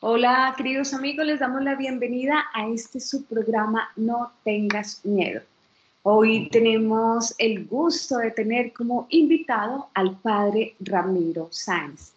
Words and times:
Hola, 0.00 0.54
queridos 0.56 0.94
amigos, 0.94 1.26
les 1.26 1.40
damos 1.40 1.60
la 1.64 1.74
bienvenida 1.74 2.44
a 2.54 2.68
este 2.68 3.00
subprograma 3.00 3.90
No 3.96 4.30
tengas 4.44 5.04
miedo. 5.04 5.42
Hoy 6.04 6.48
tenemos 6.50 7.34
el 7.36 7.66
gusto 7.66 8.18
de 8.18 8.30
tener 8.30 8.72
como 8.72 9.08
invitado 9.10 9.88
al 9.94 10.16
padre 10.18 10.76
Ramiro 10.78 11.48
Sáenz. 11.50 12.12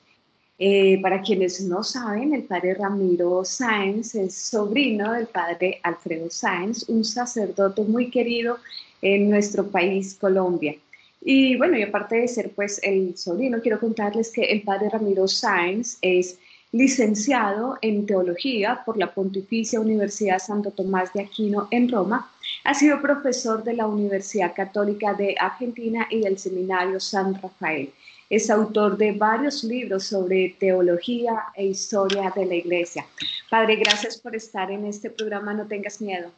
Eh, 0.60 1.02
para 1.02 1.24
quienes 1.24 1.60
no 1.62 1.84
saben, 1.84 2.36
el 2.36 2.44
padre 2.44 2.76
Ramiro 2.76 3.44
Sáenz 3.44 4.14
es 4.14 4.36
sobrino 4.36 5.14
del 5.14 5.26
padre 5.26 5.80
Alfredo 5.82 6.30
Sáenz, 6.30 6.88
un 6.88 7.04
sacerdote 7.04 7.82
muy 7.82 8.12
querido 8.12 8.60
en 9.02 9.28
nuestro 9.28 9.66
país, 9.66 10.16
Colombia. 10.22 10.76
Y 11.20 11.58
bueno, 11.58 11.80
y 11.80 11.82
aparte 11.82 12.18
de 12.18 12.28
ser 12.28 12.52
pues 12.52 12.80
el 12.84 13.18
sobrino, 13.18 13.60
quiero 13.60 13.80
contarles 13.80 14.32
que 14.32 14.44
el 14.44 14.62
padre 14.62 14.90
Ramiro 14.90 15.28
Sáenz 15.28 15.98
es 16.04 16.38
licenciado 16.72 17.78
en 17.82 18.06
teología 18.06 18.82
por 18.86 18.98
la 18.98 19.14
Pontificia 19.14 19.80
Universidad 19.80 20.40
Santo 20.40 20.72
Tomás 20.72 21.12
de 21.14 21.22
Aquino 21.22 21.68
en 21.72 21.92
Roma, 21.92 22.32
ha 22.64 22.74
sido 22.74 23.02
profesor 23.02 23.64
de 23.64 23.74
la 23.74 23.88
Universidad 23.88 24.54
Católica 24.56 25.14
de 25.14 25.36
Argentina 25.40 26.08
y 26.10 26.22
del 26.22 26.38
Seminario 26.38 27.00
San 27.00 27.36
Rafael. 27.42 27.92
Es 28.30 28.50
autor 28.50 28.98
de 28.98 29.12
varios 29.12 29.64
libros 29.66 30.06
sobre 30.06 30.56
teología 30.58 31.34
e 31.54 31.66
historia 31.66 32.32
de 32.34 32.46
la 32.46 32.56
Iglesia. 32.56 33.06
Padre, 33.50 33.76
gracias 33.76 34.18
por 34.18 34.34
estar 34.36 34.72
en 34.72 34.86
este 34.86 35.10
programa 35.10 35.54
No 35.54 35.68
tengas 35.68 36.00
miedo. 36.00 36.32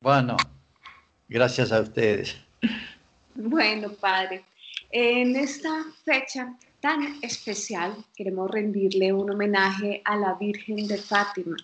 Bueno, 0.00 0.38
gracias 1.28 1.70
a 1.70 1.80
ustedes. 1.80 2.34
Bueno, 3.34 3.92
Padre, 3.92 4.42
en 4.90 5.36
esta 5.36 5.84
fecha 6.04 6.54
tan 6.84 7.18
especial, 7.22 7.96
queremos 8.14 8.50
rendirle 8.50 9.10
un 9.10 9.30
homenaje 9.30 10.02
a 10.04 10.16
la 10.16 10.34
Virgen 10.34 10.86
de 10.86 10.98
Fátima. 10.98 11.56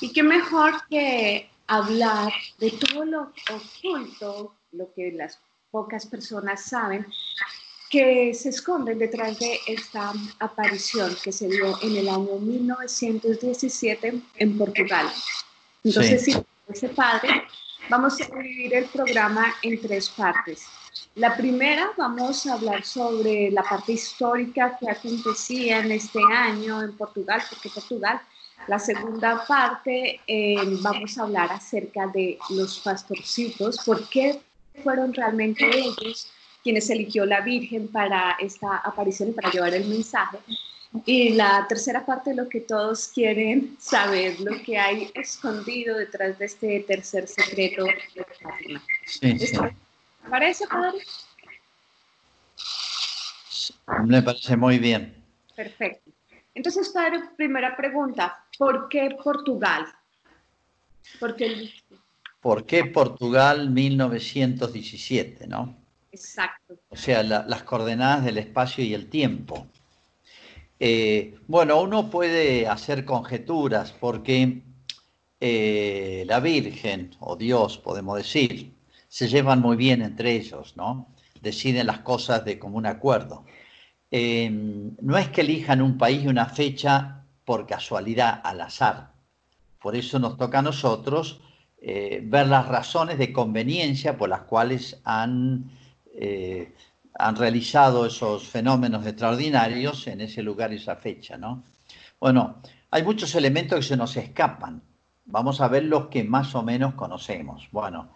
Y 0.00 0.10
qué 0.10 0.22
mejor 0.22 0.72
que 0.88 1.50
hablar 1.66 2.32
de 2.58 2.70
todo 2.70 3.04
lo 3.04 3.32
oculto, 3.52 4.54
lo 4.72 4.90
que 4.94 5.12
las 5.12 5.38
pocas 5.70 6.06
personas 6.06 6.64
saben, 6.64 7.04
que 7.90 8.32
se 8.32 8.48
esconden 8.48 8.98
detrás 8.98 9.38
de 9.38 9.58
esta 9.66 10.14
aparición 10.38 11.14
que 11.22 11.30
se 11.30 11.46
dio 11.46 11.78
en 11.82 11.96
el 11.96 12.08
año 12.08 12.38
1917 12.38 14.22
en 14.36 14.56
Portugal. 14.56 15.12
Entonces, 15.84 16.24
sí. 16.24 16.42
ese 16.68 16.88
padre, 16.88 17.42
vamos 17.90 18.18
a 18.18 18.34
dividir 18.34 18.72
el 18.76 18.86
programa 18.86 19.54
en 19.60 19.78
tres 19.78 20.08
partes. 20.08 20.64
La 21.16 21.36
primera, 21.36 21.90
vamos 21.96 22.46
a 22.46 22.54
hablar 22.54 22.84
sobre 22.84 23.50
la 23.50 23.62
parte 23.62 23.92
histórica 23.92 24.76
que 24.78 24.90
acontecía 24.90 25.80
en 25.80 25.92
este 25.92 26.20
año 26.32 26.82
en 26.82 26.96
Portugal, 26.96 27.42
porque 27.48 27.68
Portugal. 27.68 28.20
La 28.66 28.78
segunda 28.78 29.44
parte, 29.46 30.20
eh, 30.26 30.56
vamos 30.80 31.18
a 31.18 31.22
hablar 31.22 31.52
acerca 31.52 32.06
de 32.06 32.38
los 32.50 32.78
pastorcitos, 32.80 33.78
por 33.84 34.08
qué 34.08 34.40
fueron 34.82 35.12
realmente 35.12 35.68
ellos 35.68 36.32
quienes 36.62 36.88
eligió 36.88 37.26
la 37.26 37.42
Virgen 37.42 37.88
para 37.88 38.36
esta 38.40 38.78
aparición 38.78 39.28
y 39.28 39.32
para 39.32 39.50
llevar 39.50 39.74
el 39.74 39.86
mensaje. 39.86 40.38
Y 41.04 41.30
la 41.30 41.66
tercera 41.68 42.06
parte, 42.06 42.34
lo 42.34 42.48
que 42.48 42.60
todos 42.60 43.08
quieren 43.08 43.76
saber, 43.78 44.40
lo 44.40 44.62
que 44.62 44.78
hay 44.78 45.10
escondido 45.14 45.98
detrás 45.98 46.38
de 46.38 46.46
este 46.46 46.80
tercer 46.80 47.28
secreto 47.28 47.84
de 47.84 48.24
Fátima. 48.40 48.82
Sí, 49.04 49.38
sí. 49.38 49.56
¿Parece, 50.28 50.66
padre? 50.66 50.98
Me 54.04 54.22
parece 54.22 54.56
muy 54.56 54.78
bien. 54.78 55.14
Perfecto. 55.54 56.10
Entonces, 56.54 56.88
padre, 56.90 57.20
primera 57.36 57.76
pregunta, 57.76 58.44
¿por 58.58 58.88
qué 58.88 59.16
Portugal? 59.22 59.86
¿Por 61.18 61.36
qué, 61.36 61.70
¿Por 62.40 62.66
qué 62.66 62.84
Portugal 62.84 63.70
1917, 63.70 65.46
no? 65.46 65.74
Exacto. 66.12 66.74
O 66.90 66.96
sea, 66.96 67.22
las 67.22 67.62
coordenadas 67.62 68.24
del 68.24 68.38
espacio 68.38 68.84
y 68.84 68.94
el 68.94 69.08
tiempo. 69.08 69.66
Eh, 70.78 71.38
bueno, 71.46 71.80
uno 71.80 72.10
puede 72.10 72.68
hacer 72.68 73.04
conjeturas 73.04 73.92
porque 73.92 74.60
eh, 75.40 76.24
la 76.26 76.40
Virgen, 76.40 77.16
o 77.18 77.36
Dios, 77.36 77.78
podemos 77.78 78.18
decir, 78.18 78.73
se 79.14 79.28
llevan 79.28 79.60
muy 79.60 79.76
bien 79.76 80.02
entre 80.02 80.32
ellos, 80.32 80.76
¿no? 80.76 81.06
Deciden 81.40 81.86
las 81.86 82.00
cosas 82.00 82.44
de 82.44 82.58
común 82.58 82.84
acuerdo. 82.84 83.44
Eh, 84.10 84.50
no 84.50 85.16
es 85.16 85.28
que 85.28 85.42
elijan 85.42 85.82
un 85.82 85.96
país 85.96 86.24
y 86.24 86.26
una 86.26 86.46
fecha 86.46 87.22
por 87.44 87.64
casualidad, 87.64 88.40
al 88.42 88.60
azar. 88.60 89.12
Por 89.80 89.94
eso 89.94 90.18
nos 90.18 90.36
toca 90.36 90.58
a 90.58 90.62
nosotros 90.62 91.40
eh, 91.80 92.22
ver 92.24 92.48
las 92.48 92.66
razones 92.66 93.16
de 93.18 93.32
conveniencia 93.32 94.18
por 94.18 94.30
las 94.30 94.40
cuales 94.40 95.00
han, 95.04 95.70
eh, 96.12 96.74
han 97.16 97.36
realizado 97.36 98.06
esos 98.06 98.48
fenómenos 98.48 99.06
extraordinarios 99.06 100.08
en 100.08 100.22
ese 100.22 100.42
lugar 100.42 100.72
y 100.72 100.76
esa 100.78 100.96
fecha, 100.96 101.36
¿no? 101.36 101.62
Bueno, 102.18 102.56
hay 102.90 103.04
muchos 103.04 103.32
elementos 103.36 103.78
que 103.78 103.84
se 103.84 103.96
nos 103.96 104.16
escapan. 104.16 104.82
Vamos 105.24 105.60
a 105.60 105.68
ver 105.68 105.84
los 105.84 106.08
que 106.08 106.24
más 106.24 106.56
o 106.56 106.64
menos 106.64 106.94
conocemos. 106.94 107.68
Bueno, 107.70 108.10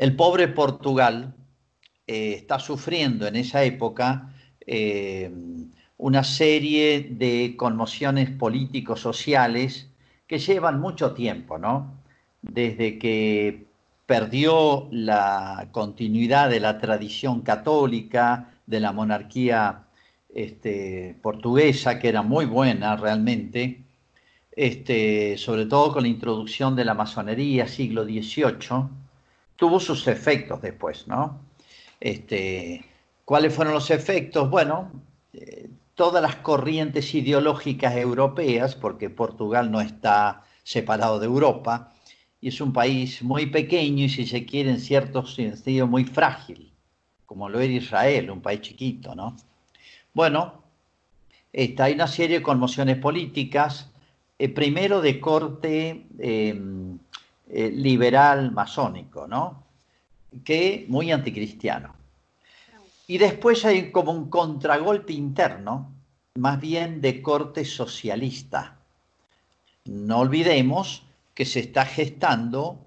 el 0.00 0.16
pobre 0.16 0.48
Portugal 0.48 1.34
eh, 2.06 2.32
está 2.32 2.58
sufriendo 2.58 3.26
en 3.26 3.36
esa 3.36 3.62
época 3.64 4.34
eh, 4.66 5.30
una 5.98 6.24
serie 6.24 7.06
de 7.10 7.54
conmociones 7.54 8.30
políticos 8.30 9.00
sociales 9.00 9.90
que 10.26 10.38
llevan 10.38 10.80
mucho 10.80 11.12
tiempo, 11.12 11.58
¿no? 11.58 12.00
Desde 12.40 12.98
que 12.98 13.66
perdió 14.06 14.88
la 14.90 15.68
continuidad 15.70 16.48
de 16.48 16.60
la 16.60 16.78
tradición 16.78 17.42
católica, 17.42 18.54
de 18.64 18.80
la 18.80 18.92
monarquía 18.92 19.84
este, 20.34 21.14
portuguesa, 21.20 21.98
que 21.98 22.08
era 22.08 22.22
muy 22.22 22.46
buena 22.46 22.96
realmente, 22.96 23.82
este, 24.52 25.36
sobre 25.36 25.66
todo 25.66 25.92
con 25.92 26.04
la 26.04 26.08
introducción 26.08 26.74
de 26.74 26.86
la 26.86 26.94
masonería, 26.94 27.68
siglo 27.68 28.04
XVIII, 28.04 28.99
tuvo 29.60 29.78
sus 29.78 30.08
efectos 30.08 30.62
después, 30.62 31.06
¿no? 31.06 31.38
Este, 32.00 32.82
¿Cuáles 33.26 33.54
fueron 33.54 33.74
los 33.74 33.90
efectos? 33.90 34.48
Bueno, 34.48 34.90
eh, 35.34 35.68
todas 35.94 36.22
las 36.22 36.36
corrientes 36.36 37.14
ideológicas 37.14 37.94
europeas, 37.94 38.74
porque 38.74 39.10
Portugal 39.10 39.70
no 39.70 39.82
está 39.82 40.44
separado 40.64 41.20
de 41.20 41.26
Europa, 41.26 41.92
y 42.40 42.48
es 42.48 42.62
un 42.62 42.72
país 42.72 43.22
muy 43.22 43.46
pequeño 43.46 44.06
y 44.06 44.08
si 44.08 44.26
se 44.26 44.46
quiere 44.46 44.70
en 44.70 44.80
cierto 44.80 45.26
sentido 45.26 45.86
muy 45.86 46.06
frágil, 46.06 46.72
como 47.26 47.50
lo 47.50 47.60
era 47.60 47.74
Israel, 47.74 48.30
un 48.30 48.40
país 48.40 48.62
chiquito, 48.62 49.14
¿no? 49.14 49.36
Bueno, 50.14 50.62
está, 51.52 51.84
hay 51.84 51.92
una 51.92 52.08
serie 52.08 52.38
de 52.38 52.42
conmociones 52.42 52.96
políticas, 52.96 53.90
eh, 54.38 54.48
primero 54.48 55.02
de 55.02 55.20
corte 55.20 56.06
em, 56.18 56.98
eh, 57.52 57.70
liberal 57.70 58.52
masónico, 58.52 59.26
¿no? 59.26 59.64
Que 60.44 60.86
muy 60.88 61.10
anticristiano. 61.10 61.94
Y 63.06 63.18
después 63.18 63.64
hay 63.64 63.90
como 63.90 64.12
un 64.12 64.30
contragolpe 64.30 65.12
interno, 65.12 65.92
más 66.36 66.60
bien 66.60 67.00
de 67.00 67.20
corte 67.22 67.64
socialista. 67.64 68.76
No 69.84 70.20
olvidemos 70.20 71.02
que 71.34 71.44
se 71.44 71.60
está 71.60 71.84
gestando, 71.84 72.78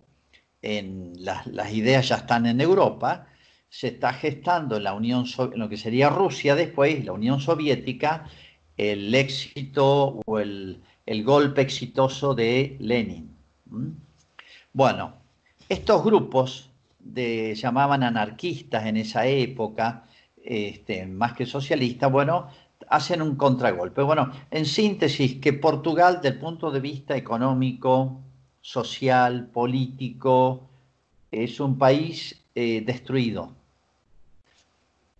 en 0.61 1.13
las, 1.17 1.45
ideas 1.73 2.07
ya 2.07 2.15
están 2.15 2.45
en 2.45 2.61
Europa, 2.61 3.27
se 3.69 3.87
está 3.89 4.13
gestando 4.13 4.77
en 4.77 4.83
la 4.83 4.93
Unión 4.93 5.25
en 5.37 5.59
lo 5.59 5.67
que 5.67 5.75
sería 5.75 6.09
Rusia 6.09 6.55
después, 6.55 7.03
la 7.03 7.11
Unión 7.11 7.41
Soviética, 7.41 8.29
el 8.77 9.13
éxito 9.13 10.21
o 10.25 10.39
el, 10.39 10.79
golpe 11.25 11.61
exitoso 11.61 12.33
de 12.33 12.77
Lenin. 12.79 13.35
Bueno, 14.73 15.13
estos 15.69 16.03
grupos 16.03 16.71
de, 16.99 17.53
llamaban 17.53 18.01
anarquistas 18.01 18.85
en 18.87 18.97
esa 18.97 19.27
época, 19.27 20.05
este, 20.43 21.05
más 21.05 21.33
que 21.33 21.45
socialistas, 21.45 22.11
bueno, 22.11 22.47
hacen 22.89 23.21
un 23.21 23.35
contragolpe. 23.35 24.01
Bueno, 24.01 24.31
en 24.49 24.65
síntesis, 24.65 25.35
que 25.35 25.53
Portugal, 25.53 26.21
del 26.21 26.39
punto 26.39 26.71
de 26.71 26.79
vista 26.79 27.15
económico, 27.15 28.19
social, 28.61 29.47
político, 29.53 30.67
es 31.31 31.59
un 31.59 31.77
país 31.77 32.43
eh, 32.55 32.81
destruido. 32.85 33.53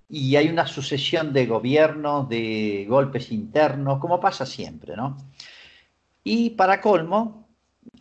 Y 0.10 0.36
hay 0.36 0.50
una 0.50 0.66
sucesión 0.66 1.32
de 1.32 1.46
gobiernos, 1.46 2.28
de 2.28 2.88
golpes 2.90 3.32
internos, 3.32 4.00
como 4.00 4.20
pasa 4.20 4.48
siempre, 4.48 4.96
¿no? 4.96 5.18
Y 6.24 6.52
para 6.52 6.82
colmo, 6.82 7.43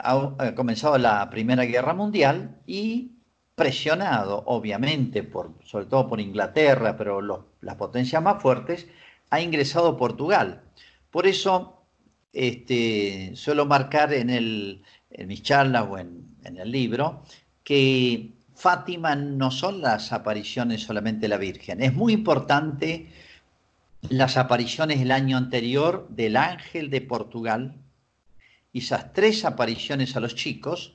ha 0.02 0.54
comenzado 0.54 0.98
la 0.98 1.28
Primera 1.30 1.64
Guerra 1.64 1.94
Mundial 1.94 2.60
y 2.66 3.12
presionado, 3.54 4.42
obviamente, 4.46 5.22
por, 5.22 5.52
sobre 5.64 5.86
todo 5.86 6.08
por 6.08 6.20
Inglaterra, 6.20 6.96
pero 6.96 7.20
las 7.60 7.74
potencias 7.76 8.22
más 8.22 8.42
fuertes, 8.42 8.86
ha 9.30 9.40
ingresado 9.40 9.96
Portugal. 9.96 10.62
Por 11.10 11.26
eso 11.26 11.82
este, 12.32 13.32
suelo 13.34 13.66
marcar 13.66 14.12
en, 14.12 14.30
el, 14.30 14.82
mis 15.26 15.42
charlas 15.42 15.86
o 15.88 15.98
en, 15.98 16.26
en 16.44 16.56
el 16.58 16.70
libro 16.70 17.22
que 17.62 18.32
Fátima 18.54 19.14
no 19.14 19.50
son 19.50 19.80
las 19.80 20.12
apariciones 20.12 20.82
solamente 20.82 21.22
de 21.22 21.28
la 21.28 21.38
Virgen. 21.38 21.82
Es 21.82 21.94
muy 21.94 22.12
importante 22.12 23.08
las 24.08 24.36
apariciones 24.36 24.98
del 24.98 25.12
año 25.12 25.36
anterior 25.36 26.06
del 26.10 26.36
ángel 26.36 26.90
de 26.90 27.00
Portugal 27.00 27.74
esas 28.78 29.12
tres 29.12 29.44
apariciones 29.44 30.16
a 30.16 30.20
los 30.20 30.34
chicos, 30.34 30.94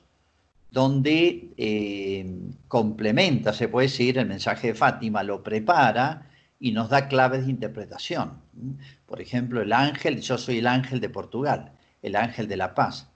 donde 0.70 1.50
eh, 1.56 2.26
complementa, 2.68 3.52
se 3.52 3.68
puede 3.68 3.86
decir, 3.86 4.18
el 4.18 4.26
mensaje 4.26 4.68
de 4.68 4.74
Fátima, 4.74 5.22
lo 5.22 5.42
prepara 5.42 6.28
y 6.60 6.72
nos 6.72 6.90
da 6.90 7.08
claves 7.08 7.44
de 7.44 7.52
interpretación. 7.52 8.40
Por 9.06 9.20
ejemplo, 9.20 9.62
el 9.62 9.72
ángel, 9.72 10.20
yo 10.20 10.36
soy 10.36 10.58
el 10.58 10.66
ángel 10.66 11.00
de 11.00 11.08
Portugal, 11.08 11.72
el 12.02 12.16
ángel 12.16 12.48
de 12.48 12.56
la 12.56 12.74
paz. 12.74 13.08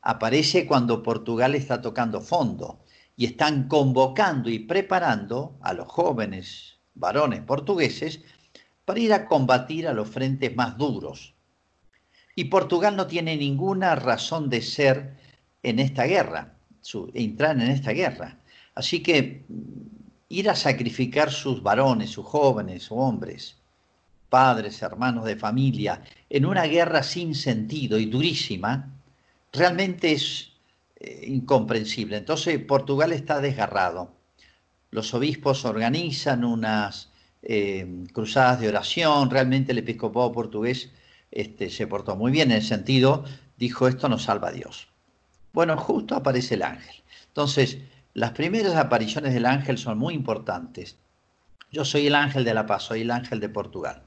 Aparece 0.00 0.66
cuando 0.66 1.02
Portugal 1.02 1.54
está 1.54 1.82
tocando 1.82 2.20
fondo 2.20 2.78
y 3.16 3.26
están 3.26 3.68
convocando 3.68 4.48
y 4.50 4.60
preparando 4.60 5.56
a 5.60 5.72
los 5.72 5.88
jóvenes 5.88 6.74
varones 6.94 7.40
portugueses 7.40 8.20
para 8.84 9.00
ir 9.00 9.12
a 9.12 9.26
combatir 9.26 9.88
a 9.88 9.92
los 9.92 10.08
frentes 10.08 10.54
más 10.54 10.76
duros. 10.76 11.33
Y 12.34 12.44
Portugal 12.44 12.96
no 12.96 13.06
tiene 13.06 13.36
ninguna 13.36 13.94
razón 13.94 14.50
de 14.50 14.62
ser 14.62 15.14
en 15.62 15.78
esta 15.78 16.04
guerra, 16.04 16.54
entrar 17.14 17.56
en 17.56 17.70
esta 17.70 17.92
guerra. 17.92 18.38
Así 18.74 19.02
que 19.02 19.44
mm, 19.48 19.94
ir 20.28 20.50
a 20.50 20.56
sacrificar 20.56 21.30
sus 21.30 21.62
varones, 21.62 22.10
sus 22.10 22.26
jóvenes, 22.26 22.88
hombres, 22.90 23.56
padres, 24.28 24.82
hermanos 24.82 25.24
de 25.24 25.36
familia, 25.36 26.02
en 26.28 26.44
una 26.44 26.64
guerra 26.64 27.02
sin 27.02 27.34
sentido 27.34 27.98
y 27.98 28.06
durísima, 28.06 28.92
realmente 29.52 30.12
es 30.12 30.50
eh, 30.96 31.26
incomprensible. 31.28 32.16
Entonces 32.16 32.58
Portugal 32.58 33.12
está 33.12 33.40
desgarrado. 33.40 34.12
Los 34.90 35.14
obispos 35.14 35.64
organizan 35.64 36.44
unas 36.44 37.10
eh, 37.42 37.86
cruzadas 38.12 38.60
de 38.60 38.68
oración, 38.68 39.30
realmente 39.30 39.72
el 39.72 39.78
episcopado 39.78 40.32
portugués 40.32 40.90
este, 41.34 41.68
se 41.68 41.86
portó 41.86 42.16
muy 42.16 42.32
bien 42.32 42.50
en 42.50 42.56
el 42.56 42.62
sentido, 42.62 43.24
dijo 43.58 43.86
esto 43.86 44.08
nos 44.08 44.22
salva 44.22 44.48
a 44.48 44.52
Dios. 44.52 44.88
Bueno, 45.52 45.76
justo 45.76 46.14
aparece 46.14 46.54
el 46.54 46.62
ángel. 46.62 47.02
Entonces, 47.26 47.78
las 48.14 48.30
primeras 48.30 48.76
apariciones 48.76 49.34
del 49.34 49.44
ángel 49.44 49.76
son 49.76 49.98
muy 49.98 50.14
importantes. 50.14 50.96
Yo 51.70 51.84
soy 51.84 52.06
el 52.06 52.14
ángel 52.14 52.44
de 52.44 52.54
la 52.54 52.64
paz, 52.64 52.84
soy 52.84 53.02
el 53.02 53.10
ángel 53.10 53.40
de 53.40 53.50
Portugal. 53.50 54.02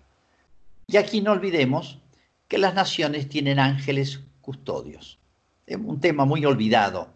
Y 0.88 0.98
aquí 0.98 1.22
no 1.22 1.34
olvidemos 1.34 2.00
que 2.48 2.58
las 2.58 2.74
naciones 2.74 3.30
tienen 3.30 3.60
ángeles 3.60 4.22
custodios 4.42 5.20
un 5.76 6.00
tema 6.00 6.26
muy 6.26 6.46
olvidado. 6.46 7.10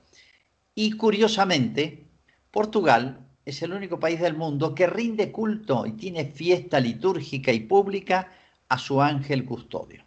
Y 0.76 0.92
curiosamente, 0.94 2.06
Portugal 2.52 3.20
es 3.46 3.62
el 3.62 3.74
único 3.74 4.00
país 4.00 4.20
del 4.20 4.36
mundo 4.36 4.76
que 4.76 4.88
rinde 4.88 5.32
culto 5.32 5.86
y 5.86 5.94
tiene 5.94 6.26
fiesta 6.26 6.80
litúrgica 6.80 7.52
y 7.52 7.62
pública 7.62 8.32
a 8.72 8.78
su 8.78 9.02
ángel 9.02 9.44
custodio. 9.44 10.04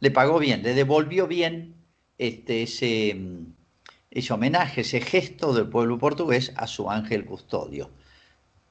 Le 0.00 0.10
pagó 0.10 0.38
bien, 0.38 0.62
le 0.62 0.74
devolvió 0.74 1.26
bien 1.26 1.74
este, 2.18 2.64
ese, 2.64 3.16
ese 4.10 4.32
homenaje, 4.32 4.82
ese 4.82 5.00
gesto 5.00 5.54
del 5.54 5.68
pueblo 5.68 5.98
portugués 5.98 6.52
a 6.56 6.66
su 6.66 6.90
ángel 6.90 7.24
custodio. 7.24 7.90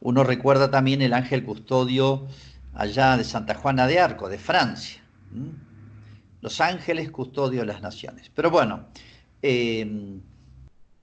Uno 0.01 0.23
recuerda 0.23 0.69
también 0.69 1.01
el 1.01 1.13
ángel 1.13 1.43
custodio 1.43 2.27
allá 2.73 3.17
de 3.17 3.23
Santa 3.23 3.55
Juana 3.55 3.87
de 3.87 3.99
Arco, 3.99 4.29
de 4.29 4.37
Francia 4.37 5.01
los 6.41 6.59
ángeles 6.59 7.11
custodios 7.11 7.61
de 7.61 7.73
las 7.73 7.81
naciones. 7.81 8.29
Pero 8.33 8.49
bueno, 8.49 8.87
eh, 9.41 10.19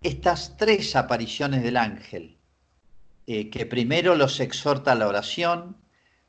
estas 0.03 0.57
tres 0.57 0.95
apariciones 0.97 1.63
del 1.63 1.77
ángel, 1.77 2.37
eh, 3.27 3.49
que 3.51 3.67
primero 3.67 4.15
los 4.15 4.41
exhorta 4.41 4.93
a 4.93 4.95
la 4.97 5.09
oración, 5.09 5.77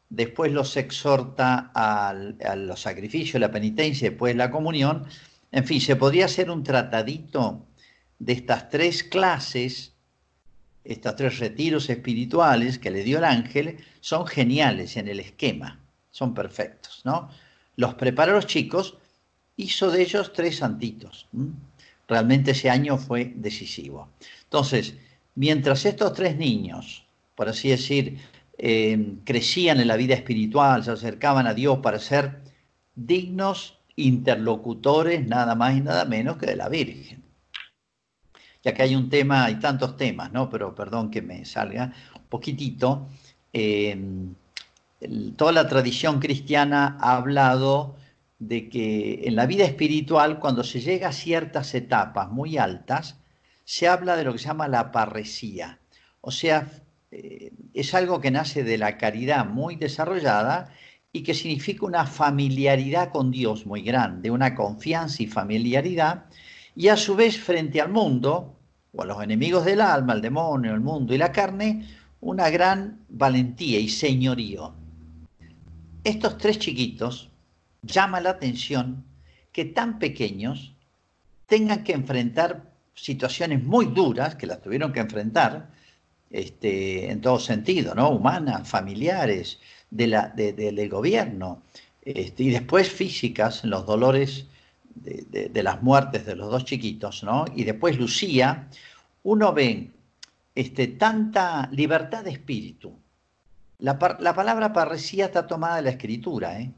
después 0.09 0.51
los 0.51 0.75
exhorta 0.77 1.71
a 1.73 2.55
los 2.55 2.81
sacrificios, 2.81 3.39
la 3.39 3.51
penitencia, 3.51 4.09
después 4.09 4.35
la 4.35 4.51
comunión, 4.51 5.05
en 5.51 5.65
fin, 5.65 5.81
se 5.81 5.95
podría 5.95 6.25
hacer 6.25 6.49
un 6.51 6.63
tratadito 6.63 7.65
de 8.19 8.33
estas 8.33 8.69
tres 8.69 9.03
clases, 9.03 9.93
estos 10.83 11.15
tres 11.15 11.39
retiros 11.39 11.89
espirituales 11.89 12.77
que 12.79 12.91
le 12.91 13.03
dio 13.03 13.17
el 13.19 13.23
ángel, 13.23 13.77
son 13.99 14.27
geniales 14.27 14.97
en 14.97 15.07
el 15.07 15.19
esquema, 15.19 15.79
son 16.11 16.33
perfectos, 16.33 17.01
¿no? 17.03 17.29
Los 17.75 17.95
preparó 17.95 18.33
los 18.33 18.45
chicos 18.45 18.97
hizo 19.55 19.91
de 19.91 20.01
ellos 20.01 20.33
tres 20.33 20.57
santitos. 20.57 21.27
Realmente 22.07 22.51
ese 22.51 22.69
año 22.69 22.97
fue 22.97 23.33
decisivo. 23.35 24.09
Entonces, 24.43 24.95
mientras 25.35 25.85
estos 25.85 26.13
tres 26.13 26.35
niños, 26.37 27.05
por 27.35 27.49
así 27.49 27.69
decir, 27.69 28.19
eh, 28.61 29.15
crecían 29.23 29.79
en 29.79 29.87
la 29.87 29.95
vida 29.95 30.15
espiritual, 30.15 30.83
se 30.83 30.91
acercaban 30.91 31.47
a 31.47 31.53
Dios 31.53 31.79
para 31.79 31.97
ser 31.97 32.41
dignos 32.93 33.79
interlocutores, 33.95 35.25
nada 35.25 35.55
más 35.55 35.77
y 35.77 35.81
nada 35.81 36.03
menos 36.03 36.35
que 36.35 36.45
de 36.45 36.57
la 36.57 36.67
Virgen. 36.67 37.23
Ya 38.61 38.73
que 38.73 38.83
hay 38.83 38.95
un 38.95 39.09
tema, 39.09 39.45
hay 39.45 39.55
tantos 39.55 39.95
temas, 39.95 40.33
¿no? 40.33 40.49
Pero 40.49 40.75
perdón 40.75 41.09
que 41.09 41.21
me 41.21 41.45
salga 41.45 41.93
un 42.15 42.23
poquitito. 42.27 43.07
Eh, 43.53 43.97
toda 45.37 45.53
la 45.53 45.69
tradición 45.69 46.19
cristiana 46.19 46.97
ha 46.99 47.15
hablado 47.15 47.95
de 48.39 48.67
que 48.67 49.21
en 49.23 49.37
la 49.37 49.45
vida 49.45 49.63
espiritual, 49.63 50.39
cuando 50.39 50.65
se 50.65 50.81
llega 50.81 51.07
a 51.07 51.13
ciertas 51.13 51.73
etapas 51.73 52.29
muy 52.29 52.57
altas, 52.57 53.15
se 53.63 53.87
habla 53.87 54.17
de 54.17 54.25
lo 54.25 54.33
que 54.33 54.39
se 54.39 54.47
llama 54.47 54.67
la 54.67 54.91
parresía. 54.91 55.79
O 56.19 56.31
sea, 56.31 56.67
eh, 57.11 57.51
es 57.73 57.93
algo 57.93 58.21
que 58.21 58.31
nace 58.31 58.63
de 58.63 58.77
la 58.77 58.97
caridad 58.97 59.45
muy 59.45 59.75
desarrollada 59.75 60.71
y 61.11 61.23
que 61.23 61.33
significa 61.33 61.85
una 61.85 62.05
familiaridad 62.05 63.11
con 63.11 63.31
Dios 63.31 63.65
muy 63.65 63.81
grande, 63.81 64.29
una 64.29 64.53
confianza 64.53 65.23
y 65.23 65.27
familiaridad, 65.27 66.25
y 66.75 66.89
a 66.89 66.97
su 66.97 67.15
vez 67.15 67.39
frente 67.39 67.81
al 67.81 67.89
mundo, 67.89 68.55
o 68.93 69.01
a 69.01 69.05
los 69.05 69.21
enemigos 69.23 69.65
del 69.65 69.81
alma, 69.81 70.13
el 70.13 70.21
demonio, 70.21 70.73
el 70.73 70.81
mundo 70.81 71.13
y 71.13 71.17
la 71.17 71.31
carne, 71.31 71.87
una 72.21 72.49
gran 72.49 72.99
valentía 73.09 73.79
y 73.79 73.89
señorío. 73.89 74.73
Estos 76.03 76.37
tres 76.37 76.59
chiquitos, 76.59 77.29
llama 77.81 78.21
la 78.21 78.31
atención 78.31 79.03
que 79.51 79.65
tan 79.65 79.99
pequeños 79.99 80.73
tengan 81.47 81.83
que 81.83 81.93
enfrentar 81.93 82.71
situaciones 82.93 83.63
muy 83.63 83.87
duras, 83.87 84.35
que 84.35 84.45
las 84.45 84.61
tuvieron 84.61 84.93
que 84.93 84.99
enfrentar, 84.99 85.71
este, 86.31 87.11
en 87.11 87.21
todo 87.21 87.39
sentido, 87.39 87.95
¿no? 87.95 88.09
Humanas, 88.09 88.67
familiares, 88.67 89.59
de 89.89 90.07
la, 90.07 90.27
del 90.27 90.89
gobierno, 90.89 91.63
este, 92.03 92.43
y 92.43 92.49
después 92.49 92.89
físicas, 92.89 93.63
los 93.65 93.85
dolores 93.85 94.45
de, 94.95 95.63
las 95.63 95.81
muertes 95.81 96.25
de 96.25 96.35
los 96.35 96.51
dos 96.51 96.65
chiquitos, 96.65 97.23
¿no? 97.23 97.45
Y 97.55 97.63
después 97.63 97.97
Lucía, 97.97 98.67
uno 99.23 99.53
ve 99.53 99.91
este, 100.55 100.87
tanta 100.87 101.69
libertad 101.71 102.23
de 102.23 102.31
espíritu. 102.31 102.93
La, 103.79 103.97
la 104.19 104.33
palabra 104.35 104.73
parresía 104.73 105.25
está 105.25 105.47
tomada 105.47 105.77
de 105.77 105.81
la 105.83 105.89
escritura, 105.91 106.59
¿eh? 106.59 106.71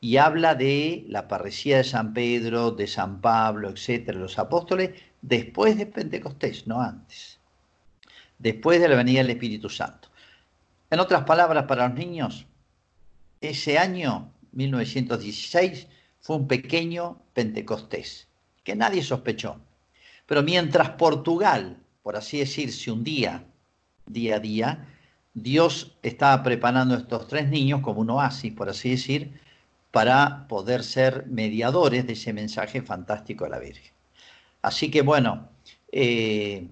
y 0.00 0.16
habla 0.16 0.54
de 0.54 1.04
la 1.08 1.28
parresía 1.28 1.78
de 1.78 1.84
San 1.84 2.14
Pedro, 2.14 2.70
de 2.70 2.86
San 2.86 3.20
Pablo, 3.20 3.70
etcétera, 3.70 4.18
los 4.18 4.38
apóstoles, 4.38 4.90
después 5.20 5.76
de 5.76 5.86
Pentecostés, 5.86 6.66
no 6.66 6.80
antes. 6.80 7.39
Después 8.40 8.80
de 8.80 8.88
la 8.88 8.96
venida 8.96 9.20
del 9.20 9.30
Espíritu 9.30 9.68
Santo. 9.68 10.08
En 10.90 10.98
otras 10.98 11.24
palabras, 11.24 11.66
para 11.66 11.86
los 11.88 11.96
niños, 11.96 12.46
ese 13.40 13.78
año, 13.78 14.32
1916, 14.52 15.86
fue 16.20 16.36
un 16.36 16.48
pequeño 16.48 17.20
Pentecostés, 17.32 18.26
que 18.64 18.74
nadie 18.74 19.02
sospechó. 19.02 19.60
Pero 20.26 20.42
mientras 20.42 20.90
Portugal, 20.90 21.76
por 22.02 22.16
así 22.16 22.38
decir, 22.38 22.72
se 22.72 22.90
hundía 22.90 23.44
día 24.06 24.36
a 24.36 24.40
día, 24.40 24.88
Dios 25.34 25.96
estaba 26.02 26.42
preparando 26.42 26.94
a 26.94 26.98
estos 26.98 27.28
tres 27.28 27.48
niños 27.48 27.82
como 27.82 28.00
un 28.00 28.10
oasis, 28.10 28.52
por 28.52 28.68
así 28.68 28.90
decir, 28.90 29.38
para 29.90 30.48
poder 30.48 30.82
ser 30.82 31.26
mediadores 31.26 32.06
de 32.06 32.14
ese 32.14 32.32
mensaje 32.32 32.82
fantástico 32.82 33.44
de 33.44 33.50
la 33.50 33.58
Virgen. 33.58 33.92
Así 34.62 34.90
que 34.90 35.02
bueno, 35.02 35.48
eh, 35.92 36.68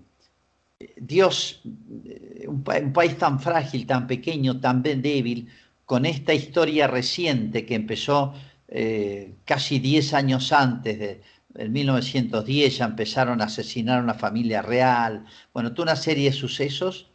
Dios, 0.97 1.61
eh, 2.05 2.47
un, 2.47 2.63
país 2.63 3.19
tan 3.19 3.41
frágil, 3.41 3.85
tan 3.87 4.07
pequeño, 4.07 4.61
tan 4.61 4.83
débil, 4.83 5.49
con 5.85 6.07
esta 6.07 6.33
historia 6.35 6.87
reciente 6.87 7.67
que 7.67 7.75
empezó 7.75 8.35
eh, 8.69 9.35
casi 9.45 9.81
10 9.81 10.15
años 10.15 10.53
antes 10.53 10.99
de, 10.99 11.23
en 11.57 11.73
1910 11.73 12.79
ya 12.79 12.85
empezaron 12.85 13.41
a 13.41 13.47
asesinar 13.47 13.99
a 13.99 14.03
una 14.03 14.15
familia 14.15 14.63
real, 14.63 15.25
bueno, 15.53 15.73
toda 15.73 15.93
una 15.93 15.97
serie 15.97 16.31
de 16.31 16.37
sucesos. 16.37 17.11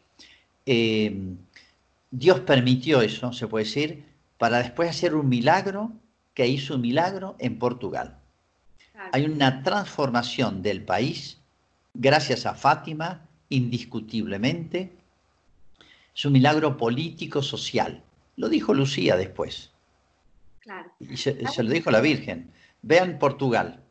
Dios 0.65 2.39
permitió 2.41 3.01
eso, 3.01 3.31
se 3.31 3.47
puede 3.47 3.65
decir, 3.65 4.03
para 4.37 4.57
después 4.57 4.89
hacer 4.89 5.15
un 5.15 5.29
milagro 5.29 5.93
que 6.33 6.47
hizo 6.47 6.75
un 6.75 6.81
milagro 6.81 7.35
en 7.39 7.59
Portugal. 7.59 8.17
Hay 9.11 9.25
una 9.25 9.63
transformación 9.63 10.61
del 10.61 10.83
país 10.83 11.37
gracias 11.93 12.45
a 12.45 12.55
Fátima, 12.55 13.21
indiscutiblemente. 13.49 14.91
Es 16.15 16.25
un 16.25 16.33
milagro 16.33 16.77
político-social. 16.77 18.03
Lo 18.35 18.49
dijo 18.49 18.73
Lucía 18.73 19.15
después. 19.15 19.71
Y 20.99 21.17
se, 21.17 21.37
lo 21.63 21.69
dijo 21.69 21.91
la 21.91 22.01
Virgen. 22.01 22.51
Vean 22.81 23.19
Portugal. 23.19 23.83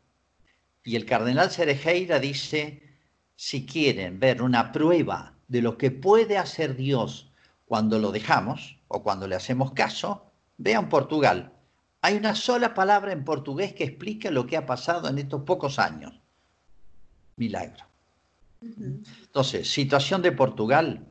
Y 0.83 0.95
el 0.95 1.05
cardenal 1.05 1.51
Cerejeira 1.51 2.19
dice, 2.19 2.81
si 3.35 3.65
quieren 3.65 4.19
ver 4.19 4.41
una 4.41 4.71
prueba 4.71 5.33
de 5.47 5.61
lo 5.61 5.77
que 5.77 5.91
puede 5.91 6.37
hacer 6.37 6.75
Dios 6.75 7.31
cuando 7.65 7.99
lo 7.99 8.11
dejamos 8.11 8.77
o 8.87 9.03
cuando 9.03 9.27
le 9.27 9.35
hacemos 9.35 9.71
caso, 9.73 10.25
vean 10.57 10.89
Portugal. 10.89 11.53
Hay 12.01 12.15
una 12.15 12.35
sola 12.35 12.73
palabra 12.73 13.13
en 13.13 13.23
portugués 13.23 13.73
que 13.73 13.85
explica 13.85 14.29
lo 14.29 14.45
que 14.45 14.57
ha 14.57 14.65
pasado 14.65 15.07
en 15.07 15.17
estos 15.17 15.43
pocos 15.43 15.79
años. 15.79 16.19
Milagro. 17.37 17.85
Entonces, 19.25 19.69
situación 19.69 20.21
de 20.21 20.31
Portugal, 20.31 21.07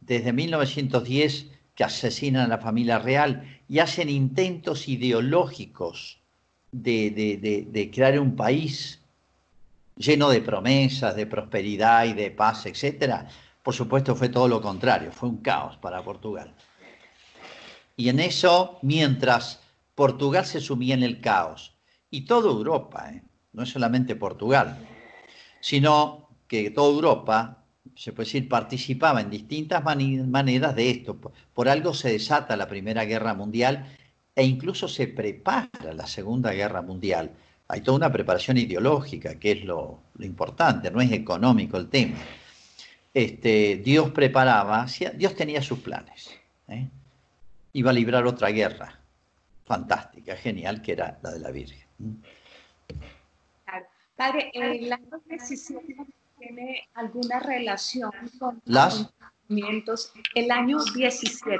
desde 0.00 0.32
1910 0.32 1.46
que 1.74 1.84
asesinan 1.84 2.46
a 2.46 2.48
la 2.48 2.58
familia 2.58 2.98
real 2.98 3.60
y 3.68 3.80
hacen 3.80 4.08
intentos 4.08 4.88
ideológicos 4.88 6.20
de, 6.72 7.90
crear 7.92 8.18
un 8.18 8.36
país 8.36 9.00
lleno 9.96 10.30
de 10.30 10.40
promesas, 10.40 11.16
de 11.16 11.26
prosperidad 11.26 12.06
y 12.06 12.14
de 12.14 12.30
paz, 12.30 12.66
etc. 12.66 13.26
Por 13.62 13.74
supuesto 13.74 14.14
fue 14.14 14.28
todo 14.28 14.48
lo 14.48 14.60
contrario, 14.60 15.12
fue 15.12 15.28
un 15.28 15.38
caos 15.38 15.76
para 15.76 16.02
Portugal. 16.02 16.54
Y 17.96 18.08
en 18.08 18.20
eso, 18.20 18.78
mientras 18.82 19.60
Portugal 19.94 20.44
se 20.44 20.60
sumía 20.60 20.94
en 20.94 21.02
el 21.02 21.20
caos. 21.20 21.74
Y 22.10 22.22
toda 22.22 22.50
Europa, 22.50 23.10
¿eh? 23.10 23.22
no 23.52 23.62
es 23.62 23.70
solamente 23.70 24.14
Portugal, 24.16 24.78
sino 25.60 26.25
que 26.48 26.70
toda 26.70 26.94
Europa, 26.94 27.62
se 27.94 28.12
puede 28.12 28.26
decir, 28.26 28.48
participaba 28.48 29.20
en 29.20 29.30
distintas 29.30 29.82
maneras 29.84 30.74
de 30.74 30.90
esto. 30.90 31.16
Por, 31.54 31.68
algo 31.68 31.94
se 31.94 32.12
desata 32.12 32.56
la 32.56 32.68
Primera 32.68 33.04
Guerra 33.04 33.34
Mundial 33.34 33.86
e 34.34 34.44
incluso 34.44 34.88
se 34.88 35.08
prepara 35.08 35.92
la 35.94 36.06
Segunda 36.06 36.52
Guerra 36.52 36.82
Mundial. 36.82 37.30
Hay 37.68 37.80
toda 37.80 37.96
una 37.96 38.12
preparación 38.12 38.58
ideológica, 38.58 39.38
que 39.38 39.52
es 39.52 39.64
lo, 39.64 40.00
importante, 40.20 40.90
no 40.90 41.00
es 41.00 41.10
económico 41.12 41.76
el 41.76 41.88
tema. 41.88 42.16
Este, 43.12 43.76
Dios 43.76 44.10
preparaba, 44.10 44.86
Dios 45.14 45.34
tenía 45.34 45.62
sus 45.62 45.78
planes. 45.80 46.30
¿eh? 46.68 46.86
Iba 47.72 47.90
a 47.90 47.94
librar 47.94 48.26
otra 48.26 48.50
guerra 48.50 49.00
fantástica, 49.64 50.36
genial, 50.36 50.80
que 50.80 50.92
era 50.92 51.18
la 51.22 51.30
de 51.32 51.38
la 51.40 51.50
Virgen. 51.50 51.86
Padre, 54.16 54.50
¿el 54.54 54.92
año 54.92 55.20
17 55.28 55.96
tiene 56.46 56.88
alguna 56.94 57.40
relación 57.40 58.10
con 58.38 58.60
los 58.64 59.10
acontecimientos? 59.10 60.12
El 60.34 60.50
año 60.50 60.78
17 60.94 61.58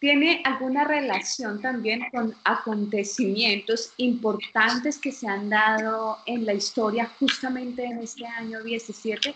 tiene 0.00 0.42
alguna 0.44 0.84
relación 0.84 1.60
también 1.60 2.02
con 2.10 2.34
acontecimientos 2.44 3.92
importantes 3.98 4.98
que 4.98 5.12
se 5.12 5.28
han 5.28 5.50
dado 5.50 6.18
en 6.26 6.46
la 6.46 6.54
historia 6.54 7.10
justamente 7.18 7.84
en 7.84 7.98
este 7.98 8.26
año 8.26 8.62
17? 8.62 9.34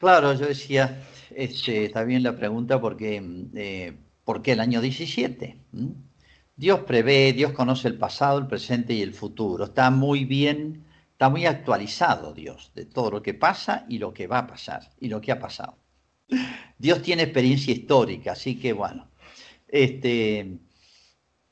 Claro, 0.00 0.34
yo 0.34 0.46
decía, 0.46 1.00
este, 1.34 1.86
está 1.86 2.02
bien 2.02 2.24
la 2.24 2.36
pregunta 2.36 2.80
porque 2.80 3.22
eh, 3.54 3.96
¿Por 4.28 4.42
qué 4.42 4.52
el 4.52 4.60
año 4.60 4.82
17? 4.82 5.56
Dios 6.54 6.80
prevé, 6.80 7.32
Dios 7.32 7.52
conoce 7.52 7.88
el 7.88 7.96
pasado, 7.96 8.38
el 8.38 8.46
presente 8.46 8.92
y 8.92 9.00
el 9.00 9.14
futuro. 9.14 9.64
Está 9.64 9.90
muy 9.90 10.26
bien, 10.26 10.84
está 11.18 11.30
muy 11.30 11.46
actualizado 11.46 12.32
Dios 12.32 12.70
de 12.76 12.84
todo 12.84 13.10
lo 13.10 13.22
que 13.22 13.34
pasa 13.34 13.84
y 13.88 13.98
lo 13.98 14.14
que 14.14 14.28
va 14.28 14.38
a 14.38 14.46
pasar 14.46 14.88
y 15.00 15.08
lo 15.08 15.20
que 15.20 15.32
ha 15.32 15.40
pasado. 15.40 15.76
Dios 16.78 17.02
tiene 17.02 17.24
experiencia 17.24 17.72
histórica, 17.74 18.32
así 18.32 18.56
que 18.56 18.72
bueno, 18.72 19.08
este, 19.66 20.58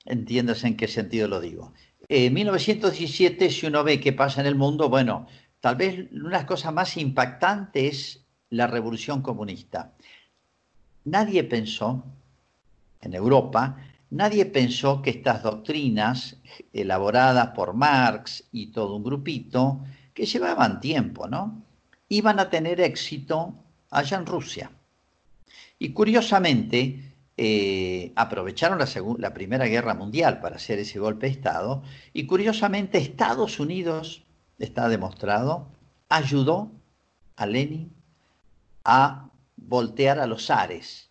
entiéndase 0.05 0.69
en 0.69 0.77
qué 0.77 0.87
sentido 0.87 1.27
lo 1.27 1.41
digo. 1.41 1.73
En 2.09 2.33
1917, 2.35 3.51
si 3.51 3.67
uno 3.67 3.83
ve 3.83 3.99
qué 3.99 4.13
pasa 4.13 4.41
en 4.41 4.47
el 4.47 4.55
mundo, 4.55 4.89
bueno, 4.89 5.27
tal 5.59 5.75
vez 5.75 6.13
una 6.13 6.29
de 6.29 6.31
las 6.31 6.45
cosas 6.45 6.73
más 6.73 6.97
impactantes 6.97 7.97
es 7.97 8.27
la 8.51 8.69
revolución 8.69 9.21
comunista. 9.21 9.95
Nadie 11.07 11.43
pensó 11.43 12.05
en 13.01 13.15
Europa, 13.15 13.79
nadie 14.11 14.47
pensó 14.47 15.03
que 15.03 15.11
estas 15.11 15.43
doctrinas 15.43 16.37
elaboradas 16.73 17.49
por 17.49 17.75
Marx 17.75 18.45
y 18.53 18.69
todo 18.69 18.97
un 18.97 19.05
grupito, 19.05 19.81
que 20.15 20.27
llevaban 20.27 20.81
tiempo, 20.81 21.29
¿no? 21.29 21.63
Iban 22.09 22.41
a 22.41 22.49
tener 22.49 22.81
éxito 22.81 23.55
allá 23.91 24.17
en 24.17 24.27
Rusia. 24.27 24.71
Y 25.79 25.91
curiosamente, 25.91 27.13
eh, 27.37 28.13
aprovecharon 28.17 28.79
la, 28.79 28.89
la, 29.19 29.35
Primera 29.35 29.67
Guerra 29.67 29.93
Mundial 29.93 30.41
para 30.41 30.57
hacer 30.57 30.79
ese 30.79 30.99
golpe 30.99 31.27
de 31.27 31.33
Estado 31.33 31.83
y 32.15 32.25
curiosamente 32.27 32.97
Estados 32.97 33.61
Unidos, 33.61 34.23
está 34.59 34.89
demostrado, 34.89 35.69
ayudó 36.09 36.71
a 37.37 37.45
Lenin 37.45 37.93
a 38.85 39.29
voltear 39.57 40.19
a 40.19 40.27
los 40.27 40.49
ares 40.49 41.11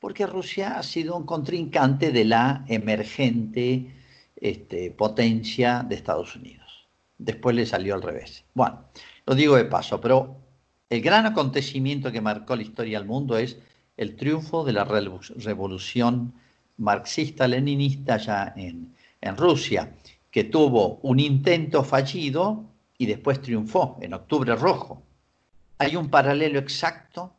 porque 0.00 0.26
Rusia 0.26 0.78
ha 0.78 0.82
sido 0.82 1.16
un 1.16 1.24
contrincante 1.24 2.12
de 2.12 2.24
la 2.24 2.64
emergente 2.68 3.94
este, 4.36 4.90
potencia 4.90 5.84
de 5.88 5.96
Estados 5.96 6.36
Unidos. 6.36 6.86
Después 7.18 7.56
le 7.56 7.66
salió 7.66 7.94
al 7.94 8.02
revés. 8.02 8.44
Bueno, 8.54 8.84
lo 9.26 9.34
digo 9.34 9.56
de 9.56 9.64
paso, 9.64 10.00
pero 10.00 10.36
el 10.88 11.02
gran 11.02 11.26
acontecimiento 11.26 12.12
que 12.12 12.20
marcó 12.20 12.54
la 12.54 12.62
historia 12.62 12.98
del 12.98 13.08
mundo 13.08 13.36
es 13.36 13.58
el 13.96 14.14
triunfo 14.14 14.64
de 14.64 14.72
la 14.72 14.84
revolución 14.84 16.32
marxista-leninista 16.76 18.18
ya 18.18 18.52
en, 18.56 18.94
en 19.20 19.36
Rusia, 19.36 19.92
que 20.30 20.44
tuvo 20.44 21.00
un 21.02 21.18
intento 21.18 21.82
fallido 21.82 22.64
y 22.96 23.06
después 23.06 23.42
triunfó 23.42 23.98
en 24.00 24.14
Octubre 24.14 24.54
Rojo. 24.54 25.02
Hay 25.78 25.96
un 25.96 26.08
paralelo 26.08 26.60
exacto 26.60 27.32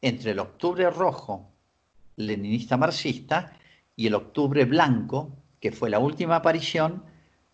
entre 0.00 0.30
el 0.30 0.38
Octubre 0.38 0.88
Rojo 0.90 1.50
leninista 2.26 2.76
marxista, 2.76 3.52
y 4.00 4.06
el 4.06 4.14
Octubre 4.14 4.64
Blanco, 4.64 5.36
que 5.60 5.72
fue 5.72 5.90
la 5.90 5.98
última 5.98 6.36
aparición 6.36 7.04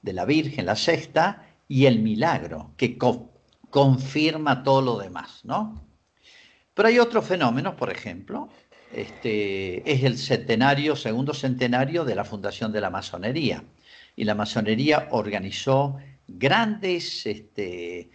de 0.01 0.13
la 0.13 0.25
Virgen, 0.25 0.67
la 0.67 0.77
sexta, 0.77 1.45
y 1.67 1.87
el 1.87 1.99
milagro, 1.99 2.73
que 2.77 2.97
confirma 3.71 4.63
todo 4.63 4.81
lo 4.81 4.99
demás, 4.99 5.41
¿no? 5.45 5.85
Pero 6.73 6.89
hay 6.89 7.01
otros 7.01 7.27
fenómenos, 7.27 7.75
por 7.75 7.91
ejemplo, 7.91 8.49
este, 8.93 9.91
es 9.91 10.05
el 10.05 10.17
centenario, 10.17 10.95
segundo 10.95 11.35
centenario 11.35 12.05
de 12.05 12.15
la 12.15 12.25
fundación 12.25 12.71
de 12.71 12.81
la 12.81 12.91
masonería. 12.91 13.65
Y 14.15 14.23
la 14.23 14.37
masonería 14.37 15.09
organizó 15.11 15.97
grandes 16.29 17.27
este, 17.27 18.11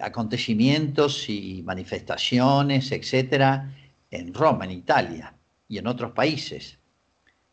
acontecimientos 0.00 1.30
y 1.30 1.62
manifestaciones, 1.62 2.92
etcétera, 2.92 3.74
en 4.10 4.34
Roma, 4.34 4.66
en 4.66 4.72
Italia 4.72 5.34
y 5.70 5.78
en 5.78 5.86
otros 5.86 6.10
países, 6.10 6.78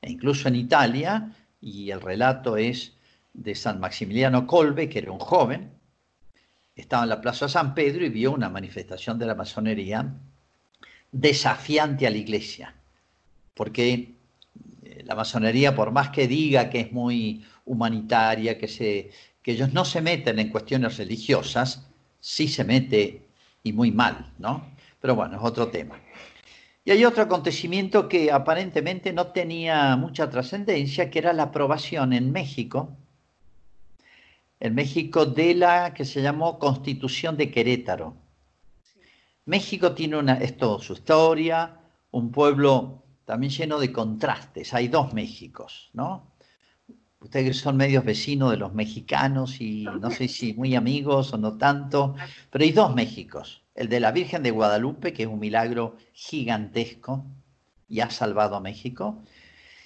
e 0.02 0.12
incluso 0.12 0.48
en 0.48 0.56
Italia, 0.56 1.32
y 1.62 1.92
el 1.92 2.02
relato 2.02 2.58
es 2.58 2.94
de 3.32 3.54
San 3.54 3.80
Maximiliano 3.80 4.48
Colbe, 4.48 4.90
que 4.90 4.98
era 4.98 5.12
un 5.12 5.20
joven, 5.20 5.70
estaba 6.76 7.04
en 7.04 7.10
la 7.10 7.22
Plaza 7.22 7.48
San 7.48 7.76
Pedro 7.76 8.04
y 8.04 8.10
vio 8.10 8.32
una 8.32 8.50
manifestación 8.50 9.20
de 9.20 9.28
la 9.28 9.36
masonería 9.36 10.12
desafiante 11.12 12.08
a 12.08 12.10
la 12.10 12.18
iglesia, 12.18 12.74
porque 13.54 14.14
eh, 14.84 15.04
la 15.06 15.14
masonería, 15.14 15.76
por 15.76 15.92
más 15.92 16.10
que 16.10 16.28
diga 16.28 16.72
que 16.72 16.80
es 16.82 16.92
muy 16.92 17.46
humanitaria, 17.66 18.58
que, 18.58 18.68
se, 18.68 19.12
que 19.44 19.52
ellos 19.52 19.74
no 19.74 19.86
se 19.86 20.02
meten 20.02 20.40
en 20.40 20.50
cuestiones 20.50 20.98
religiosas, 20.98 21.88
sí 22.20 22.48
se 22.48 22.64
mete 22.64 23.28
y 23.62 23.74
muy 23.74 23.92
mal, 23.92 24.34
¿no? 24.40 24.66
Pero 25.00 25.14
bueno, 25.14 25.38
es 25.38 25.44
otro 25.44 25.68
tema. 25.68 26.00
Y 26.88 26.92
hay 26.92 27.04
otro 27.04 27.24
acontecimiento 27.24 28.08
que 28.08 28.32
aparentemente 28.32 29.12
no 29.12 29.28
tenía 29.28 29.98
mucha 29.98 30.30
trascendencia, 30.30 31.10
que 31.10 31.20
era 31.20 31.34
la 31.34 31.44
aprobación 31.44 32.14
en 32.14 32.32
México, 32.32 32.96
en 34.62 34.74
México 34.74 35.26
de 35.26 35.54
la 35.54 35.94
que 35.94 36.06
se 36.06 36.22
llamó 36.22 36.58
Constitución 36.58 37.36
de 37.36 37.52
Querétaro. 37.52 38.16
México 39.44 39.92
tiene 39.96 40.16
una, 40.16 40.40
su 40.80 40.94
historia, 40.94 41.78
un 42.12 42.32
pueblo 42.32 43.04
también 43.26 43.52
lleno 43.52 43.80
de 43.80 43.92
contrastes. 43.92 44.74
Hay 44.74 44.88
dos 44.88 45.12
Méxicos, 45.12 45.90
¿no? 45.92 46.32
Ustedes 47.20 47.58
son 47.58 47.76
medios 47.76 48.06
vecinos 48.06 48.52
de 48.52 48.58
los 48.58 48.74
mexicanos 48.74 49.60
y 49.60 49.84
no 49.84 50.10
sé 50.10 50.30
si 50.30 50.54
muy 50.54 50.74
amigos 50.74 51.34
o 51.34 51.38
no 51.38 51.58
tanto, 51.58 52.16
pero 52.50 52.64
hay 52.64 52.72
dos 52.72 52.96
Méxicos 52.96 53.62
el 53.78 53.90
de 53.90 54.00
la 54.00 54.12
Virgen 54.12 54.44
de 54.44 54.52
Guadalupe, 54.52 55.14
que 55.14 55.24
es 55.24 55.30
un 55.30 55.40
milagro 55.40 55.96
gigantesco 56.12 57.26
y 57.88 58.02
ha 58.02 58.10
salvado 58.10 58.56
a 58.56 58.60
México, 58.60 59.24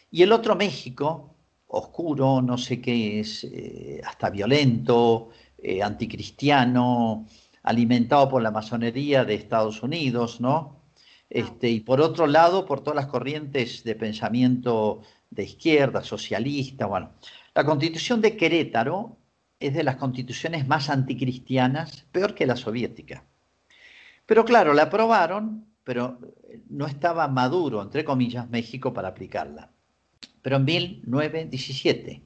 y 0.09 0.23
el 0.23 0.31
otro 0.31 0.55
México, 0.55 1.35
oscuro, 1.67 2.41
no 2.41 2.57
sé 2.57 2.81
qué 2.81 3.19
es, 3.19 3.43
eh, 3.43 4.01
hasta 4.03 4.29
violento, 4.29 5.29
eh, 5.57 5.83
anticristiano, 5.83 7.27
alimentado 7.63 8.27
por 8.29 8.41
la 8.41 8.51
masonería 8.51 9.23
de 9.25 9.35
Estados 9.35 9.83
Unidos, 9.83 10.41
¿no? 10.41 10.81
Este, 11.29 11.69
y 11.69 11.81
por 11.81 12.01
otro 12.01 12.27
lado, 12.27 12.65
por 12.65 12.81
todas 12.81 12.95
las 12.95 13.07
corrientes 13.07 13.83
de 13.83 13.95
pensamiento 13.95 15.01
de 15.29 15.43
izquierda, 15.43 16.03
socialista, 16.03 16.87
bueno. 16.87 17.11
La 17.55 17.63
constitución 17.65 18.21
de 18.21 18.35
Querétaro 18.35 19.17
es 19.59 19.73
de 19.73 19.83
las 19.83 19.97
constituciones 19.97 20.67
más 20.67 20.89
anticristianas, 20.89 22.05
peor 22.11 22.35
que 22.35 22.45
la 22.45 22.55
soviética. 22.55 23.23
Pero 24.25 24.45
claro, 24.45 24.73
la 24.73 24.83
aprobaron, 24.83 25.65
pero 25.83 26.19
no 26.69 26.87
estaba 26.87 27.27
maduro, 27.27 27.81
entre 27.81 28.03
comillas, 28.03 28.49
México 28.49 28.93
para 28.93 29.09
aplicarla. 29.09 29.69
Pero 30.41 30.57
en 30.57 30.65
1917, 30.65 32.21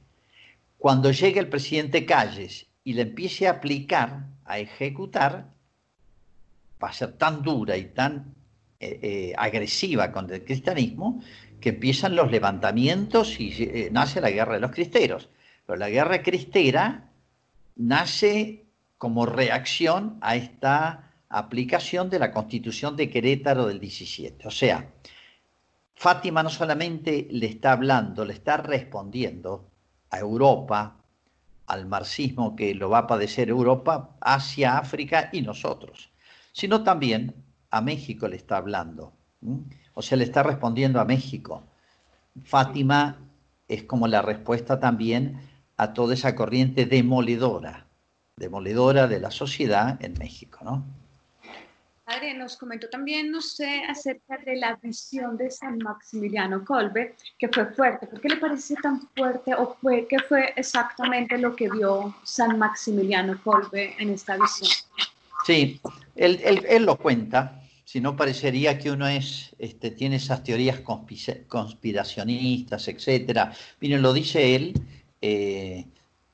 cuando 0.78 1.12
llegue 1.12 1.40
el 1.40 1.50
presidente 1.50 2.06
Calles 2.06 2.68
y 2.84 2.94
le 2.94 3.04
empiece 3.04 3.48
a 3.48 3.52
aplicar, 3.52 4.28
a 4.46 4.60
ejecutar, 4.60 5.52
va 6.82 6.90
a 6.90 6.94
ser 6.94 7.14
tan 7.14 7.42
dura 7.42 7.76
y 7.78 7.86
tan 7.86 8.36
eh, 8.80 9.00
eh, 9.02 9.34
agresiva 9.38 10.12
con 10.12 10.32
el 10.32 10.44
cristianismo 10.44 11.22
que 11.60 11.70
empiezan 11.70 12.16
los 12.16 12.30
levantamientos 12.30 13.40
y 13.40 13.52
eh, 13.58 13.90
nace 13.92 14.22
la 14.22 14.30
guerra 14.30 14.56
de 14.56 14.60
los 14.60 14.72
cristeros. 14.72 15.30
Pero 15.66 15.80
la 15.80 15.90
guerra 15.90 16.22
cristera 16.22 17.10
nace 17.76 18.66
como 18.98 19.26
reacción 19.26 20.18
a 20.22 20.36
esta 20.36 21.05
aplicación 21.38 22.10
de 22.10 22.20
la 22.20 22.32
constitución 22.32 22.96
de 22.96 23.10
Querétaro 23.10 23.68
del 23.68 23.80
17. 23.80 24.48
O 24.48 24.52
sea, 24.52 24.90
Fátima 25.94 26.42
no 26.42 26.50
solamente 26.50 27.28
le 27.30 27.48
está 27.48 27.74
hablando, 27.74 28.24
le 28.24 28.34
está 28.34 28.58
respondiendo 28.58 29.70
a 30.10 30.20
Europa, 30.20 30.96
al 31.68 31.88
marxismo 31.88 32.56
que 32.56 32.74
lo 32.74 32.90
va 32.90 33.00
a 33.00 33.08
padecer 33.08 33.50
Europa, 33.50 34.16
Asia, 34.22 34.78
África 34.78 35.30
y 35.34 35.42
nosotros, 35.42 36.10
sino 36.54 36.84
también 36.84 37.34
a 37.70 37.82
México 37.82 38.28
le 38.28 38.38
está 38.38 38.58
hablando. 38.58 39.12
O 39.94 40.02
sea, 40.02 40.18
le 40.18 40.24
está 40.24 40.42
respondiendo 40.42 41.02
a 41.02 41.06
México. 41.06 41.64
Fátima 42.44 43.18
es 43.68 43.84
como 43.84 44.08
la 44.08 44.22
respuesta 44.22 44.80
también 44.80 45.42
a 45.76 45.94
toda 45.94 46.14
esa 46.14 46.36
corriente 46.36 46.86
demoledora, 46.86 47.88
demoledora 48.38 49.08
de 49.08 49.20
la 49.20 49.32
sociedad 49.32 49.98
en 50.02 50.14
México, 50.14 50.60
¿no? 50.64 50.86
Padre, 52.06 52.36
nos 52.36 52.56
comentó 52.56 52.88
también 52.88 53.34
usted 53.34 53.82
acerca 53.90 54.38
de 54.38 54.58
la 54.58 54.76
visión 54.76 55.36
de 55.38 55.50
San 55.50 55.80
Maximiliano 55.80 56.64
Kolbe, 56.64 57.16
que 57.40 57.48
fue 57.48 57.66
fuerte. 57.74 58.06
¿Por 58.06 58.22
qué 58.22 58.30
le 58.30 58.38
parece 58.38 58.76
tan 58.76 59.02
fuerte 59.16 59.56
o 59.56 59.76
fue, 59.82 60.06
qué 60.08 60.20
fue 60.20 60.54
exactamente 60.56 61.36
lo 61.40 61.56
que 61.56 61.68
vio 61.68 62.16
San 62.24 62.60
Maximiliano 62.60 63.42
Kolbe 63.44 63.96
en 63.98 64.12
esta 64.12 64.38
visión? 64.38 64.70
Sí, 65.48 65.82
él, 66.16 66.40
él, 66.44 66.86
lo 66.86 66.96
cuenta, 66.96 67.60
si 67.86 68.00
no 68.00 68.16
parecería 68.16 68.78
que 68.78 68.92
uno 68.92 69.08
es, 69.08 69.56
este, 69.58 69.90
tiene 69.90 70.18
esas 70.18 70.44
teorías 70.44 70.82
conspiracionistas, 71.48 72.88
etcétera. 72.88 73.52
Miren, 73.82 74.04
lo 74.04 74.14
dice 74.14 74.56
él, 74.56 74.80
eh, 75.22 75.86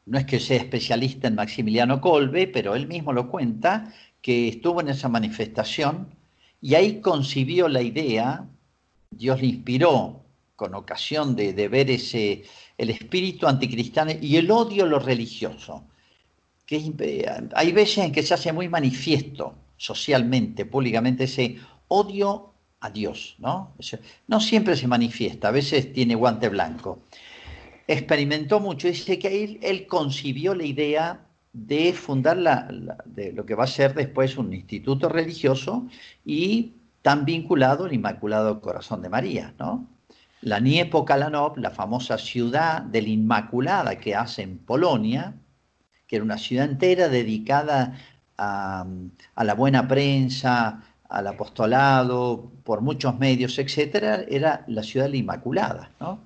no 0.06 0.18
es 0.18 0.26
que 0.26 0.42
sea 0.42 0.58
especialista 0.58 1.30
en 1.30 1.36
Maximiliano 1.36 2.02
Kolbe, 2.02 2.48
pero 2.48 2.76
él 2.76 2.88
mismo 2.88 3.14
lo 3.14 3.30
cuenta, 3.30 3.94
que 4.22 4.50
estuvo 4.50 4.82
en 4.82 4.90
esa 4.90 5.10
manifestación 5.10 6.16
y 6.62 6.76
ahí 6.76 7.02
concibió 7.02 7.68
la 7.68 7.82
idea, 7.82 8.48
Dios 9.10 9.42
le 9.42 9.48
inspiró 9.48 10.22
con 10.56 10.76
ocasión 10.76 11.36
de, 11.36 11.68
ver 11.68 11.90
ese, 11.90 12.44
el 12.78 12.92
espíritu 12.92 13.48
anticristiano 13.48 14.12
y 14.22 14.38
el 14.38 14.52
odio 14.52 14.84
a 14.84 14.88
lo 14.88 15.00
religioso. 15.00 15.84
Que 16.68 16.94
hay 17.56 17.72
veces 17.72 17.98
en 18.06 18.12
que 18.12 18.22
se 18.22 18.36
hace 18.36 18.54
muy 18.54 18.70
manifiesto 18.70 19.56
socialmente, 19.76 20.66
públicamente, 20.66 21.24
ese 21.24 21.58
odio 21.88 22.54
a 22.80 22.92
Dios, 22.92 23.36
¿no? 23.40 23.74
No 24.28 24.40
siempre 24.40 24.76
se 24.76 24.88
manifiesta, 24.88 25.48
a 25.48 25.52
veces 25.52 25.92
tiene 25.94 26.14
guante 26.14 26.50
blanco. 26.50 27.00
Experimentó 27.88 28.60
mucho, 28.60 28.88
dice 28.88 29.18
que 29.18 29.44
él, 29.44 29.60
él 29.64 29.88
concibió 29.88 30.54
la 30.54 30.66
idea 30.66 31.26
de 31.54 31.94
fundar 31.94 32.38
la, 32.38 32.68
de 33.06 33.34
lo 33.34 33.46
que 33.46 33.56
va 33.56 33.66
a 33.66 33.68
ser 33.68 33.94
después 33.94 34.38
un 34.38 34.54
instituto 34.54 35.10
religioso 35.10 35.88
y 36.26 36.74
tan 37.02 37.26
vinculado 37.26 37.86
al 37.86 37.94
Inmaculado 37.94 38.62
Corazón 38.62 39.02
de 39.02 39.10
María, 39.10 39.54
¿no? 39.60 39.88
La 40.42 40.60
Niepo 40.60 41.06
Kalanov, 41.06 41.58
la 41.58 41.70
famosa 41.70 42.18
ciudad 42.18 42.82
de 42.82 43.02
la 43.02 43.10
Inmaculada 43.10 43.98
que 43.98 44.16
hace 44.16 44.42
en 44.42 44.58
Polonia, 44.58 45.36
que 46.08 46.16
era 46.16 46.26
una 46.26 46.38
ciudad 46.38 46.66
entera 46.66 47.10
dedicada 47.10 47.96
a, 48.38 48.86
la 49.44 49.54
buena 49.54 49.88
prensa, 49.88 50.84
al 51.10 51.28
apostolado, 51.28 52.52
por 52.64 52.82
muchos 52.82 53.20
medios, 53.20 53.60
etcétera, 53.60 54.24
era 54.28 54.64
la 54.68 54.82
ciudad 54.82 55.06
de 55.06 55.12
la 55.12 55.18
Inmaculada, 55.18 55.92
¿no? 56.00 56.20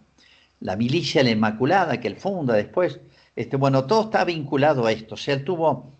La 0.62 0.78
milicia 0.78 1.22
de 1.22 1.26
la 1.26 1.36
Inmaculada 1.36 2.00
que 2.00 2.08
él 2.08 2.16
funda 2.16 2.54
después, 2.54 3.02
este, 3.36 3.58
bueno, 3.58 3.86
todo 3.86 4.04
está 4.04 4.24
vinculado 4.24 4.86
a 4.86 4.92
esto. 4.92 5.16
O 5.16 5.18
sea, 5.18 5.36
él 5.36 5.44
tuvo. 5.44 5.94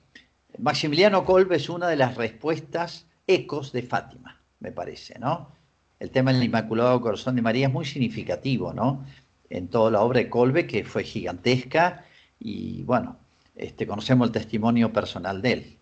Maximiliano 0.58 1.26
Kolbe 1.26 1.58
es 1.58 1.70
una 1.70 1.88
de 1.88 1.98
las 1.98 2.16
respuestas 2.16 3.06
ecos 3.28 3.72
de 3.74 3.84
Fátima, 3.84 4.40
me 4.60 4.72
parece, 4.72 5.20
¿no? 5.20 5.52
El 6.00 6.12
tema 6.12 6.32
del 6.32 6.44
Inmaculado 6.44 7.02
Corazón 7.02 7.36
de 7.36 7.42
María 7.42 7.68
es 7.68 7.74
muy 7.74 7.86
significativo, 7.86 8.74
¿no? 8.74 9.06
En 9.50 9.68
toda 9.68 9.92
la 9.92 10.02
obra 10.02 10.20
de 10.20 10.30
Kolbe, 10.30 10.66
que 10.66 10.86
fue 10.86 11.04
gigantesca, 11.04 12.06
y 12.40 12.84
bueno, 12.84 13.18
este, 13.56 13.86
conocemos 13.86 14.28
el 14.28 14.34
testimonio 14.34 14.94
personal 14.94 15.42
de 15.42 15.52
él. 15.52 15.78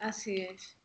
Así 0.00 0.42
es. 0.42 0.76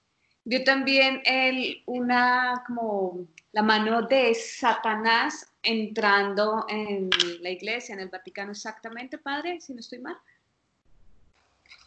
Vio 0.45 0.63
también 0.63 1.21
él 1.25 1.83
una 1.85 2.63
como 2.65 3.25
la 3.51 3.61
mano 3.61 4.03
de 4.03 4.33
Satanás 4.35 5.51
entrando 5.63 6.65
en 6.69 7.09
la 7.41 7.49
iglesia, 7.49 7.93
en 7.93 8.01
el 8.01 8.09
Vaticano 8.09 8.51
exactamente, 8.51 9.17
padre, 9.17 9.59
si 9.61 9.73
no 9.73 9.79
estoy 9.79 9.99
mal. 9.99 10.17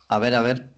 A 0.08 0.18
ver, 0.18 0.34
a 0.34 0.42
ver. 0.42 0.70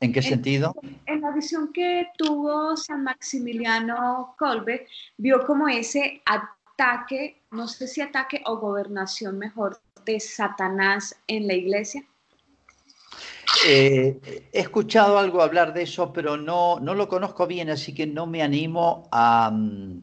¿En 0.00 0.12
qué 0.12 0.22
sentido? 0.22 0.74
En 1.06 1.20
la 1.22 1.30
visión 1.30 1.72
que 1.72 2.08
tuvo 2.18 2.76
San 2.76 3.02
Maximiliano 3.02 4.34
Kolbe, 4.38 4.86
vio 5.16 5.44
como 5.46 5.68
ese 5.68 6.22
ataque, 6.26 7.42
no 7.50 7.66
sé 7.66 7.88
si 7.88 8.02
ataque 8.02 8.42
o 8.44 8.58
gobernación 8.58 9.38
mejor, 9.38 9.80
de 10.04 10.20
Satanás 10.20 11.18
en 11.26 11.46
la 11.46 11.54
iglesia. 11.54 12.04
Eh, 13.66 14.48
he 14.52 14.60
escuchado 14.60 15.18
algo 15.18 15.42
hablar 15.42 15.72
de 15.72 15.82
eso, 15.82 16.12
pero 16.12 16.36
no, 16.36 16.80
no 16.80 16.94
lo 16.94 17.08
conozco 17.08 17.46
bien, 17.46 17.70
así 17.70 17.94
que 17.94 18.06
no 18.06 18.26
me 18.26 18.42
animo 18.42 19.08
a, 19.12 19.50
mm, 19.52 20.00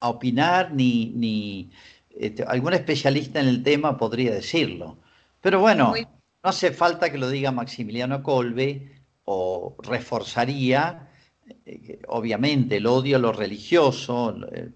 a 0.00 0.08
opinar, 0.08 0.72
ni, 0.72 1.12
ni 1.14 1.70
este, 2.10 2.42
algún 2.44 2.74
especialista 2.74 3.40
en 3.40 3.48
el 3.48 3.62
tema 3.62 3.96
podría 3.96 4.32
decirlo. 4.32 4.98
Pero 5.40 5.60
bueno, 5.60 5.94
no 5.96 6.50
hace 6.50 6.72
falta 6.72 7.10
que 7.10 7.18
lo 7.18 7.28
diga 7.28 7.52
Maximiliano 7.52 8.22
Colbe 8.22 9.02
o 9.24 9.76
reforzaría, 9.82 11.08
eh, 11.64 12.00
obviamente, 12.08 12.76
el 12.76 12.86
odio 12.86 13.16
a 13.16 13.20
lo 13.20 13.32
religioso, 13.32 14.36
eh, 14.52 14.70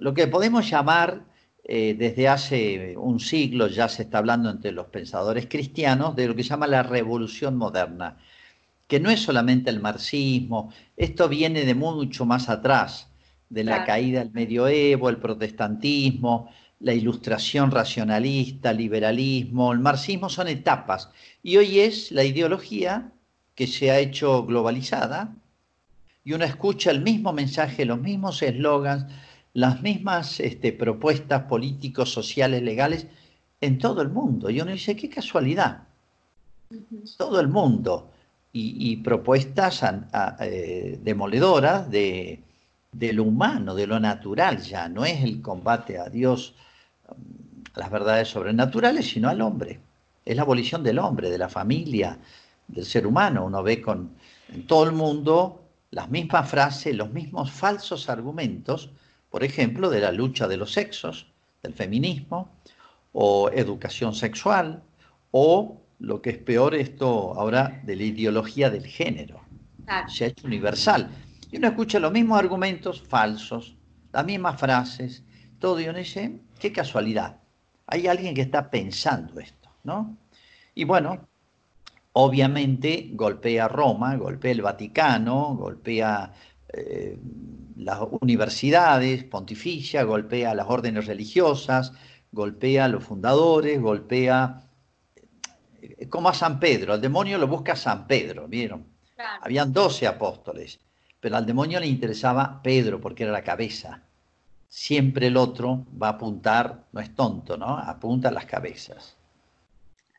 lo 0.00 0.14
que 0.14 0.26
podemos 0.26 0.68
llamar 0.68 1.24
eh, 1.70 1.94
desde 1.98 2.28
hace 2.28 2.96
un 2.96 3.20
siglo, 3.20 3.66
ya 3.66 3.90
se 3.90 4.04
está 4.04 4.18
hablando 4.18 4.48
entre 4.48 4.72
los 4.72 4.86
pensadores 4.86 5.48
cristianos, 5.50 6.16
de 6.16 6.26
lo 6.26 6.34
que 6.34 6.42
se 6.42 6.48
llama 6.48 6.66
la 6.66 6.82
revolución 6.82 7.58
moderna, 7.58 8.16
que 8.86 8.98
no 8.98 9.10
es 9.10 9.20
solamente 9.20 9.68
el 9.68 9.78
marxismo, 9.78 10.72
esto 10.96 11.28
viene 11.28 11.66
de 11.66 11.74
mucho 11.74 12.24
más 12.24 12.48
atrás 12.48 13.08
de 13.50 13.64
la 13.64 13.84
caída 13.84 14.20
del 14.20 14.32
medioevo, 14.32 15.10
el 15.10 15.18
protestantismo, 15.18 16.50
la 16.80 16.94
ilustración 16.94 17.70
racionalista, 17.70 18.72
liberalismo, 18.72 19.70
el 19.70 19.80
marxismo 19.80 20.30
son 20.30 20.48
etapas. 20.48 21.10
Y 21.42 21.58
hoy 21.58 21.80
es 21.80 22.10
la 22.12 22.24
ideología 22.24 23.12
que 23.54 23.66
se 23.66 23.90
ha 23.90 23.98
hecho 23.98 24.46
globalizada 24.46 25.34
y 26.24 26.32
uno 26.32 26.46
escucha 26.46 26.90
el 26.90 27.02
mismo 27.02 27.34
mensaje, 27.34 27.84
los 27.84 28.00
mismos 28.00 28.42
eslogans, 28.42 29.04
las 29.58 29.82
mismas 29.82 30.40
este, 30.40 30.72
propuestas 30.72 31.42
políticos, 31.44 32.12
sociales, 32.12 32.62
legales 32.62 33.06
en 33.60 33.78
todo 33.78 34.02
el 34.02 34.08
mundo. 34.08 34.50
Y 34.50 34.60
uno 34.60 34.72
dice, 34.72 34.96
qué 34.96 35.08
casualidad. 35.08 35.84
Todo 37.16 37.40
el 37.40 37.48
mundo. 37.48 38.10
Y, 38.52 38.96
propuestas 38.96 39.84
eh, 40.40 40.98
demoledoras 41.00 41.88
de 41.88 42.42
de 42.92 43.12
lo 43.12 43.24
humano, 43.24 43.74
de 43.74 43.86
lo 43.86 44.00
natural 44.00 44.58
ya, 44.60 44.88
no 44.88 45.04
es 45.04 45.22
el 45.22 45.42
combate 45.42 45.98
a 45.98 46.08
Dios, 46.08 46.54
a 47.06 47.12
um, 47.12 47.18
las 47.74 47.90
verdades 47.90 48.28
sobrenaturales, 48.28 49.08
sino 49.08 49.28
al 49.28 49.40
hombre. 49.40 49.80
Es 50.24 50.36
la 50.36 50.42
abolición 50.42 50.82
del 50.82 50.98
hombre, 50.98 51.30
de 51.30 51.38
la 51.38 51.48
familia, 51.48 52.18
del 52.66 52.84
ser 52.84 53.06
humano. 53.06 53.44
Uno 53.44 53.62
ve 53.62 53.80
con, 53.80 54.10
en 54.52 54.66
todo 54.66 54.84
el 54.84 54.92
mundo 54.92 55.62
las 55.90 56.10
mismas 56.10 56.50
frases, 56.50 56.94
los 56.94 57.12
mismos 57.12 57.50
falsos 57.50 58.08
argumentos, 58.08 58.90
por 59.30 59.44
ejemplo, 59.44 59.90
de 59.90 60.00
la 60.00 60.12
lucha 60.12 60.48
de 60.48 60.56
los 60.56 60.72
sexos, 60.72 61.26
del 61.62 61.74
feminismo, 61.74 62.50
o 63.12 63.50
educación 63.50 64.14
sexual, 64.14 64.82
o 65.30 65.80
lo 65.98 66.22
que 66.22 66.30
es 66.30 66.38
peor 66.38 66.74
esto 66.74 67.34
ahora 67.34 67.80
de 67.84 67.96
la 67.96 68.04
ideología 68.04 68.70
del 68.70 68.86
género. 68.86 69.40
Se 70.06 70.24
ha 70.24 70.28
hecho 70.28 70.46
universal. 70.46 71.10
Y 71.50 71.56
uno 71.56 71.68
escucha 71.68 71.98
los 71.98 72.12
mismos 72.12 72.38
argumentos 72.38 73.02
falsos, 73.02 73.76
las 74.12 74.24
mismas 74.24 74.60
frases, 74.60 75.24
todo, 75.58 75.80
y 75.80 75.88
uno 75.88 75.98
dice, 75.98 76.40
qué 76.58 76.72
casualidad. 76.72 77.38
Hay 77.86 78.06
alguien 78.06 78.34
que 78.34 78.42
está 78.42 78.70
pensando 78.70 79.40
esto, 79.40 79.70
¿no? 79.82 80.16
Y 80.74 80.84
bueno, 80.84 81.26
obviamente 82.12 83.10
golpea 83.12 83.66
Roma, 83.66 84.16
golpea 84.16 84.52
el 84.52 84.62
Vaticano, 84.62 85.56
golpea 85.56 86.32
eh, 86.72 87.18
las 87.78 88.00
universidades 88.20 89.24
pontificia, 89.24 90.02
golpea 90.02 90.54
las 90.54 90.66
órdenes 90.68 91.06
religiosas, 91.06 91.92
golpea 92.32 92.86
a 92.86 92.88
los 92.88 93.04
fundadores, 93.04 93.80
golpea 93.80 94.62
eh, 95.80 96.08
como 96.08 96.28
a 96.28 96.34
San 96.34 96.58
Pedro. 96.58 96.92
Al 96.92 97.00
demonio 97.00 97.38
lo 97.38 97.46
busca 97.46 97.76
San 97.76 98.06
Pedro, 98.06 98.48
¿vieron? 98.48 98.86
Habían 99.40 99.72
doce 99.72 100.06
apóstoles, 100.06 100.80
pero 101.20 101.36
al 101.36 101.46
demonio 101.46 101.80
le 101.80 101.86
interesaba 101.86 102.60
Pedro 102.62 103.00
porque 103.00 103.22
era 103.24 103.32
la 103.32 103.42
cabeza. 103.42 104.02
Siempre 104.68 105.28
el 105.28 105.36
otro 105.36 105.86
va 106.00 106.08
a 106.08 106.12
apuntar, 106.12 106.84
no 106.92 107.00
es 107.00 107.14
tonto, 107.14 107.56
¿no? 107.56 107.78
Apunta 107.78 108.28
a 108.28 108.32
las 108.32 108.44
cabezas. 108.44 109.16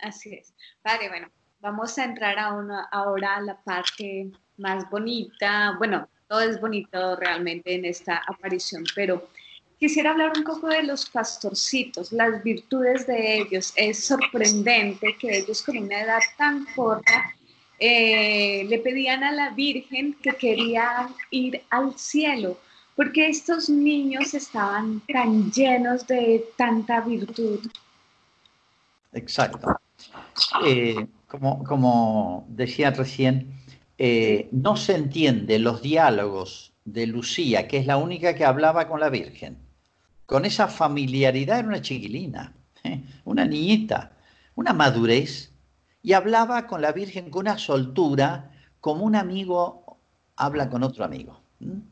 Así 0.02 0.34
es. 0.34 0.54
Vale, 0.84 1.10
bueno, 1.10 1.28
vamos 1.60 1.98
a 1.98 2.06
entrar 2.06 2.40
a 2.40 2.54
una, 2.54 2.86
ahora 2.86 3.36
a 3.36 3.42
la 3.42 3.62
parte 3.62 4.32
más 4.58 4.90
bonita. 4.90 5.76
Bueno, 5.78 6.08
todo 6.30 6.42
es 6.42 6.62
bonito 6.62 7.16
realmente 7.16 7.74
en 7.74 7.86
esta 7.86 8.22
aparición, 8.28 8.84
pero 8.96 9.28
quisiera 9.80 10.12
hablar 10.12 10.32
un 10.38 10.44
poco 10.44 10.68
de 10.68 10.84
los 10.84 11.10
pastorcitos, 11.10 12.12
las 12.12 12.44
virtudes 12.44 13.08
de 13.08 13.40
ellos. 13.40 13.74
Es 13.76 14.06
sorprendente 14.06 15.16
que 15.20 15.40
ellos 15.40 15.64
con 15.64 15.78
una 15.80 16.02
edad 16.02 16.20
tan 16.38 16.66
corta 16.76 17.34
eh, 17.80 18.64
le 18.70 18.78
pedían 18.80 19.24
a 19.24 19.32
la 19.32 19.50
Virgen 19.50 20.14
que 20.22 20.34
querían 20.34 21.16
ir 21.32 21.64
al 21.72 21.98
cielo, 21.98 22.60
porque 22.96 23.30
estos 23.30 23.68
niños 23.68 24.34
estaban 24.36 25.02
tan 25.12 25.52
llenos 25.52 26.06
de 26.06 26.46
tanta 26.58 27.02
virtud. 27.02 27.60
Exacto. 29.14 29.80
Eh, 30.64 31.08
como, 31.28 31.64
como 31.64 32.46
decía 32.50 32.92
recién, 32.92 33.59
eh, 34.02 34.48
no 34.54 34.78
se 34.78 34.96
entiende 34.96 35.60
los 35.60 35.82
diálogos 35.82 36.72
de 36.86 37.06
Lucía, 37.06 37.68
que 37.68 37.80
es 37.80 37.86
la 37.86 37.98
única 37.98 38.34
que 38.34 38.46
hablaba 38.46 38.88
con 38.88 39.02
la 39.02 39.10
Virgen. 39.10 39.58
Con 40.26 40.46
esa 40.46 40.70
familiaridad 40.70 41.60
era 41.60 41.68
una 41.68 41.82
chiquilina, 41.82 42.54
¿eh? 42.86 43.04
una 43.26 43.44
niñita, 43.44 44.14
una 44.56 44.72
madurez, 44.72 45.52
y 46.02 46.14
hablaba 46.14 46.66
con 46.66 46.82
la 46.82 46.94
Virgen 46.94 47.30
con 47.30 47.42
una 47.42 47.58
soltura, 47.58 48.52
como 48.80 49.04
un 49.04 49.18
amigo 49.18 50.00
habla 50.38 50.70
con 50.70 50.84
otro 50.84 51.04
amigo. 51.04 51.42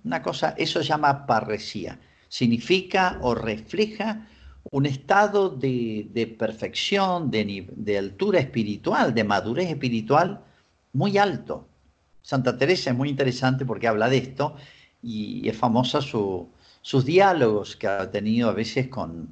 Una 0.05 0.21
cosa, 0.21 0.55
eso 0.57 0.79
se 0.81 0.87
llama 0.87 1.25
parresía. 1.25 1.99
Significa 2.29 3.19
o 3.21 3.35
refleja 3.35 4.25
un 4.71 4.85
estado 4.85 5.49
de, 5.49 6.35
perfección, 6.39 7.29
de, 7.31 7.67
de 7.75 7.97
altura 7.97 8.39
espiritual, 8.39 9.13
de 9.13 9.25
madurez 9.25 9.69
espiritual 9.69 10.41
muy 10.93 11.17
alto. 11.17 11.66
Santa 12.27 12.57
Teresa 12.57 12.89
es 12.89 12.95
muy 12.97 13.07
interesante 13.07 13.65
porque 13.65 13.87
habla 13.87 14.09
de 14.09 14.17
esto 14.17 14.57
y 15.01 15.47
es 15.47 15.55
famosa 15.55 16.01
sus 16.01 17.05
diálogos 17.05 17.77
que 17.77 17.87
ha 17.87 18.11
tenido 18.11 18.49
a 18.49 18.53
veces 18.53 18.89
con 18.89 19.29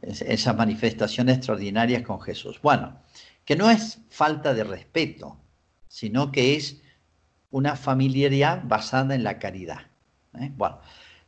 esas 0.00 0.56
manifestaciones 0.56 1.36
extraordinarias 1.36 2.04
con 2.04 2.22
Jesús. 2.22 2.58
Bueno, 2.62 2.96
que 3.44 3.54
no 3.54 3.70
es 3.70 3.98
falta 4.08 4.54
de 4.54 4.64
respeto, 4.64 5.36
sino 5.88 6.32
que 6.32 6.56
es 6.56 6.80
una 7.50 7.76
familiaridad 7.76 8.62
basada 8.64 9.14
en 9.14 9.24
la 9.24 9.38
caridad. 9.38 9.82
¿eh? 10.40 10.50
Bueno, 10.56 10.78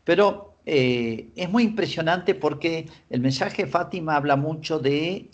pero 0.05 0.55
eh, 0.65 1.29
es 1.37 1.51
muy 1.51 1.65
impresionante 1.65 2.35
porque 2.35 2.89
el 3.11 3.21
mensaje 3.21 3.67
de 3.67 3.71
Fátima 3.71 4.17
habla 4.17 4.37
mucho 4.37 4.79
de 4.79 5.29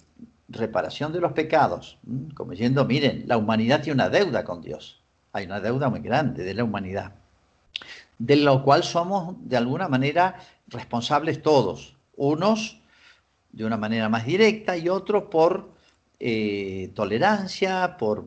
reparación 0.49 1.13
de 1.13 1.21
los 1.21 1.31
pecados, 1.31 1.97
como 2.35 2.51
diciendo, 2.51 2.85
miren, 2.85 3.23
la 3.29 3.37
humanidad 3.37 3.83
tiene 3.83 4.03
una 4.03 4.11
deuda 4.11 4.43
con 4.43 4.63
Dios 4.63 5.06
hay 5.37 5.45
una 5.45 5.61
deuda 5.61 5.91
muy 5.91 6.01
grande 6.01 6.45
de 6.45 6.55
la 6.55 6.65
humanidad, 6.65 7.13
de 8.19 8.37
lo 8.37 8.63
cual 8.63 8.83
somos 8.83 9.37
de 9.41 9.59
alguna 9.59 9.87
manera 9.87 10.37
responsables 10.69 11.43
todos, 11.43 11.95
unos 12.17 12.81
de 13.53 13.65
una 13.65 13.77
manera 13.77 14.09
más 14.09 14.25
directa 14.25 14.77
y 14.77 14.89
otros 14.89 15.25
por 15.25 15.69
eh, 16.19 16.91
tolerancia, 16.95 17.97
por, 17.99 18.27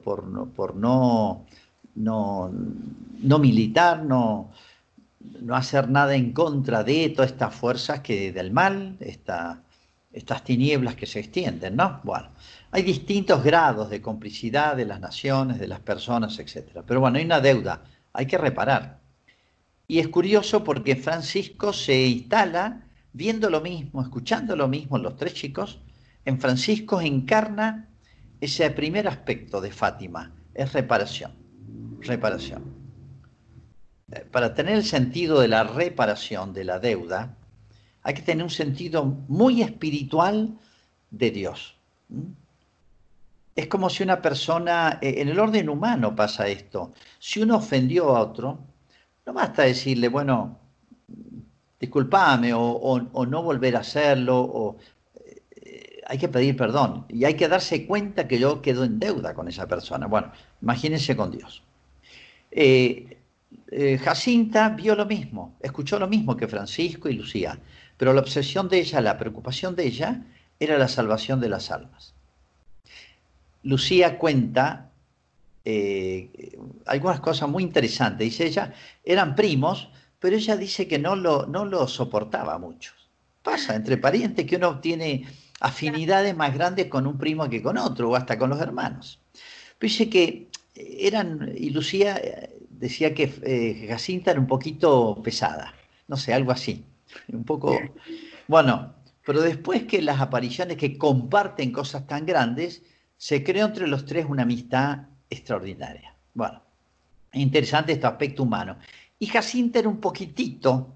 no, 0.75 1.45
militar, 3.39 4.03
no, 4.03 4.51
no 5.41 5.55
hacer 5.55 5.89
nada 5.89 6.15
en 6.15 6.31
contra 6.31 6.83
de 6.83 7.09
todas 7.09 7.31
estas 7.31 7.55
fuerzas 7.55 8.01
que 8.01 8.31
del 8.31 8.51
mal, 8.51 8.97
estas 8.99 10.43
tinieblas 10.43 10.95
que 10.95 11.07
se 11.07 11.19
extienden, 11.19 11.75
¿no? 11.75 12.01
Bueno, 12.03 12.29
hay 12.71 12.83
distintos 12.83 13.43
grados 13.43 13.89
de 13.89 14.01
complicidad 14.01 14.75
de 14.75 14.85
las 14.85 14.99
naciones, 14.99 15.59
de 15.59 15.67
las 15.67 15.79
personas, 15.79 16.37
etc. 16.37 16.81
Pero 16.85 16.99
bueno, 16.99 17.17
hay 17.17 17.25
una 17.25 17.41
deuda, 17.41 17.83
hay 18.13 18.27
que 18.27 18.37
reparar. 18.37 18.99
Y 19.87 19.99
es 19.99 20.07
curioso 20.07 20.63
porque 20.63 20.95
Francisco 20.95 21.73
se 21.73 22.05
instala 22.05 22.83
viendo 23.11 23.49
lo 23.49 23.61
mismo, 23.61 24.03
escuchando 24.03 24.55
lo 24.55 24.67
mismo, 24.67 24.99
los 24.99 25.15
tres 25.15 25.33
chicos, 25.33 25.79
en 26.25 26.39
Francisco 26.39 27.01
encarna 27.01 27.89
ese 28.39 28.69
primer 28.69 29.07
aspecto 29.07 29.61
de 29.61 29.71
Fátima, 29.71 30.31
es 30.53 30.71
reparación, 30.73 31.31
reparación. 32.01 32.63
Eh, 34.11 34.25
para 34.31 34.53
tener 34.53 34.75
el 34.75 34.85
sentido 34.85 35.39
de 35.39 35.47
la 35.47 35.63
reparación 35.63 36.53
de 36.53 36.65
la 36.65 36.79
deuda, 36.79 37.35
hay 38.03 38.13
que 38.13 38.21
tener 38.21 38.43
un 38.43 38.51
sentido 38.51 39.05
muy 39.05 39.63
espiritual 39.63 40.55
de 41.09 41.31
Dios 41.31 41.75
es 43.59 43.67
como 43.67 43.89
si 43.89 44.03
una 44.03 44.21
persona, 44.21 44.99
eh, 45.01 45.15
en 45.17 45.27
el 45.27 45.37
orden 45.37 45.67
humano 45.67 46.15
pasa 46.15 46.47
esto, 46.47 46.93
si 47.19 47.41
uno 47.41 47.57
ofendió 47.57 48.15
a 48.15 48.21
otro, 48.21 48.57
no 49.25 49.33
basta 49.33 49.63
decirle, 49.63 50.07
bueno, 50.07 50.57
disculpame 51.79 52.53
o, 52.53 53.25
no 53.27 53.43
volver 53.43 53.75
a 53.75 53.79
hacerlo, 53.79 54.39
o, 54.39 54.77
eh, 55.55 56.01
hay 56.07 56.17
que 56.17 56.29
pedir 56.29 56.55
perdón 56.55 57.05
y 57.09 57.25
hay 57.25 57.35
que 57.35 57.49
darse 57.49 57.85
cuenta 57.85 58.29
que 58.29 58.39
yo 58.39 58.61
quedo 58.61 58.85
en 58.85 58.97
deuda 58.97 59.33
con 59.33 59.49
esa 59.49 59.67
persona. 59.67 60.07
Bueno, 60.07 60.31
imagínense 60.61 61.17
con 61.17 61.31
Dios. 61.31 61.61
Eh, 62.51 63.17
Jacinta 64.01 64.69
vio 64.69 64.95
lo 64.95 65.05
mismo, 65.05 65.57
escuchó 65.59 65.99
lo 65.99 66.07
mismo 66.07 66.37
que 66.37 66.47
Francisco 66.47 67.09
y 67.09 67.13
Lucía, 67.13 67.59
pero 67.97 68.13
la 68.13 68.21
obsesión 68.21 68.69
de 68.69 68.79
ella, 68.79 69.01
la 69.01 69.17
preocupación 69.17 69.75
de 69.75 69.85
ella, 69.85 70.25
era 70.59 70.77
la 70.77 70.87
salvación 70.87 71.39
de 71.41 71.49
las 71.49 71.71
almas. 71.71 72.15
Lucía 73.63 74.17
cuenta 74.17 74.91
eh, 75.65 76.57
algunas 76.85 77.19
cosas 77.19 77.49
muy 77.49 77.63
interesantes. 77.63 78.25
Dice 78.25 78.47
ella, 78.47 78.73
eran 79.03 79.35
primos, 79.35 79.89
pero 80.19 80.35
ella 80.35 80.55
dice 80.57 80.87
que 80.87 80.99
no 80.99 81.15
lo, 81.15 81.45
no 81.45 81.65
lo 81.65 81.87
soportaba 81.87 82.57
mucho. 82.57 82.93
Pasa 83.43 83.75
entre 83.75 83.97
parientes 83.97 84.45
que 84.45 84.55
uno 84.55 84.79
tiene 84.79 85.25
afinidades 85.59 86.35
más 86.35 86.53
grandes 86.53 86.87
con 86.87 87.07
un 87.07 87.17
primo 87.17 87.49
que 87.49 87.61
con 87.61 87.77
otro, 87.77 88.09
o 88.09 88.15
hasta 88.15 88.37
con 88.37 88.49
los 88.49 88.61
hermanos. 88.61 89.19
Pero 89.77 89.89
dice 89.89 90.09
que 90.09 90.47
eran, 90.75 91.53
y 91.55 91.69
Lucía 91.69 92.17
eh, 92.17 92.57
decía 92.69 93.13
que 93.13 93.33
eh, 93.43 93.87
Jacinta 93.89 94.31
era 94.31 94.39
un 94.39 94.47
poquito 94.47 95.21
pesada, 95.21 95.73
no 96.07 96.17
sé, 96.17 96.33
algo 96.33 96.51
así, 96.51 96.85
un 97.27 97.43
poco, 97.43 97.77
bueno, 98.47 98.95
pero 99.25 99.41
después 99.41 99.83
que 99.83 100.01
las 100.01 100.21
apariciones 100.21 100.77
que 100.77 100.97
comparten 100.97 101.71
cosas 101.71 102.07
tan 102.07 102.25
grandes, 102.25 102.81
se 103.19 103.43
creó 103.43 103.65
entre 103.65 103.85
los 103.85 104.05
tres 104.05 104.25
una 104.27 104.43
amistad 104.43 104.99
extraordinaria. 105.29 106.15
Bueno, 106.33 106.61
interesante 107.33 107.91
este 107.91 108.07
aspecto 108.07 108.43
humano. 108.43 108.77
Y 109.19 109.27
Jacinta 109.27 109.77
era 109.77 109.89
un 109.89 109.99
poquitito, 109.99 110.95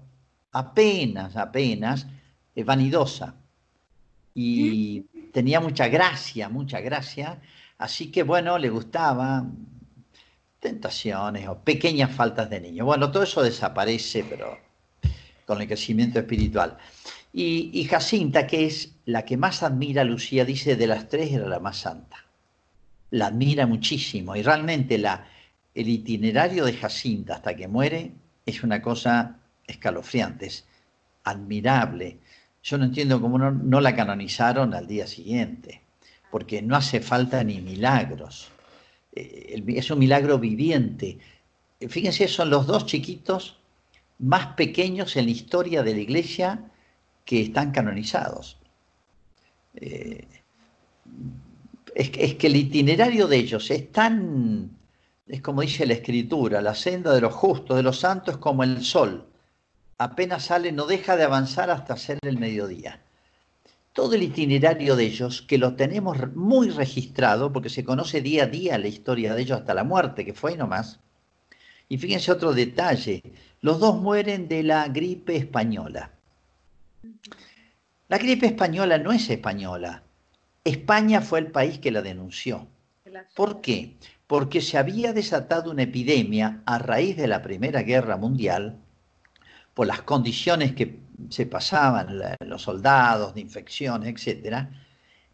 apenas, 0.52 1.36
apenas, 1.36 2.06
eh, 2.56 2.64
vanidosa. 2.64 3.34
Y 4.34 5.02
tenía 5.32 5.60
mucha 5.60 5.88
gracia, 5.88 6.48
mucha 6.48 6.80
gracia. 6.80 7.42
Así 7.76 8.10
que, 8.10 8.22
bueno, 8.22 8.56
le 8.56 8.70
gustaba 8.70 9.44
tentaciones 10.60 11.46
o 11.46 11.58
pequeñas 11.58 12.10
faltas 12.10 12.48
de 12.48 12.58
niño. 12.58 12.86
Bueno, 12.86 13.10
todo 13.12 13.24
eso 13.24 13.42
desaparece, 13.42 14.24
pero 14.24 14.58
con 15.44 15.60
el 15.60 15.68
crecimiento 15.68 16.18
espiritual. 16.18 16.78
Y, 17.36 17.84
Jacinta, 17.90 18.46
que 18.46 18.64
es 18.64 18.94
la 19.06 19.24
que 19.24 19.36
más 19.36 19.64
admira 19.64 20.02
a 20.02 20.04
Lucía, 20.04 20.44
dice 20.44 20.76
de 20.76 20.86
las 20.86 21.08
tres 21.08 21.32
era 21.32 21.48
la 21.48 21.58
más 21.58 21.78
santa. 21.78 22.24
La 23.10 23.26
admira 23.26 23.66
muchísimo 23.66 24.36
y 24.36 24.42
realmente 24.42 24.98
la, 24.98 25.26
el 25.74 25.88
itinerario 25.88 26.64
de 26.64 26.74
Jacinta 26.74 27.34
hasta 27.34 27.56
que 27.56 27.66
muere 27.66 28.12
es 28.46 28.62
una 28.62 28.80
cosa 28.80 29.40
escalofriante, 29.66 30.46
es 30.46 30.64
admirable. 31.24 32.18
Yo 32.62 32.78
no 32.78 32.84
entiendo 32.84 33.20
cómo 33.20 33.36
no, 33.36 33.80
la 33.80 33.96
canonizaron 33.96 34.72
al 34.72 34.86
día 34.86 35.08
siguiente, 35.08 35.80
porque 36.30 36.62
no 36.62 36.76
hace 36.76 37.00
falta 37.00 37.42
ni 37.42 37.60
milagros. 37.60 38.52
Eh, 39.12 39.60
es 39.66 39.90
un 39.90 39.98
milagro 39.98 40.38
viviente. 40.38 41.18
Fíjense, 41.88 42.28
son 42.28 42.50
los 42.50 42.68
dos 42.68 42.86
chiquitos 42.86 43.58
más 44.20 44.54
pequeños 44.54 45.16
en 45.16 45.24
la 45.24 45.32
historia 45.32 45.82
de 45.82 45.94
la 45.94 46.00
iglesia 46.00 46.70
que 47.24 47.42
están 47.42 47.72
canonizados. 47.72 48.58
Eh, 49.76 50.26
es, 51.94 52.34
que 52.34 52.46
el 52.46 52.56
itinerario 52.56 53.26
de 53.26 53.36
ellos 53.36 53.70
es 53.70 53.90
tan, 53.92 54.70
es 55.26 55.40
como 55.40 55.62
dice 55.62 55.86
la 55.86 55.94
escritura, 55.94 56.60
la 56.60 56.74
senda 56.74 57.14
de 57.14 57.20
los 57.20 57.34
justos, 57.34 57.76
de 57.76 57.82
los 57.82 58.00
santos, 58.00 58.36
como 58.38 58.64
el 58.64 58.82
sol. 58.84 59.26
Apenas 59.98 60.46
sale, 60.46 60.72
no 60.72 60.86
deja 60.86 61.16
de 61.16 61.24
avanzar 61.24 61.70
hasta 61.70 61.94
hacer 61.94 62.18
el 62.22 62.38
mediodía. 62.38 63.00
Todo 63.92 64.14
el 64.14 64.24
itinerario 64.24 64.96
de 64.96 65.04
ellos, 65.04 65.42
que 65.42 65.56
lo 65.56 65.76
tenemos 65.76 66.16
muy 66.34 66.70
registrado, 66.70 67.52
porque 67.52 67.68
se 67.68 67.84
conoce 67.84 68.20
día 68.20 68.44
a 68.44 68.46
día 68.48 68.76
la 68.76 68.88
historia 68.88 69.34
de 69.34 69.42
ellos 69.42 69.60
hasta 69.60 69.72
la 69.72 69.84
muerte, 69.84 70.24
que 70.24 70.34
fue 70.34 70.56
nomás. 70.56 70.98
Y 71.88 71.98
fíjense 71.98 72.32
otro 72.32 72.52
detalle, 72.52 73.22
los 73.60 73.78
dos 73.78 74.00
mueren 74.00 74.48
de 74.48 74.64
la 74.64 74.88
gripe 74.88 75.36
española. 75.36 76.10
La 78.08 78.18
gripe 78.18 78.46
española 78.46 78.98
no 78.98 79.12
es 79.12 79.28
española. 79.30 80.02
España 80.62 81.20
fue 81.20 81.40
el 81.40 81.50
país 81.50 81.78
que 81.78 81.90
la 81.90 82.02
denunció. 82.02 82.68
¿Por 83.34 83.60
qué? 83.60 83.96
Porque 84.26 84.60
se 84.60 84.78
había 84.78 85.12
desatado 85.12 85.70
una 85.70 85.82
epidemia 85.82 86.62
a 86.64 86.78
raíz 86.78 87.16
de 87.16 87.26
la 87.26 87.42
Primera 87.42 87.82
Guerra 87.82 88.16
Mundial 88.16 88.78
por 89.74 89.86
las 89.86 90.02
condiciones 90.02 90.74
que 90.74 90.98
se 91.28 91.46
pasaban 91.46 92.20
los 92.40 92.62
soldados 92.62 93.34
de 93.34 93.40
infecciones, 93.40 94.26
etc. 94.26 94.68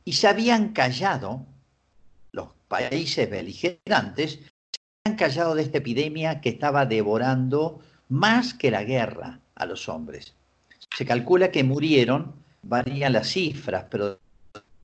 Y 0.05 0.13
se 0.15 0.29
habían 0.29 0.73
callado, 0.73 1.47
los 2.33 2.49
países 2.69 3.29
beligerantes, 3.31 4.41
se 4.41 4.81
habían 5.05 5.19
callado 5.19 5.55
de 5.55 5.63
esta 5.63 5.79
epidemia 5.79 6.41
que 6.41 6.51
estaba 6.51 6.87
devorando 6.87 7.81
más 8.09 8.55
que 8.55 8.71
la 8.71 8.83
guerra 8.85 9.41
a 9.55 9.67
los 9.67 9.89
hombres. 9.89 10.35
Se 10.97 11.07
calcula 11.07 11.51
que 11.51 11.65
murieron, 11.65 12.35
varían 12.63 13.13
las 13.13 13.29
cifras, 13.29 13.87
pero 13.91 14.19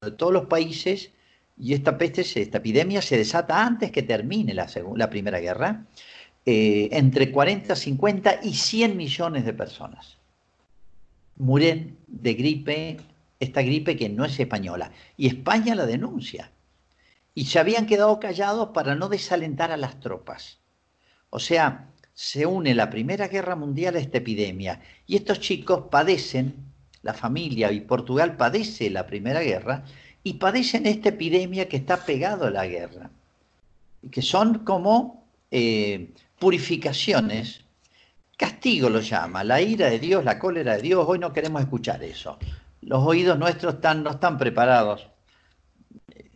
de 0.01 0.11
todos 0.12 0.33
los 0.33 0.47
países, 0.47 1.11
y 1.59 1.73
esta 1.75 1.97
peste, 1.97 2.23
esta 2.40 2.59
epidemia 2.59 3.03
se 3.03 3.16
desata 3.16 3.64
antes 3.64 3.90
que 3.90 4.03
termine 4.03 4.55
la, 4.55 4.69
la 4.95 5.11
Primera 5.11 5.40
Guerra, 5.40 5.87
eh, 6.45 6.88
entre 6.92 7.33
40, 7.33 7.75
50 7.75 8.40
y 8.42 8.55
100 8.55 8.97
millones 8.97 9.45
de 9.45 9.53
personas. 9.53 10.19
Mueren 11.37 11.99
de 12.07 12.35
gripe, 12.35 12.99
esta 13.40 13.62
gripe 13.62 13.97
que 13.97 14.09
no 14.09 14.25
es 14.25 14.38
española, 14.38 14.92
y 15.16 15.27
España 15.27 15.75
la 15.75 15.87
denuncia. 15.87 16.53
Y 17.35 17.47
se 17.47 17.59
habían 17.59 17.87
quedado 17.87 18.21
callados 18.21 18.71
para 18.71 18.95
no 18.95 19.09
desalentar 19.09 19.73
a 19.73 19.77
las 19.77 19.99
tropas. 20.01 20.61
O 21.31 21.40
sea, 21.40 21.90
se 22.16 22.46
une 22.46 22.74
la 22.74 22.88
Primera 22.88 23.29
Guerra 23.29 23.57
Mundial 23.57 23.94
a 23.94 23.98
esta 23.98 24.18
epidemia 24.18 24.81
y 25.07 25.16
estos 25.16 25.38
chicos 25.38 25.85
padecen, 25.90 26.55
la 27.02 27.12
familia 27.12 27.70
y 27.70 27.83
Portugal 27.83 28.38
padece 28.38 28.88
la 28.88 29.07
Primera 29.07 29.42
Guerra 29.42 29.85
y 30.22 30.33
padecen 30.35 30.87
esta 30.87 31.11
epidemia 31.11 31.68
que 31.68 31.76
está 31.76 31.98
pegado 32.07 32.46
a 32.46 32.50
la 32.50 32.66
guerra, 32.66 33.11
que 34.11 34.22
son 34.22 34.61
como 34.61 35.26
eh, 35.50 36.09
purificaciones, 36.38 37.61
castigo 38.38 38.88
lo 38.88 39.00
llama, 39.00 39.44
la 39.44 39.61
ira 39.61 39.90
de 39.90 39.98
Dios, 39.98 40.24
la 40.24 40.38
cólera 40.38 40.76
de 40.76 40.83
Dios, 40.83 41.05
hoy 41.07 41.18
no 41.18 41.35
queremos 41.35 41.61
escuchar 41.61 42.02
eso. 42.02 42.38
Los 42.81 43.05
oídos 43.05 43.38
nuestros 43.38 43.76
no 43.98 44.12
están 44.12 44.38
preparados. 44.38 45.07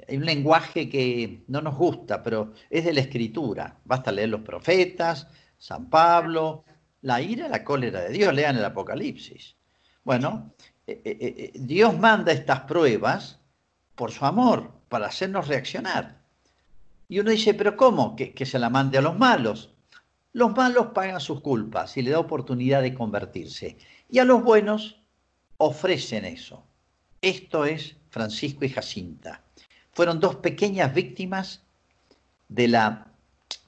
Hay 0.06 0.18
un 0.18 0.26
lenguaje 0.26 0.90
que 0.90 1.40
no 1.48 1.62
nos 1.62 1.74
gusta, 1.74 2.22
pero 2.22 2.52
es 2.68 2.84
de 2.84 2.92
la 2.92 3.00
escritura. 3.00 3.76
Basta 3.86 4.12
leer 4.12 4.28
los 4.28 4.42
profetas, 4.42 5.26
San 5.60 5.90
Pablo, 5.90 6.64
la 7.02 7.20
ira, 7.20 7.46
la 7.46 7.62
cólera 7.62 8.00
de 8.00 8.08
Dios, 8.08 8.34
lean 8.34 8.56
el 8.56 8.64
Apocalipsis. 8.64 9.56
Bueno, 10.02 10.54
eh, 10.86 11.02
eh, 11.04 11.18
eh, 11.20 11.52
Dios 11.54 11.96
manda 11.98 12.32
estas 12.32 12.62
pruebas 12.62 13.38
por 13.94 14.10
su 14.10 14.24
amor, 14.24 14.72
para 14.88 15.06
hacernos 15.06 15.46
reaccionar. 15.46 16.22
Y 17.08 17.18
uno 17.20 17.30
dice, 17.30 17.52
pero 17.52 17.76
¿cómo? 17.76 18.16
Que, 18.16 18.32
que 18.32 18.46
se 18.46 18.58
la 18.58 18.70
mande 18.70 18.96
a 18.96 19.02
los 19.02 19.18
malos. 19.18 19.74
Los 20.32 20.56
malos 20.56 20.88
pagan 20.94 21.20
sus 21.20 21.42
culpas 21.42 21.94
y 21.98 22.02
le 22.02 22.10
da 22.10 22.18
oportunidad 22.18 22.80
de 22.80 22.94
convertirse. 22.94 23.76
Y 24.08 24.18
a 24.18 24.24
los 24.24 24.42
buenos 24.42 25.02
ofrecen 25.58 26.24
eso. 26.24 26.64
Esto 27.20 27.66
es 27.66 27.96
Francisco 28.08 28.64
y 28.64 28.70
Jacinta. 28.70 29.42
Fueron 29.92 30.20
dos 30.20 30.36
pequeñas 30.36 30.94
víctimas 30.94 31.62
de 32.48 32.68
la 32.68 33.09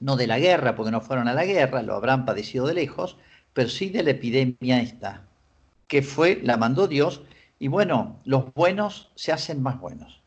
no 0.03 0.17
de 0.17 0.27
la 0.27 0.37
guerra, 0.37 0.75
porque 0.75 0.91
no 0.91 0.99
fueron 0.99 1.29
a 1.29 1.33
la 1.33 1.45
guerra, 1.45 1.81
lo 1.81 1.95
habrán 1.95 2.25
padecido 2.25 2.67
de 2.67 2.73
lejos, 2.73 3.15
pero 3.53 3.69
sí 3.69 3.89
de 3.89 4.03
la 4.03 4.11
epidemia 4.11 4.81
esta, 4.81 5.21
que 5.87 6.01
fue, 6.01 6.41
la 6.43 6.57
mandó 6.57 6.87
Dios, 6.87 7.21
y 7.57 7.69
bueno, 7.69 8.19
los 8.25 8.53
buenos 8.53 9.11
se 9.15 9.31
hacen 9.31 9.63
más 9.63 9.79
buenos. 9.79 10.21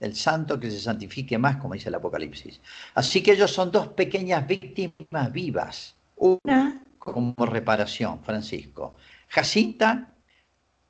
El 0.00 0.14
santo 0.16 0.60
que 0.60 0.70
se 0.70 0.80
santifique 0.80 1.38
más, 1.38 1.56
como 1.56 1.72
dice 1.72 1.88
el 1.88 1.94
Apocalipsis. 1.94 2.60
Así 2.94 3.22
que 3.22 3.32
ellos 3.32 3.50
son 3.50 3.70
dos 3.70 3.88
pequeñas 3.88 4.46
víctimas 4.46 5.32
vivas. 5.32 5.94
Una 6.16 6.82
como 6.98 7.34
reparación, 7.46 8.22
Francisco. 8.22 8.94
Jacinta, 9.28 10.12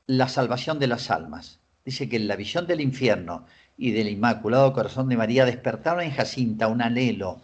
la 0.07 0.27
salvación 0.29 0.81
de 0.81 0.89
las 0.89 1.13
almas. 1.13 1.61
Dice 1.85 2.09
que 2.09 2.17
en 2.17 2.27
la 2.27 2.35
visión 2.35 2.67
del 2.67 2.81
infierno 2.81 3.47
y 3.77 3.93
del 3.93 4.09
Inmaculado 4.09 4.73
Corazón 4.73 5.09
de 5.09 5.17
María 5.17 5.45
despertaron 5.45 6.03
en 6.03 6.11
Jacinta 6.11 6.67
un 6.67 6.83
anhelo, 6.83 7.41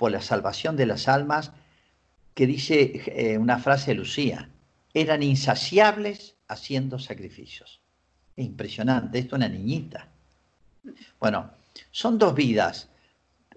por 0.00 0.10
la 0.10 0.22
salvación 0.22 0.76
de 0.76 0.86
las 0.86 1.08
almas, 1.08 1.52
que 2.32 2.46
dice 2.46 3.02
eh, 3.04 3.36
una 3.36 3.58
frase 3.58 3.90
de 3.90 3.96
Lucía, 3.96 4.48
eran 4.94 5.22
insaciables 5.22 6.36
haciendo 6.48 6.98
sacrificios. 6.98 7.82
Es 8.34 8.46
impresionante, 8.46 9.18
esto 9.18 9.36
es 9.36 9.40
una 9.40 9.50
niñita. 9.50 10.08
Bueno, 11.18 11.50
son 11.90 12.16
dos 12.16 12.34
vidas. 12.34 12.88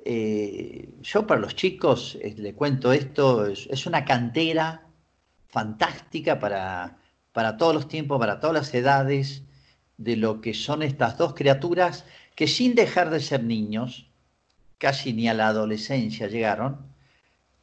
Eh, 0.03 0.89
yo 1.01 1.25
para 1.25 1.39
los 1.39 1.56
chicos 1.56 2.17
eh, 2.21 2.36
le 2.38 2.53
cuento 2.56 2.91
esto, 2.91 3.45
es, 3.45 3.86
una 3.86 4.03
cantera 4.03 4.86
fantástica 5.47 6.39
para, 6.39 6.97
para 7.32 7.56
todos 7.56 7.73
los 7.73 7.88
tiempos, 7.88 8.19
para 8.19 8.41
todas 8.41 8.53
las 8.53 8.73
edades, 8.73 9.43
de 9.95 10.17
lo 10.17 10.41
que 10.41 10.53
son 10.53 10.84
estas 10.84 11.17
dos 11.17 11.36
criaturas 11.36 12.03
que 12.36 12.47
sin 12.47 12.75
dejar 12.75 13.12
de 13.12 13.21
ser 13.21 13.45
niños, 13.45 14.10
casi 14.84 15.13
ni 15.13 15.30
a 15.30 15.34
la 15.34 15.48
adolescencia 15.48 16.28
llegaron, 16.28 16.78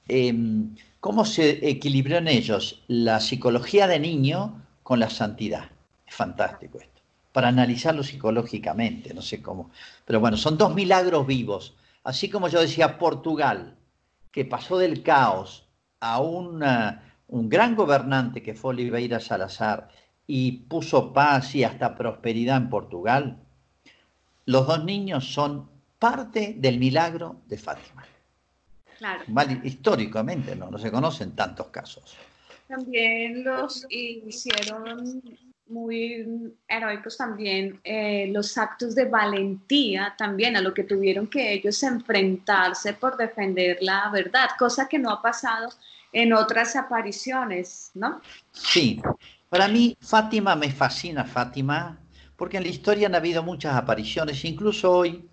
em, 0.09 0.74
¿cómo 1.00 1.26
se 1.26 1.68
equilibró 1.68 2.16
en 2.16 2.28
ellos 2.28 2.83
la 2.88 3.20
psicología 3.20 3.87
de 3.87 4.00
niño 4.00 4.62
con 4.83 5.00
la 5.00 5.11
santidad? 5.11 5.68
Es 6.06 6.14
fantástico 6.14 6.78
esto, 6.78 7.02
para 7.30 7.48
analizarlo 7.48 8.02
psicológicamente, 8.02 9.12
no 9.12 9.20
sé 9.20 9.42
cómo. 9.42 9.70
Pero 10.06 10.18
bueno, 10.18 10.38
son 10.38 10.56
dos 10.56 10.74
milagros 10.74 11.26
vivos. 11.26 11.74
Así 12.04 12.30
como 12.30 12.48
yo 12.48 12.59
decía, 12.59 12.96
Portugal, 12.98 13.76
que 14.33 14.46
pasó 14.46 14.78
del 14.78 15.02
caos 15.02 15.66
a 16.00 16.22
un 16.22 16.59
gran 17.50 17.76
gobernante 17.76 18.42
que 18.42 18.54
fue 18.54 18.70
Oliveira 18.70 19.20
Salazar 19.20 19.90
y 20.26 20.52
puso 20.52 21.12
paz 21.12 21.54
y 21.54 21.64
hasta 21.64 21.96
prosperidad 21.96 22.56
en 22.56 22.70
Portugal, 22.70 23.37
los 24.46 24.66
dos 24.66 24.83
niños 24.85 25.35
son 25.35 25.68
parte 26.00 26.54
del 26.58 26.80
milagro 26.80 27.42
de 27.46 27.58
Fátima. 27.58 28.04
Claro. 28.98 29.24
históricamente 29.64 30.56
no, 30.56 30.70
no 30.70 30.78
se 30.78 30.90
conocen 30.90 31.36
tantos 31.36 31.68
casos. 31.68 32.16
También 32.68 33.44
los 33.44 33.86
hicieron 33.88 35.22
muy 35.68 36.52
heroicos 36.68 37.16
también 37.16 37.80
eh, 37.84 38.28
los 38.32 38.58
actos 38.58 38.94
de 38.94 39.04
valentía 39.04 40.14
también 40.18 40.56
a 40.56 40.60
lo 40.60 40.74
que 40.74 40.84
tuvieron 40.84 41.28
que 41.28 41.52
ellos 41.52 41.82
enfrentarse 41.82 42.92
por 42.94 43.16
defender 43.16 43.78
la 43.80 44.10
verdad, 44.10 44.50
cosa 44.58 44.88
que 44.88 44.98
no 44.98 45.10
ha 45.10 45.22
pasado 45.22 45.68
en 46.12 46.32
otras 46.32 46.74
apariciones, 46.74 47.92
¿no? 47.94 48.20
Sí, 48.52 49.00
para 49.48 49.68
mí 49.68 49.96
Fátima 50.00 50.56
me 50.56 50.70
fascina 50.70 51.24
Fátima, 51.24 52.00
porque 52.36 52.56
en 52.56 52.64
la 52.64 52.68
historia 52.68 53.06
han 53.06 53.14
habido 53.14 53.42
muchas 53.42 53.76
apariciones, 53.76 54.44
incluso 54.44 54.90
hoy 54.90 55.29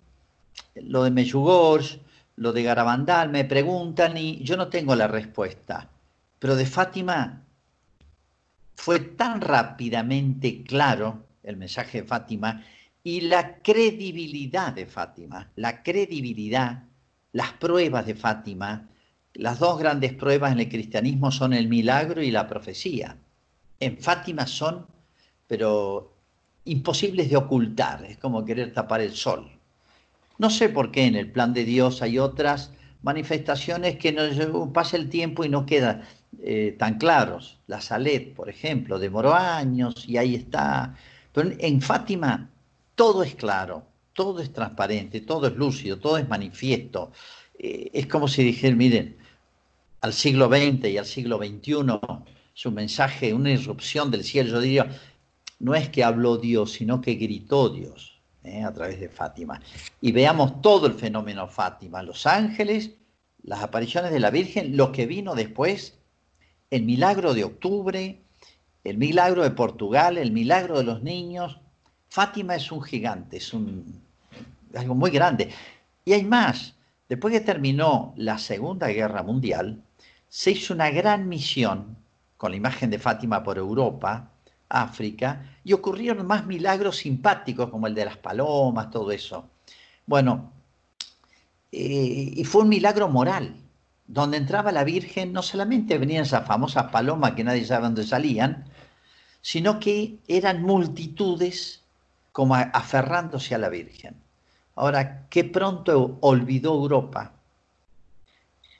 lo 0.84 1.04
de 1.04 1.10
Meyugorj, 1.10 1.98
lo 2.36 2.52
de 2.52 2.62
Garabandal, 2.62 3.30
me 3.30 3.44
preguntan 3.44 4.16
y 4.16 4.42
yo 4.44 4.56
no 4.56 4.68
tengo 4.68 4.94
la 4.94 5.08
respuesta. 5.08 5.90
Pero 6.38 6.56
de 6.56 6.66
Fátima 6.66 7.42
fue 8.74 9.00
tan 9.00 9.40
rápidamente 9.40 10.62
claro 10.62 11.24
el 11.42 11.56
mensaje 11.56 12.02
de 12.02 12.06
Fátima 12.06 12.64
y 13.02 13.22
la 13.22 13.58
credibilidad 13.58 14.72
de 14.72 14.86
Fátima, 14.86 15.50
la 15.56 15.82
credibilidad, 15.82 16.84
las 17.32 17.52
pruebas 17.54 18.06
de 18.06 18.14
Fátima, 18.14 18.88
las 19.34 19.58
dos 19.58 19.78
grandes 19.78 20.12
pruebas 20.12 20.52
en 20.52 20.60
el 20.60 20.68
cristianismo 20.68 21.30
son 21.30 21.52
el 21.52 21.68
milagro 21.68 22.22
y 22.22 22.30
la 22.30 22.46
profecía. 22.46 23.16
En 23.80 23.98
Fátima 23.98 24.46
son, 24.46 24.86
pero 25.46 26.12
imposibles 26.64 27.30
de 27.30 27.36
ocultar, 27.36 28.04
es 28.04 28.18
como 28.18 28.44
querer 28.44 28.72
tapar 28.72 29.00
el 29.00 29.14
sol. 29.14 29.57
No 30.38 30.50
sé 30.50 30.68
por 30.68 30.92
qué 30.92 31.04
en 31.06 31.16
el 31.16 31.30
plan 31.32 31.52
de 31.52 31.64
Dios 31.64 32.00
hay 32.00 32.18
otras 32.18 32.70
manifestaciones 33.02 33.96
que 33.98 34.12
nos 34.12 34.68
pasa 34.72 34.96
el 34.96 35.08
tiempo 35.08 35.44
y 35.44 35.48
no 35.48 35.66
quedan 35.66 36.04
eh, 36.40 36.76
tan 36.78 36.98
claros. 36.98 37.58
La 37.66 37.80
Salet, 37.80 38.34
por 38.34 38.48
ejemplo, 38.48 39.00
demoró 39.00 39.34
años 39.34 40.04
y 40.06 40.16
ahí 40.16 40.36
está. 40.36 40.94
Pero 41.32 41.50
en 41.58 41.80
Fátima 41.82 42.50
todo 42.94 43.24
es 43.24 43.34
claro, 43.34 43.84
todo 44.12 44.40
es 44.40 44.52
transparente, 44.52 45.20
todo 45.22 45.48
es 45.48 45.56
lúcido, 45.56 45.98
todo 45.98 46.18
es 46.18 46.28
manifiesto. 46.28 47.10
Eh, 47.58 47.90
es 47.92 48.06
como 48.06 48.28
si 48.28 48.44
dijeran, 48.44 48.78
miren, 48.78 49.16
al 50.00 50.12
siglo 50.12 50.48
XX 50.48 50.88
y 50.88 50.98
al 50.98 51.06
siglo 51.06 51.38
XXI, 51.38 51.98
su 52.54 52.70
mensaje, 52.70 53.34
una 53.34 53.50
irrupción 53.50 54.10
del 54.12 54.22
cielo, 54.22 54.50
yo 54.50 54.60
diría, 54.60 54.88
no 55.58 55.74
es 55.74 55.88
que 55.88 56.04
habló 56.04 56.36
Dios, 56.36 56.72
sino 56.72 57.00
que 57.00 57.14
gritó 57.14 57.70
Dios 57.70 58.17
eh, 58.48 58.64
a 58.64 58.72
través 58.72 58.98
de 59.00 59.08
Fátima. 59.08 59.60
Y 60.00 60.12
veamos 60.12 60.62
todo 60.62 60.86
el 60.86 60.94
fenómeno 60.94 61.46
Fátima, 61.48 62.02
los 62.02 62.26
ángeles, 62.26 62.92
las 63.42 63.62
apariciones 63.62 64.10
de 64.10 64.20
la 64.20 64.30
Virgen, 64.30 64.76
lo 64.76 64.92
que 64.92 65.06
vino 65.06 65.34
después, 65.34 65.98
el 66.70 66.82
milagro 66.84 67.34
de 67.34 67.44
octubre, 67.44 68.20
el 68.84 68.98
milagro 68.98 69.42
de 69.42 69.50
Portugal, 69.50 70.18
el 70.18 70.32
milagro 70.32 70.78
de 70.78 70.84
los 70.84 71.02
niños. 71.02 71.60
Fátima 72.08 72.56
es 72.56 72.72
un 72.72 72.82
gigante, 72.82 73.36
es 73.36 73.52
un, 73.52 74.02
algo 74.74 74.94
muy 74.94 75.10
grande. 75.10 75.50
Y 76.04 76.12
hay 76.12 76.24
más. 76.24 76.74
Después 77.08 77.32
que 77.32 77.40
terminó 77.40 78.12
la 78.16 78.38
Segunda 78.38 78.88
Guerra 78.88 79.22
Mundial, 79.22 79.82
se 80.28 80.52
hizo 80.52 80.74
una 80.74 80.90
gran 80.90 81.28
misión 81.28 81.96
con 82.36 82.50
la 82.50 82.56
imagen 82.56 82.90
de 82.90 82.98
Fátima 82.98 83.42
por 83.42 83.58
Europa, 83.58 84.30
África, 84.68 85.58
y 85.64 85.72
ocurrieron 85.72 86.26
más 86.26 86.46
milagros 86.46 86.98
simpáticos 86.98 87.70
como 87.70 87.86
el 87.86 87.94
de 87.94 88.04
las 88.04 88.16
palomas, 88.16 88.90
todo 88.90 89.10
eso. 89.10 89.48
Bueno, 90.06 90.52
eh, 91.72 92.32
y 92.36 92.44
fue 92.44 92.62
un 92.62 92.68
milagro 92.68 93.08
moral, 93.08 93.56
donde 94.06 94.38
entraba 94.38 94.72
la 94.72 94.84
Virgen, 94.84 95.32
no 95.32 95.42
solamente 95.42 95.98
venían 95.98 96.22
esas 96.22 96.46
famosas 96.46 96.90
palomas 96.90 97.32
que 97.32 97.44
nadie 97.44 97.64
sabe 97.64 97.84
dónde 97.84 98.04
salían, 98.04 98.64
sino 99.42 99.78
que 99.78 100.18
eran 100.28 100.62
multitudes 100.62 101.82
como 102.32 102.54
aferrándose 102.54 103.54
a 103.54 103.58
la 103.58 103.68
Virgen. 103.68 104.14
Ahora, 104.76 105.26
qué 105.28 105.44
pronto 105.44 106.18
olvidó 106.20 106.74
Europa 106.74 107.32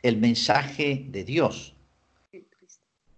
el 0.03 0.16
mensaje 0.16 1.07
de 1.09 1.24
Dios, 1.24 1.74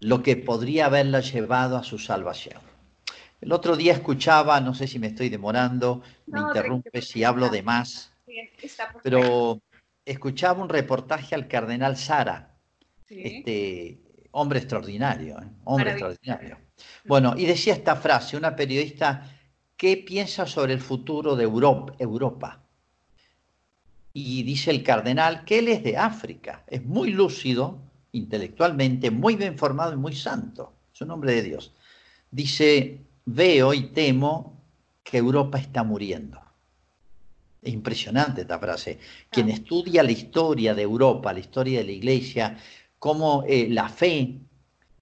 lo 0.01 0.23
que 0.23 0.35
podría 0.35 0.87
haberla 0.87 1.21
llevado 1.21 1.77
a 1.77 1.83
su 1.83 1.97
salvación. 1.99 2.59
El 3.39 3.51
otro 3.51 3.75
día 3.75 3.93
escuchaba, 3.93 4.59
no 4.59 4.73
sé 4.73 4.87
si 4.87 4.99
me 4.99 5.07
estoy 5.07 5.29
demorando, 5.29 6.01
me 6.27 6.39
interrumpe 6.39 7.01
si 7.01 7.23
hablo 7.23 7.49
de 7.49 7.63
más, 7.63 8.11
pero 9.03 9.61
escuchaba 10.03 10.61
un 10.61 10.69
reportaje 10.69 11.35
al 11.35 11.47
cardenal 11.47 11.97
Sara, 11.97 12.55
este 13.07 13.99
hombre 14.31 14.59
extraordinario, 14.59 15.39
¿eh? 15.39 15.47
hombre 15.65 15.91
extraordinario. 15.91 16.57
Bueno, 17.05 17.35
y 17.37 17.45
decía 17.45 17.73
esta 17.73 17.95
frase, 17.95 18.37
una 18.37 18.55
periodista, 18.55 19.29
¿qué 19.77 19.97
piensa 19.97 20.47
sobre 20.47 20.73
el 20.73 20.79
futuro 20.79 21.35
de 21.35 21.43
Europa? 21.43 22.63
Y 24.13 24.43
dice 24.43 24.71
el 24.71 24.83
cardenal 24.83 25.45
que 25.45 25.59
él 25.59 25.67
es 25.67 25.83
de 25.83 25.97
África, 25.97 26.63
es 26.67 26.83
muy 26.83 27.11
lúcido 27.11 27.90
intelectualmente, 28.13 29.11
muy 29.11 29.35
bien 29.35 29.57
formado 29.57 29.93
y 29.93 29.97
muy 29.97 30.15
santo, 30.15 30.73
es 30.93 31.01
un 31.01 31.11
hombre 31.11 31.35
de 31.35 31.43
Dios. 31.43 31.71
Dice, 32.29 33.01
veo 33.25 33.73
y 33.73 33.87
temo 33.89 34.57
que 35.03 35.17
Europa 35.17 35.57
está 35.57 35.83
muriendo. 35.83 36.39
Es 37.61 37.73
impresionante 37.73 38.41
esta 38.41 38.57
frase. 38.59 38.99
Quien 39.29 39.49
estudia 39.49 40.03
la 40.03 40.11
historia 40.11 40.73
de 40.73 40.81
Europa, 40.81 41.31
la 41.31 41.39
historia 41.39 41.79
de 41.79 41.85
la 41.85 41.91
iglesia, 41.91 42.57
como 42.97 43.43
eh, 43.47 43.67
la 43.69 43.87
fe, 43.87 44.35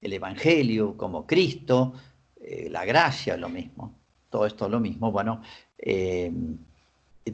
el 0.01 0.13
Evangelio, 0.13 0.95
como 0.97 1.25
Cristo, 1.25 1.93
eh, 2.41 2.69
la 2.69 2.85
gracia, 2.85 3.37
lo 3.37 3.49
mismo, 3.49 3.95
todo 4.29 4.45
esto 4.45 4.65
es 4.65 4.71
lo 4.71 4.79
mismo, 4.79 5.11
bueno, 5.11 5.41
eh, 5.77 6.31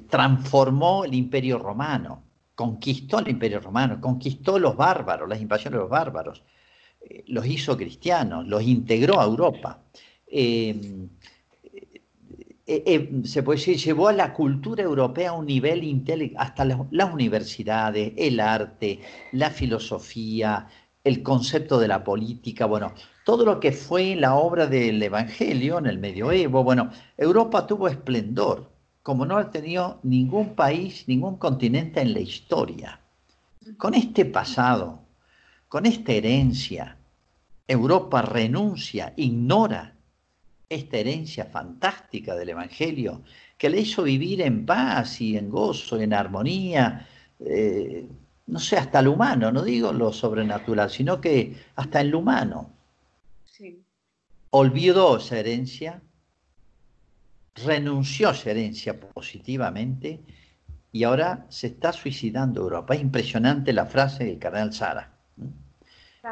transformó 0.09 1.05
el 1.05 1.13
imperio 1.13 1.59
romano, 1.59 2.23
conquistó 2.55 3.19
el 3.19 3.27
imperio 3.29 3.59
romano, 3.59 3.99
conquistó 4.01 4.57
los 4.57 4.75
bárbaros, 4.75 5.29
las 5.29 5.41
invasiones 5.41 5.77
de 5.77 5.81
los 5.81 5.89
bárbaros, 5.89 6.43
eh, 7.01 7.23
los 7.27 7.45
hizo 7.45 7.77
cristianos, 7.77 8.47
los 8.47 8.63
integró 8.63 9.19
a 9.19 9.25
Europa. 9.25 9.83
Eh, 10.27 11.07
eh, 12.67 13.21
se 13.25 13.43
puede 13.43 13.59
decir, 13.59 13.77
llevó 13.77 14.07
a 14.07 14.13
la 14.13 14.33
cultura 14.33 14.81
europea 14.83 15.29
a 15.29 15.33
un 15.33 15.45
nivel 15.45 15.83
intelectual, 15.83 16.47
hasta 16.47 16.65
las, 16.65 17.13
universidades, 17.13 18.13
el 18.17 18.39
arte, 18.39 19.01
la 19.33 19.51
filosofía, 19.51 20.67
el 21.03 21.21
concepto 21.21 21.79
de 21.79 21.87
la 21.87 22.03
política, 22.03 22.65
bueno, 22.65 22.93
todo 23.23 23.45
lo 23.45 23.59
que 23.59 23.71
fue 23.71 24.15
la 24.15 24.35
obra 24.35 24.65
del 24.65 25.01
Evangelio 25.03 25.77
en 25.77 25.85
el 25.85 25.99
medioevo, 25.99 26.63
bueno, 26.63 26.89
Europa 27.17 27.67
tuvo 27.67 27.87
esplendor, 27.87 28.71
como 29.05 29.23
no 29.23 29.37
ha 29.37 29.51
tenido 29.51 29.99
ningún 30.01 30.55
país, 30.55 31.03
ningún 31.07 31.37
continente 31.37 32.01
en 32.01 32.15
la 32.15 32.21
historia. 32.21 32.99
Con 33.77 33.93
este 33.93 34.25
pasado, 34.25 34.99
con 35.67 35.85
esta 35.85 36.11
herencia, 36.11 36.97
Europa 37.67 38.23
renuncia, 38.23 39.13
ignora 39.15 39.93
esta 40.67 40.97
herencia 40.97 41.45
fantástica 41.45 42.33
del 42.33 42.49
Evangelio 42.49 43.21
que 43.59 43.69
le 43.69 43.81
hizo 43.81 44.01
vivir 44.01 44.41
en 44.41 44.65
paz 44.65 45.21
y 45.21 45.37
en 45.37 45.51
gozo, 45.51 45.99
en 45.99 46.11
armonía, 46.11 47.07
eh, 47.41 48.07
no 48.47 48.59
sé, 48.59 48.75
hasta 48.75 49.03
lo 49.03 49.11
humano, 49.11 49.51
no 49.51 49.61
digo 49.61 49.93
lo 49.93 50.11
sobrenatural, 50.11 50.89
sino 50.89 51.21
que 51.21 51.55
hasta 51.75 52.01
en 52.01 52.09
lo 52.09 52.17
humano. 52.17 52.71
Olvidó 54.49 55.17
esa 55.17 55.37
herencia 55.37 56.01
renunció 57.63 58.29
a 58.29 58.33
su 58.33 58.49
herencia 58.49 58.99
positivamente 58.99 60.19
y 60.91 61.03
ahora 61.03 61.45
se 61.49 61.67
está 61.67 61.91
suicidando 61.93 62.61
Europa. 62.61 62.95
Es 62.95 63.01
impresionante 63.01 63.73
la 63.73 63.85
frase 63.85 64.25
del 64.25 64.39
cardenal 64.39 64.73
Sara. 64.73 65.11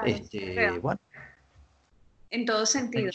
este, 0.06 0.82
En 2.30 2.46
todo 2.46 2.66
sentido. 2.66 3.12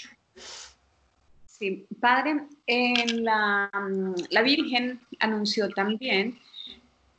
Sí, 1.47 1.87
padre, 2.01 2.47
en 2.67 3.25
la, 3.25 3.71
la 4.31 4.43
Virgen 4.43 5.01
anunció 5.19 5.69
también 5.71 6.39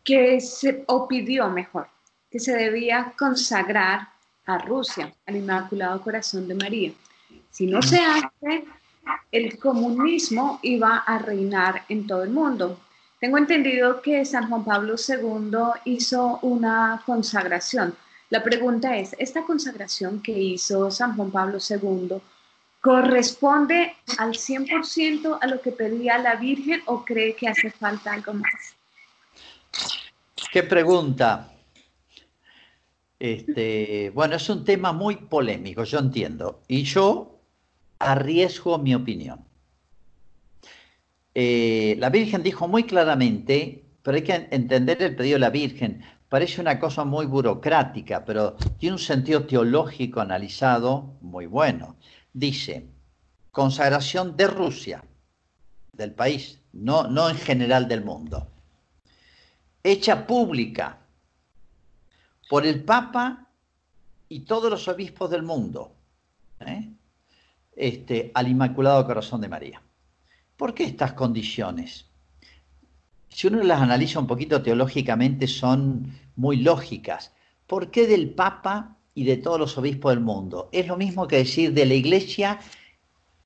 que 0.04 0.40
se, 0.40 0.86
o 0.88 1.08
pidió 1.08 1.50
mejor, 1.50 1.88
que 2.32 2.40
se 2.40 2.56
debía 2.56 3.14
consagrar 3.18 4.10
a 4.46 4.58
Rusia, 4.60 5.14
al 5.28 5.36
Inmaculado 5.36 6.02
Corazón 6.02 6.48
de 6.48 6.56
María. 6.56 6.92
Si 7.52 7.68
no 7.68 7.82
se 7.82 8.00
hace, 8.00 8.66
el 9.32 9.58
comunismo 9.60 10.60
iba 10.64 10.98
a 10.98 11.20
reinar 11.20 11.84
en 11.90 12.08
todo 12.08 12.24
el 12.24 12.30
mundo. 12.30 12.80
Tengo 13.20 13.38
entendido 13.38 14.02
que 14.02 14.24
San 14.26 14.50
Juan 14.50 14.64
Pablo 14.64 14.96
II 14.96 15.82
hizo 15.86 16.40
una 16.42 17.02
consagración. 17.06 17.96
La 18.30 18.44
pregunta 18.44 18.96
es, 18.98 19.16
¿esta 19.20 19.44
consagración 19.44 20.22
que 20.22 20.32
hizo 20.32 20.90
San 20.90 21.16
Juan 21.16 21.32
Pablo 21.32 21.58
II 21.58 22.22
corresponde 22.80 23.96
al 24.18 24.34
100% 24.34 25.40
a 25.42 25.48
lo 25.48 25.62
que 25.62 25.72
pedía 25.72 26.18
la 26.18 26.36
Virgen 26.36 26.82
o 26.86 27.04
cree 27.04 27.36
que 27.36 27.50
hace 27.50 27.72
falta 27.72 28.14
algo 28.14 28.34
más? 28.34 28.76
Qué 30.52 30.64
pregunta. 30.64 31.52
Este, 33.20 34.12
bueno, 34.14 34.38
es 34.38 34.50
un 34.50 34.64
tema 34.64 34.94
muy 34.94 35.18
polémico, 35.18 35.84
yo 35.84 36.00
entiendo. 36.00 36.62
Y 36.68 36.84
yo 36.84 37.39
arriesgo 38.00 38.78
mi 38.78 38.96
opinión. 38.96 39.46
Eh, 41.36 41.96
la 42.00 42.10
Virgen 42.10 42.42
dijo 42.42 42.68
muy 42.68 42.84
claramente, 42.84 43.86
pero 44.02 44.16
hay 44.16 44.24
que 44.24 44.48
entender 44.52 45.02
el 45.04 45.16
pedido 45.16 45.36
de 45.36 45.40
la 45.40 45.50
Virgen. 45.50 46.02
Parece 46.28 46.62
una 46.62 46.80
cosa 46.80 47.04
muy 47.04 47.26
burocrática, 47.26 48.26
pero 48.26 48.56
tiene 48.78 48.94
un 48.94 49.00
sentido 49.00 49.46
teológico 49.46 50.22
analizado 50.22 51.18
muy 51.22 51.46
bueno. 51.46 51.98
Dice, 52.34 52.88
consagración 53.52 54.38
de 54.38 54.48
Rusia, 54.48 55.04
del 55.94 56.14
país, 56.14 56.60
no, 56.72 57.08
no 57.08 57.30
en 57.30 57.38
general 57.38 57.88
del 57.88 58.04
mundo, 58.04 58.48
hecha 59.84 60.26
pública 60.26 61.00
por 62.50 62.66
el 62.66 62.84
Papa 62.84 63.48
y 64.28 64.42
todos 64.42 64.70
los 64.70 64.88
obispos 64.88 65.30
del 65.30 65.44
mundo. 65.44 65.96
¿eh? 66.62 66.90
Este, 67.80 68.32
al 68.34 68.48
Inmaculado 68.48 69.06
Corazón 69.06 69.42
de 69.42 69.50
María. 69.50 69.82
¿Por 70.58 70.74
qué 70.74 70.84
estas 70.84 71.14
condiciones? 71.14 72.06
Si 73.30 73.48
uno 73.48 73.64
las 73.64 73.82
analiza 73.82 74.20
un 74.20 74.28
poquito 74.28 74.62
teológicamente, 74.62 75.48
son 75.48 76.14
muy 76.36 76.58
lógicas. 76.58 77.34
¿Por 77.66 77.90
qué 77.90 78.06
del 78.06 78.30
Papa 78.30 78.98
y 79.16 79.24
de 79.24 79.38
todos 79.38 79.60
los 79.60 79.78
obispos 79.78 80.14
del 80.14 80.24
mundo? 80.24 80.70
Es 80.72 80.88
lo 80.88 80.98
mismo 80.98 81.28
que 81.28 81.38
decir 81.38 81.74
de 81.74 81.86
la 81.86 81.94
Iglesia 81.94 82.60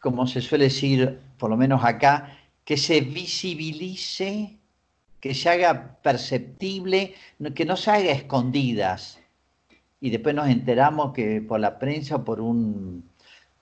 como 0.04 0.28
se 0.28 0.42
suele 0.42 0.66
decir, 0.66 1.18
por 1.38 1.50
lo 1.50 1.56
menos 1.56 1.86
acá, 1.86 2.38
que 2.66 2.76
se 2.76 3.00
visibilice, 3.00 4.58
que 5.22 5.34
se 5.34 5.50
haga 5.50 5.96
perceptible, 6.04 7.16
que 7.56 7.64
no 7.64 7.78
se 7.78 7.90
haga 7.90 8.12
escondidas. 8.12 9.22
Y 10.02 10.10
después 10.10 10.36
nos 10.36 10.50
enteramos 10.50 11.14
que 11.14 11.40
por 11.40 11.62
la 11.62 11.80
prensa 11.80 12.18
o 12.18 12.26
por 12.26 12.42
un, 12.42 13.06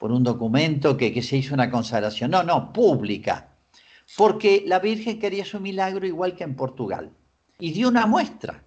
por 0.02 0.12
un 0.12 0.24
documento 0.24 0.98
que, 0.98 1.14
que 1.14 1.22
se 1.22 1.38
hizo 1.38 1.54
una 1.54 1.70
consagración. 1.70 2.32
No, 2.32 2.42
no, 2.42 2.74
pública. 2.74 3.50
Porque 4.18 4.64
la 4.66 4.80
Virgen 4.80 5.20
quería 5.20 5.46
su 5.46 5.60
milagro 5.60 6.08
igual 6.08 6.36
que 6.36 6.44
en 6.44 6.56
Portugal. 6.56 7.12
Y 7.60 7.72
dio 7.72 7.88
una 7.88 8.08
muestra. 8.08 8.64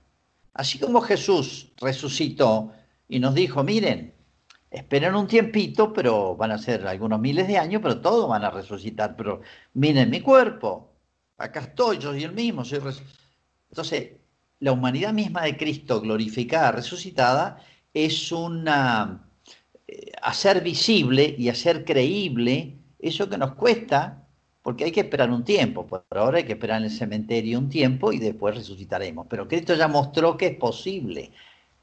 Así 0.52 0.78
como 0.78 1.00
Jesús 1.00 1.72
resucitó 1.80 2.70
y 3.08 3.18
nos 3.18 3.34
dijo, 3.34 3.64
miren, 3.64 4.14
esperen 4.70 5.16
un 5.16 5.26
tiempito, 5.26 5.92
pero 5.92 6.36
van 6.36 6.52
a 6.52 6.58
ser 6.58 6.86
algunos 6.86 7.18
miles 7.18 7.48
de 7.48 7.58
años, 7.58 7.82
pero 7.82 8.00
todos 8.00 8.28
van 8.28 8.44
a 8.44 8.50
resucitar. 8.50 9.16
Pero 9.16 9.40
miren 9.72 10.10
mi 10.10 10.20
cuerpo, 10.20 10.92
acá 11.36 11.58
estoy, 11.62 11.98
yo 11.98 12.12
soy 12.12 12.22
el 12.22 12.32
mismo. 12.32 12.64
Soy 12.64 12.78
Entonces, 13.70 14.12
la 14.60 14.70
humanidad 14.70 15.12
misma 15.12 15.42
de 15.42 15.56
Cristo 15.56 16.00
glorificada, 16.00 16.70
resucitada, 16.70 17.58
es 17.92 18.30
una 18.30 19.23
hacer 20.22 20.62
visible 20.62 21.34
y 21.38 21.48
hacer 21.48 21.84
creíble 21.84 22.76
eso 22.98 23.28
que 23.28 23.38
nos 23.38 23.54
cuesta, 23.54 24.26
porque 24.62 24.84
hay 24.84 24.92
que 24.92 25.00
esperar 25.00 25.30
un 25.30 25.44
tiempo. 25.44 25.86
Por 25.86 26.06
ahora 26.10 26.38
hay 26.38 26.44
que 26.44 26.52
esperar 26.54 26.78
en 26.78 26.84
el 26.84 26.90
cementerio 26.90 27.58
un 27.58 27.68
tiempo 27.68 28.12
y 28.12 28.18
después 28.18 28.54
resucitaremos. 28.54 29.26
Pero 29.28 29.46
Cristo 29.46 29.74
ya 29.74 29.88
mostró 29.88 30.36
que 30.36 30.46
es 30.46 30.56
posible. 30.56 31.32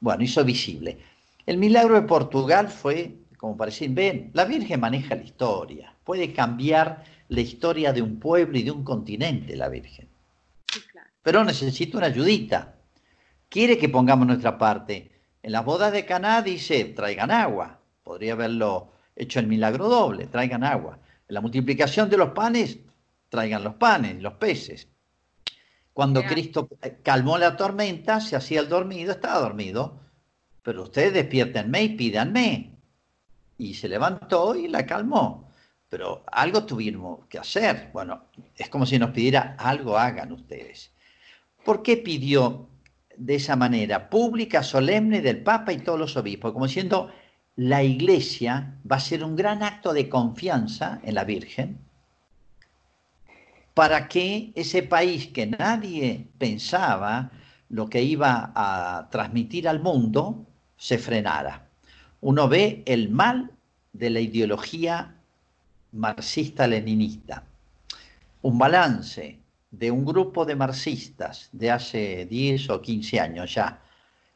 Bueno, 0.00 0.24
hizo 0.24 0.44
visible. 0.44 0.98
El 1.46 1.58
milagro 1.58 1.94
de 1.94 2.02
Portugal 2.02 2.68
fue, 2.68 3.14
como 3.36 3.56
parece, 3.56 3.88
ven, 3.88 4.30
la 4.34 4.44
Virgen 4.44 4.80
maneja 4.80 5.14
la 5.14 5.22
historia, 5.22 5.94
puede 6.04 6.32
cambiar 6.32 7.04
la 7.28 7.40
historia 7.40 7.92
de 7.92 8.02
un 8.02 8.18
pueblo 8.18 8.58
y 8.58 8.62
de 8.62 8.70
un 8.70 8.84
continente, 8.84 9.56
la 9.56 9.68
Virgen. 9.68 10.08
Pero 11.22 11.44
necesita 11.44 11.98
una 11.98 12.08
ayudita. 12.08 12.74
Quiere 13.48 13.78
que 13.78 13.88
pongamos 13.88 14.26
nuestra 14.26 14.58
parte. 14.58 15.10
En 15.42 15.52
las 15.52 15.64
bodas 15.64 15.92
de 15.92 16.04
Caná 16.04 16.42
dice, 16.42 16.84
traigan 16.84 17.30
agua. 17.30 17.81
Podría 18.02 18.32
haberlo 18.32 18.92
hecho 19.16 19.38
el 19.40 19.46
milagro 19.46 19.88
doble, 19.88 20.26
traigan 20.26 20.64
agua. 20.64 20.98
En 21.28 21.34
la 21.34 21.40
multiplicación 21.40 22.10
de 22.10 22.16
los 22.16 22.30
panes, 22.30 22.78
traigan 23.28 23.64
los 23.64 23.74
panes, 23.74 24.20
los 24.22 24.34
peces. 24.34 24.88
Cuando 25.92 26.22
Cristo 26.24 26.68
calmó 27.02 27.36
la 27.38 27.56
tormenta, 27.56 28.20
se 28.20 28.34
hacía 28.36 28.60
el 28.60 28.68
dormido, 28.68 29.12
estaba 29.12 29.40
dormido 29.40 30.02
pero 30.62 30.84
ustedes 30.84 31.12
despiértenme 31.12 31.82
y 31.82 31.88
pídanme. 31.90 32.70
Y 33.58 33.74
se 33.74 33.88
levantó 33.88 34.54
y 34.54 34.68
la 34.68 34.86
calmó. 34.86 35.50
Pero 35.88 36.24
algo 36.30 36.64
tuvimos 36.64 37.26
que 37.26 37.38
hacer. 37.38 37.90
Bueno, 37.92 38.24
es 38.56 38.68
como 38.68 38.86
si 38.86 38.98
nos 38.98 39.10
pidiera 39.10 39.56
algo 39.58 39.98
hagan 39.98 40.32
ustedes. 40.32 40.92
¿Por 41.64 41.82
qué 41.82 41.96
pidió 41.96 42.68
de 43.16 43.34
esa 43.34 43.56
manera, 43.56 44.08
pública, 44.08 44.62
solemne 44.62 45.20
del 45.20 45.42
Papa 45.42 45.72
y 45.72 45.78
todos 45.78 45.98
los 45.98 46.16
obispos? 46.16 46.52
Como 46.52 46.66
diciendo, 46.66 47.12
la 47.56 47.82
iglesia 47.82 48.78
va 48.90 48.96
a 48.96 49.00
ser 49.00 49.22
un 49.24 49.36
gran 49.36 49.62
acto 49.62 49.92
de 49.92 50.08
confianza 50.08 51.00
en 51.02 51.14
la 51.14 51.24
Virgen 51.24 51.78
para 53.74 54.08
que 54.08 54.52
ese 54.54 54.82
país 54.82 55.28
que 55.28 55.46
nadie 55.46 56.28
pensaba 56.38 57.30
lo 57.70 57.88
que 57.88 58.02
iba 58.02 58.52
a 58.54 59.08
transmitir 59.10 59.66
al 59.66 59.80
mundo, 59.80 60.46
se 60.76 60.98
frenara. 60.98 61.68
Uno 62.20 62.48
ve 62.48 62.82
el 62.84 63.08
mal 63.08 63.50
de 63.92 64.10
la 64.10 64.20
ideología 64.20 65.14
marxista-leninista. 65.92 67.44
Un 68.42 68.58
balance 68.58 69.38
de 69.70 69.90
un 69.90 70.04
grupo 70.04 70.44
de 70.44 70.54
marxistas 70.54 71.48
de 71.52 71.70
hace 71.70 72.26
10 72.26 72.70
o 72.70 72.82
15 72.82 73.20
años 73.20 73.54
ya, 73.54 73.80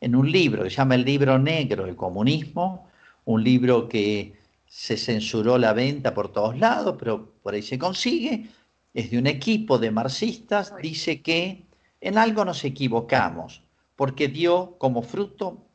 en 0.00 0.16
un 0.16 0.30
libro 0.30 0.62
que 0.62 0.70
se 0.70 0.76
llama 0.76 0.94
El 0.94 1.04
libro 1.04 1.38
negro 1.38 1.84
del 1.84 1.96
comunismo, 1.96 2.85
un 3.26 3.42
libro 3.42 3.88
que 3.88 4.38
se 4.66 4.96
censuró 4.96 5.58
la 5.58 5.72
venta 5.72 6.14
por 6.14 6.32
todos 6.32 6.56
lados, 6.58 6.96
pero 6.98 7.32
por 7.42 7.54
ahí 7.54 7.62
se 7.62 7.78
consigue, 7.78 8.46
es 8.94 9.10
de 9.10 9.18
un 9.18 9.26
equipo 9.26 9.78
de 9.78 9.90
marxistas, 9.90 10.72
dice 10.80 11.22
que 11.22 11.66
en 12.00 12.18
algo 12.18 12.44
nos 12.44 12.64
equivocamos, 12.64 13.62
porque 13.96 14.28
dio 14.28 14.76
como 14.78 15.02
fruto 15.02 15.66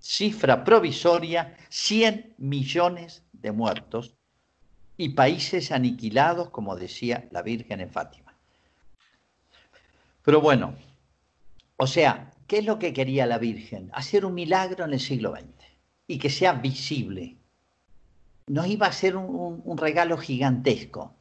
cifra 0.00 0.62
provisoria, 0.62 1.56
100 1.70 2.34
millones 2.38 3.24
de 3.32 3.50
muertos 3.50 4.14
y 4.96 5.10
países 5.10 5.72
aniquilados, 5.72 6.50
como 6.50 6.76
decía 6.76 7.26
la 7.32 7.42
Virgen 7.42 7.80
en 7.80 7.90
Fátima. 7.90 8.34
Pero 10.22 10.40
bueno, 10.40 10.74
o 11.76 11.86
sea, 11.86 12.30
¿qué 12.46 12.58
es 12.58 12.64
lo 12.64 12.78
que 12.78 12.92
quería 12.92 13.26
la 13.26 13.38
Virgen? 13.38 13.90
Hacer 13.92 14.24
un 14.24 14.34
milagro 14.34 14.84
en 14.84 14.92
el 14.92 15.00
siglo 15.00 15.32
XX 15.32 15.57
y 16.08 16.18
que 16.18 16.30
sea 16.30 16.54
visible. 16.54 17.36
Nos 18.48 18.66
iba 18.66 18.86
a 18.86 18.92
ser 18.92 19.14
un, 19.14 19.76
regalo 19.76 20.16
gigantesco. 20.16 21.12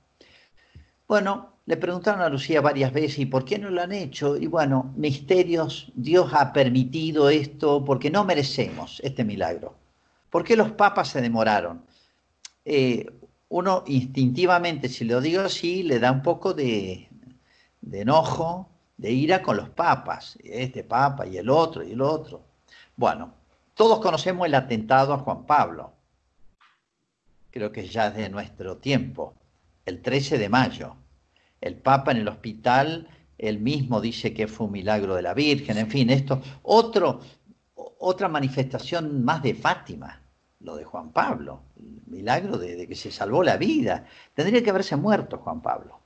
Bueno, 1.07 1.53
le 1.65 1.75
preguntaron 1.75 2.21
a 2.21 2.29
Lucía 2.29 2.61
varias 2.61 2.93
veces, 2.93 3.19
¿y 3.19 3.25
por 3.25 3.43
qué 3.43 3.59
no 3.59 3.69
lo 3.69 3.81
han 3.81 3.91
hecho? 3.91 4.37
Y 4.37 4.47
bueno, 4.47 4.93
misterios, 4.95 5.91
Dios 5.93 6.31
ha 6.33 6.53
permitido 6.53 7.29
esto 7.29 7.83
porque 7.83 8.09
no 8.09 8.23
merecemos 8.23 9.01
este 9.03 9.25
milagro. 9.25 9.75
¿Por 10.29 10.45
qué 10.45 10.55
los 10.55 10.71
papas 10.71 11.09
se 11.09 11.21
demoraron? 11.21 11.85
Eh, 12.63 13.05
uno 13.49 13.83
instintivamente, 13.87 14.87
si 14.87 15.03
lo 15.03 15.19
digo 15.19 15.41
así, 15.41 15.83
le 15.83 15.99
da 15.99 16.11
un 16.11 16.21
poco 16.21 16.53
de, 16.53 17.09
de 17.81 18.01
enojo, 18.01 18.69
de 18.95 19.11
ira 19.11 19.41
con 19.41 19.57
los 19.57 19.69
papas, 19.69 20.37
este 20.43 20.83
papa 20.83 21.27
y 21.27 21.37
el 21.37 21.49
otro 21.49 21.83
y 21.83 21.91
el 21.91 22.01
otro. 22.01 22.41
Bueno, 22.95 23.36
todos 23.77 23.99
conocemos 23.99 24.45
el 24.45 24.55
atentado 24.55 25.13
a 25.13 25.19
Juan 25.19 25.45
Pablo, 25.45 25.93
creo 27.51 27.71
que 27.71 27.87
ya 27.87 28.07
es 28.07 28.15
de 28.15 28.29
nuestro 28.29 28.77
tiempo, 28.77 29.35
el 29.85 30.01
13 30.01 30.37
de 30.37 30.49
mayo 30.49 30.97
el 31.61 31.75
Papa 31.75 32.11
en 32.11 32.17
el 32.17 32.27
hospital, 32.27 33.07
él 33.37 33.59
mismo 33.59 34.01
dice 34.01 34.33
que 34.33 34.47
fue 34.47 34.67
un 34.67 34.73
milagro 34.73 35.15
de 35.15 35.21
la 35.21 35.33
Virgen, 35.33 35.77
en 35.77 35.89
fin, 35.89 36.09
esto, 36.09 36.41
otra 36.63 38.27
manifestación 38.27 39.23
más 39.23 39.41
de 39.43 39.53
Fátima, 39.53 40.21
lo 40.59 40.75
de 40.75 40.83
Juan 40.83 41.11
Pablo, 41.11 41.61
el 41.79 42.01
milagro 42.07 42.57
de, 42.57 42.87
que 42.87 42.95
se 42.95 43.11
salvó 43.11 43.43
la 43.43 43.57
vida. 43.57 44.05
Tendría 44.33 44.63
que 44.63 44.69
haberse 44.69 44.95
muerto 44.95 45.37
Juan 45.37 45.61
Pablo. 45.61 45.99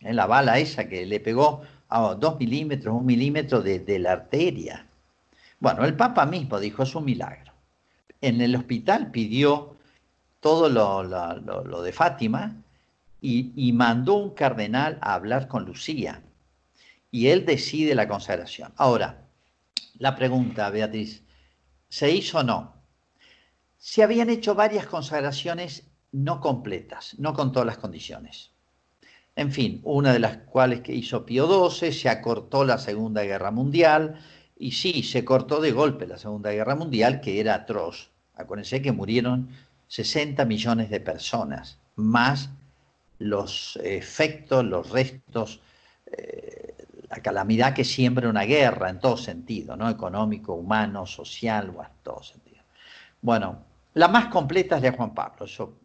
en 0.00 0.16
La 0.16 0.26
bala 0.26 0.58
esa 0.58 0.88
que 0.88 1.04
le 1.06 1.20
pegó 1.20 1.62
a 1.88 2.14
dos 2.14 2.38
milímetros, 2.38 2.94
un 2.94 3.06
milímetro 3.06 3.62
de, 3.62 3.98
la 3.98 4.12
arteria. 4.12 4.87
Bueno, 5.60 5.84
el 5.84 5.96
Papa 5.96 6.26
mismo 6.26 6.60
dijo, 6.60 6.82
es 6.82 6.94
un 6.94 7.04
milagro. 7.04 7.52
En 8.20 8.40
el 8.40 8.56
hospital 8.56 9.10
pidió 9.10 9.76
todo 10.40 10.68
lo 10.68 11.82
de 11.82 11.92
Fátima, 11.92 12.62
y, 13.20 13.72
mandó 13.72 14.14
un 14.14 14.30
cardenal 14.30 14.98
a 15.00 15.14
hablar 15.14 15.48
con 15.48 15.64
Lucía. 15.64 16.22
Y 17.10 17.28
él 17.28 17.44
decide 17.44 17.94
la 17.94 18.08
consagración. 18.08 18.72
Ahora, 18.76 19.26
la 19.98 20.14
pregunta, 20.14 20.70
Beatriz, 20.70 21.22
¿se 21.88 22.10
hizo 22.12 22.38
o 22.38 22.42
no? 22.42 22.74
Se 23.78 24.02
habían 24.02 24.30
hecho 24.30 24.54
varias 24.54 24.86
consagraciones 24.86 25.84
no 26.12 26.40
completas, 26.40 27.16
no 27.18 27.32
con 27.34 27.52
todas 27.52 27.66
las 27.66 27.78
condiciones. 27.78 28.50
En 29.36 29.52
fin, 29.52 29.80
una 29.84 30.12
de 30.12 30.18
las 30.18 30.38
cuales 30.38 30.80
que 30.80 30.94
hizo 30.94 31.24
Pío 31.24 31.70
XII, 31.70 31.92
se 31.92 32.08
acortó 32.08 32.64
la 32.64 32.78
Segunda 32.78 33.22
Guerra 33.22 33.50
Mundial, 33.50 34.20
y 34.58 34.72
sí, 34.72 35.02
se 35.02 35.24
cortó 35.24 35.60
de 35.60 35.70
golpe 35.70 36.06
la 36.06 36.18
Segunda 36.18 36.50
Guerra 36.50 36.74
Mundial, 36.74 37.20
que 37.20 37.38
era 37.38 37.54
atroz. 37.54 38.10
Acuérdense 38.34 38.82
que 38.82 38.92
murieron 38.92 39.50
60 39.86 40.44
millones 40.44 40.90
de 40.90 41.00
personas, 41.00 41.78
más 41.94 42.50
los 43.18 43.78
efectos, 43.82 44.64
los 44.64 44.90
restos, 44.90 45.60
eh, 46.06 46.74
la 47.08 47.22
calamidad 47.22 47.72
que 47.72 47.84
siembra 47.84 48.28
una 48.28 48.42
guerra 48.42 48.90
en 48.90 48.98
todo 48.98 49.16
sentido, 49.16 49.76
¿no? 49.76 49.88
Económico, 49.88 50.54
humano, 50.54 51.06
social, 51.06 51.68
en 51.68 52.02
todo 52.02 52.22
sentido. 52.22 52.62
Bueno, 53.22 53.64
la 53.94 54.08
más 54.08 54.26
completa 54.26 54.76
es 54.76 54.82
de 54.82 54.90
Juan 54.90 55.14
Pablo, 55.14 55.46
eso 55.46 55.78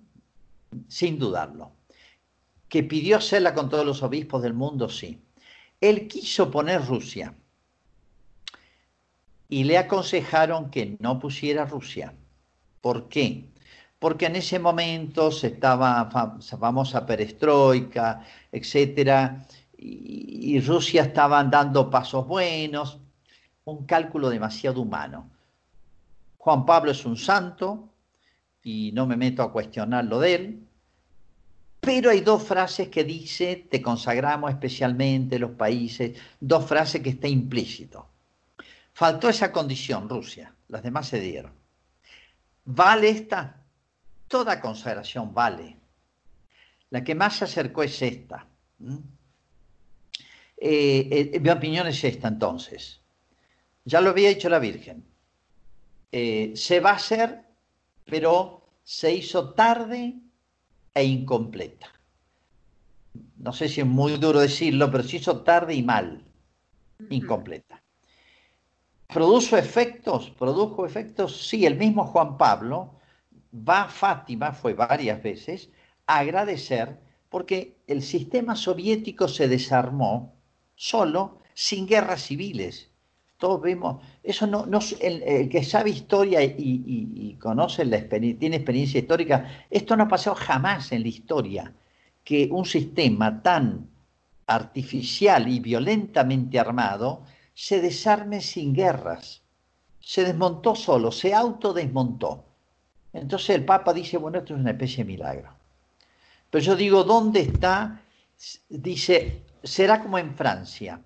sin 0.88 1.20
dudarlo. 1.20 1.72
Que 2.68 2.84
pidió 2.84 3.18
hacerla 3.18 3.54
con 3.54 3.70
todos 3.70 3.86
los 3.86 4.02
obispos 4.02 4.42
del 4.42 4.54
mundo, 4.54 4.90
sí. 4.90 5.24
Él 5.80 6.08
quiso 6.08 6.50
poner 6.50 6.84
Rusia 6.86 7.36
y 9.54 9.64
le 9.64 9.78
aconsejaron 9.78 10.70
que 10.70 10.98
no 11.00 11.20
pusiera 11.20 11.66
Rusia. 11.66 12.14
¿Por 12.82 13.08
qué? 13.08 13.54
porque 14.04 14.26
en 14.26 14.36
ese 14.36 14.60
momento 14.60 15.32
se 15.32 15.48
estaba 15.48 16.10
famosa 16.60 17.06
perestroika, 17.06 18.22
etcétera, 18.52 19.48
y, 19.78 20.60
Rusia 20.60 21.04
estaba 21.04 21.42
dando 21.46 21.90
pasos 21.90 22.28
buenos, 22.28 23.00
un 23.64 23.86
cálculo 23.86 24.30
demasiado 24.30 24.82
humano. 24.82 25.30
Juan 26.38 26.66
Pablo 26.66 26.92
es 26.92 27.06
un 27.06 27.16
santo 27.16 27.94
y 28.62 28.92
no 28.92 29.08
me 29.08 29.16
meto 29.16 29.42
a 29.42 29.54
cuestionarlo 29.54 30.20
de 30.20 30.36
él, 30.36 30.68
Pero 31.80 32.10
hay 32.10 32.20
dos 32.20 32.44
frases 32.44 32.90
que 32.90 33.06
dice, 33.06 33.68
te 33.72 33.82
consagramos 33.82 34.52
especialmente 34.52 35.40
los 35.40 35.52
países, 35.52 36.20
dos 36.42 36.66
frases 36.66 37.02
que 37.02 37.12
está 37.12 37.30
implícito. 37.30 38.13
Faltó 38.94 39.30
esa 39.30 39.52
condición, 39.52 40.08
Rusia, 40.08 40.54
las 40.68 40.84
demás 40.84 41.08
se 41.08 41.20
dieron. 41.20 41.52
¿Vale 42.66 43.10
esta? 43.10 43.58
Toda 44.28 44.62
consagración 44.62 45.34
vale. 45.34 45.78
La 46.92 47.04
que 47.04 47.16
más 47.16 47.38
se 47.38 47.46
acercó 47.46 47.84
es 47.84 48.02
esta. 48.02 48.48
Eh, 50.58 51.32
eh, 51.34 51.40
mi 51.40 51.50
opinión 51.50 51.88
es 51.88 52.04
esta 52.04 52.28
entonces. 52.28 53.02
Ya 53.84 54.00
lo 54.00 54.12
había 54.12 54.30
dicho 54.30 54.48
la 54.48 54.60
Virgen. 54.60 55.04
Eh, 56.12 56.54
se 56.56 56.80
va 56.80 56.92
a 56.92 56.96
hacer, 56.96 57.44
pero 58.06 58.70
se 58.84 59.12
hizo 59.14 59.54
tarde 59.54 60.14
e 60.94 61.04
incompleta. 61.04 61.92
No 63.38 63.52
sé 63.52 63.68
si 63.68 63.82
es 63.82 63.88
muy 63.88 64.18
duro 64.18 64.40
decirlo, 64.40 64.90
pero 64.90 65.04
se 65.04 65.18
hizo 65.18 65.42
tarde 65.42 65.74
y 65.74 65.84
mal, 65.84 66.24
incompleta. 67.10 67.83
¿Produjo 69.14 69.58
efectos? 69.58 70.32
¿Produjo 70.32 70.86
efectos? 70.86 71.48
Sí, 71.48 71.66
el 71.66 71.78
mismo 71.78 72.06
Juan 72.06 72.38
Pablo 72.38 72.96
va 73.54 73.84
a 73.84 73.90
Fátima, 73.90 74.52
fue 74.54 74.74
varias 74.74 75.22
veces, 75.22 75.70
a 76.08 76.20
agradecer 76.20 77.00
porque 77.30 77.78
el 77.88 78.02
sistema 78.02 78.56
soviético 78.56 79.28
se 79.28 79.48
desarmó 79.48 80.34
solo, 80.76 81.40
sin 81.54 81.86
guerras 81.86 82.24
civiles. 82.24 82.90
Todos 83.38 83.62
vemos, 83.62 84.02
eso 84.24 84.48
no, 84.48 84.66
no 84.66 84.80
el, 85.00 85.50
que 85.50 85.64
sabe 85.64 85.92
historia 85.92 86.42
y, 86.44 87.38
conoce 87.40 87.86
la 87.86 87.98
experiencia, 87.98 88.40
tiene 88.40 88.56
experiencia 88.56 89.00
histórica, 89.00 89.66
esto 89.70 89.96
no 89.96 90.04
ha 90.04 90.08
pasado 90.08 90.36
jamás 90.36 90.92
en 90.92 91.04
la 91.04 91.10
historia, 91.10 91.74
que 92.24 92.48
un 92.52 92.66
sistema 92.66 93.44
tan 93.44 93.90
artificial 94.48 95.48
y 95.48 95.60
violentamente 95.60 96.60
armado 96.60 97.24
se 97.54 97.82
desarme 97.82 98.42
sin 98.42 98.74
guerras. 98.74 99.42
Se 100.00 100.24
desmontó 100.24 100.76
solo, 100.76 101.12
se 101.12 101.34
autodesmontó. 101.34 102.46
Entonces 103.14 103.52
el 103.52 103.66
Papa 103.66 103.94
dice, 103.94 104.18
bueno, 104.18 104.40
esto 104.40 104.56
es 104.56 104.60
una 104.60 104.72
especie 104.72 105.04
de 105.04 105.12
milagro. 105.12 105.50
Pero 106.50 106.64
yo 106.64 106.76
digo, 106.76 107.04
¿dónde 107.04 107.42
está? 107.42 108.02
Dice, 108.70 109.44
será 109.64 110.02
como 110.02 110.18
en 110.18 110.36
Francia. 110.36 111.02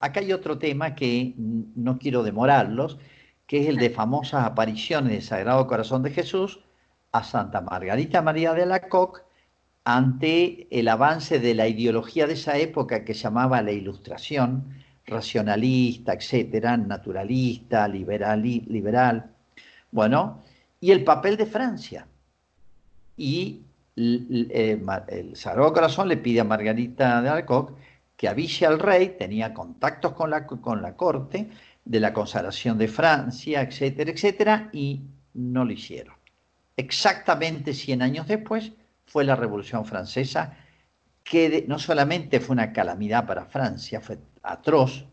Acá 0.00 0.20
hay 0.20 0.32
otro 0.32 0.58
tema 0.58 0.94
que 0.94 1.34
no 1.36 1.98
quiero 1.98 2.22
demorarlos, 2.22 2.98
que 3.46 3.62
es 3.62 3.68
el 3.68 3.76
de 3.76 3.90
famosas 3.90 4.44
apariciones 4.44 5.12
del 5.12 5.22
Sagrado 5.22 5.66
Corazón 5.66 6.02
de 6.02 6.10
Jesús 6.10 6.60
a 7.12 7.22
Santa 7.22 7.60
Margarita 7.60 8.20
María 8.20 8.52
de 8.52 8.66
la 8.66 8.88
Coque 8.88 9.22
ante 9.84 10.66
el 10.76 10.88
avance 10.88 11.38
de 11.38 11.54
la 11.54 11.68
ideología 11.68 12.26
de 12.26 12.32
esa 12.32 12.58
época 12.58 13.04
que 13.04 13.14
llamaba 13.14 13.62
la 13.62 13.70
Ilustración, 13.70 14.74
racionalista, 15.06 16.14
etcétera, 16.14 16.76
naturalista, 16.76 17.86
liberal, 17.88 18.42
liberal. 18.42 19.30
Bueno, 19.90 20.42
y 20.80 20.90
el 20.90 21.04
papel 21.04 21.36
de 21.36 21.46
Francia. 21.46 22.06
Y 23.16 23.62
eh, 23.96 24.82
el 25.08 25.36
Sagrado 25.36 25.72
Corazón 25.72 26.08
le 26.08 26.18
pide 26.18 26.40
a 26.40 26.44
Margarita 26.44 27.22
de 27.22 27.28
Alcock 27.28 27.72
que 28.16 28.28
avise 28.28 28.66
al 28.66 28.78
rey, 28.78 29.16
tenía 29.18 29.52
contactos 29.54 30.12
con 30.12 30.30
la, 30.30 30.46
con 30.46 30.82
la 30.82 30.96
corte 30.96 31.48
de 31.84 32.00
la 32.00 32.12
consagración 32.12 32.78
de 32.78 32.88
Francia, 32.88 33.62
etcétera, 33.62 34.10
etcétera, 34.10 34.70
y 34.72 35.02
no 35.34 35.64
lo 35.64 35.72
hicieron. 35.72 36.14
Exactamente 36.76 37.72
100 37.72 38.02
años 38.02 38.26
después 38.26 38.72
fue 39.06 39.24
la 39.24 39.36
Revolución 39.36 39.84
Francesa, 39.84 40.56
que 41.22 41.64
no 41.68 41.78
solamente 41.78 42.40
fue 42.40 42.54
una 42.54 42.72
calamidad 42.72 43.26
para 43.26 43.46
Francia, 43.46 44.00
fue 44.00 44.18
atroz, 44.52 45.04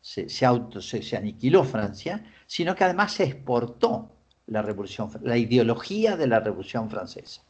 se, 0.00 0.44
auto, 0.44 0.80
se 0.80 1.16
aniquiló 1.16 1.62
Francia, 1.64 2.24
sino 2.46 2.74
que 2.74 2.84
además 2.84 3.12
se 3.12 3.24
exportó 3.24 4.10
la 4.46 4.62
revolución, 4.62 5.10
la 5.22 5.36
ideología 5.36 6.16
de 6.16 6.26
la 6.26 6.40
Revolución 6.40 6.90
Francesa. 6.90 7.42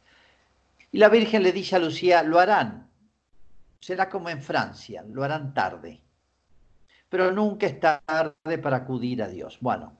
Y 0.91 0.99
la 0.99 1.09
Virgen 1.09 1.41
le 1.41 1.51
dice 1.51 1.75
a 1.75 1.79
Lucía, 1.79 2.21
lo 2.21 2.39
harán, 2.39 2.87
será 3.79 4.09
como 4.09 4.29
en 4.29 4.41
Francia, 4.41 5.03
lo 5.11 5.23
harán 5.23 5.53
tarde, 5.53 5.99
pero 7.09 7.31
nunca 7.31 7.65
es 7.65 7.79
tarde 7.79 8.57
para 8.61 8.77
acudir 8.77 9.23
a 9.23 9.27
Dios. 9.27 9.57
Bueno, 9.59 9.93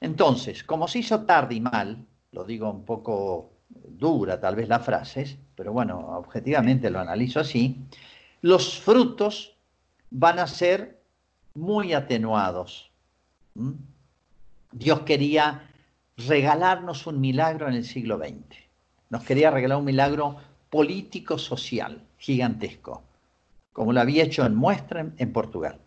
entonces, 0.00 0.62
como 0.62 0.86
se 0.86 0.98
hizo 0.98 1.24
tarde 1.24 1.54
y 1.54 1.60
mal, 1.60 2.06
lo 2.32 2.44
digo 2.44 2.70
un 2.70 2.84
poco 2.84 3.52
dura 3.68 4.38
tal 4.38 4.56
vez 4.56 4.68
las 4.68 4.84
frases, 4.84 5.38
pero 5.54 5.72
bueno, 5.72 5.98
objetivamente 6.18 6.90
lo 6.90 7.00
analizo 7.00 7.40
así, 7.40 7.82
los 8.42 8.78
frutos 8.78 9.53
van 10.16 10.38
a 10.38 10.46
ser 10.46 11.02
muy 11.54 11.92
atenuados. 11.92 12.90
Dios 14.70 15.00
quería 15.00 15.68
regalarnos 16.16 17.08
un 17.08 17.20
milagro 17.20 17.66
en 17.66 17.74
el 17.74 17.84
siglo 17.84 18.18
XX. 18.18 18.56
Nos 19.10 19.24
quería 19.24 19.50
regalar 19.50 19.78
un 19.78 19.84
milagro 19.84 20.36
político-social 20.70 22.00
gigantesco, 22.16 23.02
como 23.72 23.92
lo 23.92 24.00
había 24.00 24.22
hecho 24.22 24.46
en 24.46 24.54
Muestra 24.54 25.04
en, 25.16 25.32
Portugal. 25.32 25.80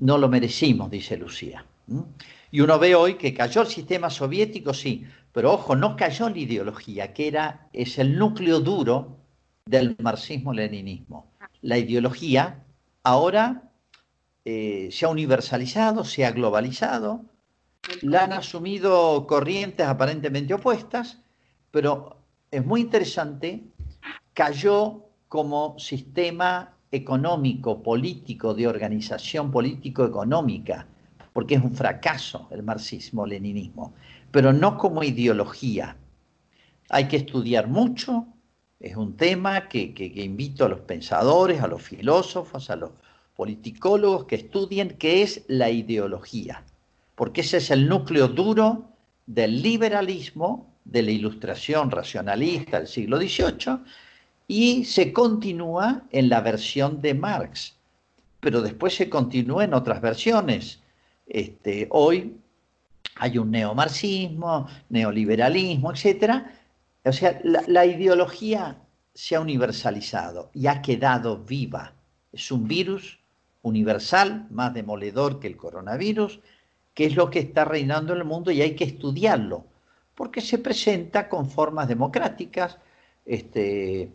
No 0.00 0.18
lo 0.18 0.28
merecimos, 0.28 0.90
dice 0.90 1.16
Lucía. 1.16 1.64
Y 2.50 2.60
uno 2.60 2.78
ve 2.80 2.96
hoy 2.96 3.14
que 3.14 3.32
cayó 3.32 3.62
el 3.62 3.68
sistema 3.68 4.10
soviético, 4.10 4.74
sí, 4.74 5.06
pero 5.32 5.52
ojo, 5.52 5.76
no 5.76 5.94
cayó 5.94 6.28
la 6.28 6.38
ideología, 6.38 7.12
que 7.12 7.28
era, 7.28 7.68
es 7.72 7.98
el 8.00 8.18
núcleo 8.18 8.58
duro 8.58 9.16
del 9.64 9.96
marxismo-leninismo. 10.00 11.30
La 11.62 11.78
ideología 11.78 12.64
ahora 13.02 13.70
eh, 14.44 14.88
se 14.90 15.06
ha 15.06 15.08
universalizado, 15.08 16.04
se 16.04 16.24
ha 16.24 16.30
globalizado, 16.30 17.24
la 18.02 18.24
han 18.24 18.32
asumido 18.32 19.26
corrientes 19.26 19.86
aparentemente 19.86 20.54
opuestas, 20.54 21.18
pero 21.70 22.16
es 22.50 22.64
muy 22.64 22.82
interesante, 22.82 23.64
cayó 24.34 25.06
como 25.28 25.78
sistema 25.78 26.76
económico, 26.90 27.82
político, 27.82 28.54
de 28.54 28.66
organización 28.66 29.50
político-económica, 29.50 30.86
porque 31.32 31.54
es 31.54 31.62
un 31.62 31.74
fracaso 31.74 32.48
el 32.50 32.62
marxismo-leninismo, 32.62 33.94
pero 34.30 34.52
no 34.52 34.76
como 34.76 35.02
ideología. 35.04 35.96
Hay 36.88 37.06
que 37.06 37.16
estudiar 37.16 37.68
mucho, 37.68 38.26
es 38.80 38.96
un 38.96 39.16
tema 39.16 39.68
que, 39.68 39.94
invito 40.16 40.64
a 40.64 40.68
los 40.68 40.80
pensadores, 40.80 41.60
a 41.60 41.68
los 41.68 41.82
filósofos, 41.82 42.70
a 42.70 42.76
los 42.76 42.90
politicólogos 43.36 44.24
que 44.24 44.36
estudien 44.36 44.96
qué 44.98 45.22
es 45.22 45.44
la 45.46 45.70
ideología 45.70 46.64
porque 47.20 47.42
ese 47.42 47.58
es 47.58 47.70
el 47.70 47.86
núcleo 47.86 48.28
duro 48.28 48.94
del 49.26 49.60
liberalismo, 49.60 50.72
de 50.86 51.02
la 51.02 51.10
ilustración 51.10 51.90
racionalista 51.90 52.78
del 52.78 52.88
siglo 52.88 53.18
XVIII, 53.18 53.80
y 54.48 54.86
se 54.86 55.12
continúa 55.12 56.04
en 56.12 56.30
la 56.30 56.40
versión 56.40 57.02
de 57.02 57.12
Marx, 57.12 57.76
pero 58.40 58.62
después 58.62 58.94
se 58.94 59.10
continúa 59.10 59.64
en 59.64 59.74
otras 59.74 60.00
versiones. 60.00 60.80
Este, 61.26 61.88
hoy 61.90 62.38
hay 63.16 63.36
un 63.36 63.50
neomarxismo, 63.50 64.66
neoliberalismo, 64.88 65.92
etc. 65.92 66.42
O 67.04 67.12
sea, 67.12 67.40
la, 67.42 67.86
ideología 67.86 68.76
se 69.14 69.34
ha 69.34 69.40
universalizado 69.40 70.50
y 70.52 70.66
ha 70.66 70.82
quedado 70.82 71.38
viva. 71.38 71.94
Es 72.32 72.52
un 72.52 72.68
virus 72.68 73.18
universal, 73.62 74.46
más 74.50 74.74
demoledor 74.74 75.40
que 75.40 75.46
el 75.46 75.56
coronavirus, 75.56 76.40
qué 76.94 77.06
es 77.06 77.16
lo 77.16 77.30
que 77.30 77.38
está 77.38 77.64
reinando 77.64 78.12
en 78.12 78.18
el 78.18 78.24
mundo 78.24 78.50
y 78.50 78.60
hay 78.60 78.74
que 78.74 78.84
estudiarlo, 78.84 79.64
porque 80.14 80.40
se 80.40 80.58
presenta 80.58 81.28
con 81.28 81.48
formas 81.48 81.88
democráticas, 81.88 82.78
este, 83.24 84.10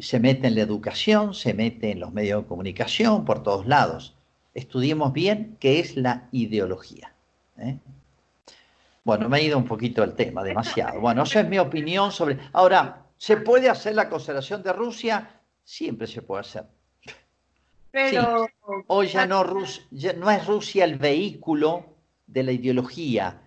se 0.00 0.20
mete 0.20 0.46
en 0.46 0.54
la 0.54 0.62
educación, 0.62 1.34
se 1.34 1.54
mete 1.54 1.90
en 1.90 2.00
los 2.00 2.12
medios 2.12 2.42
de 2.42 2.48
comunicación, 2.48 3.24
por 3.24 3.42
todos 3.42 3.66
lados. 3.66 4.14
Estudiemos 4.54 5.12
bien 5.12 5.56
qué 5.60 5.80
es 5.80 5.96
la 5.96 6.28
ideología. 6.32 7.12
¿eh? 7.58 7.78
Bueno, 9.08 9.30
me 9.30 9.38
ha 9.38 9.40
ido 9.40 9.56
un 9.56 9.64
poquito 9.64 10.04
el 10.04 10.12
tema, 10.12 10.44
demasiado. 10.44 11.00
Bueno, 11.00 11.22
esa 11.22 11.40
es 11.40 11.48
mi 11.48 11.58
opinión 11.58 12.12
sobre... 12.12 12.38
Ahora, 12.52 13.06
¿se 13.16 13.38
puede 13.38 13.70
hacer 13.70 13.94
la 13.94 14.06
consideración 14.06 14.62
de 14.62 14.70
Rusia? 14.74 15.40
Siempre 15.64 16.06
se 16.06 16.20
puede 16.20 16.42
hacer. 16.42 16.66
Pero... 17.90 18.46
Hoy 18.88 19.06
ya 19.06 19.24
no, 19.24 19.42
ya 19.92 20.12
no 20.12 20.30
es 20.30 20.46
Rusia 20.46 20.84
el 20.84 20.98
vehículo 20.98 21.86
de 22.26 22.42
la 22.42 22.52
ideología. 22.52 23.40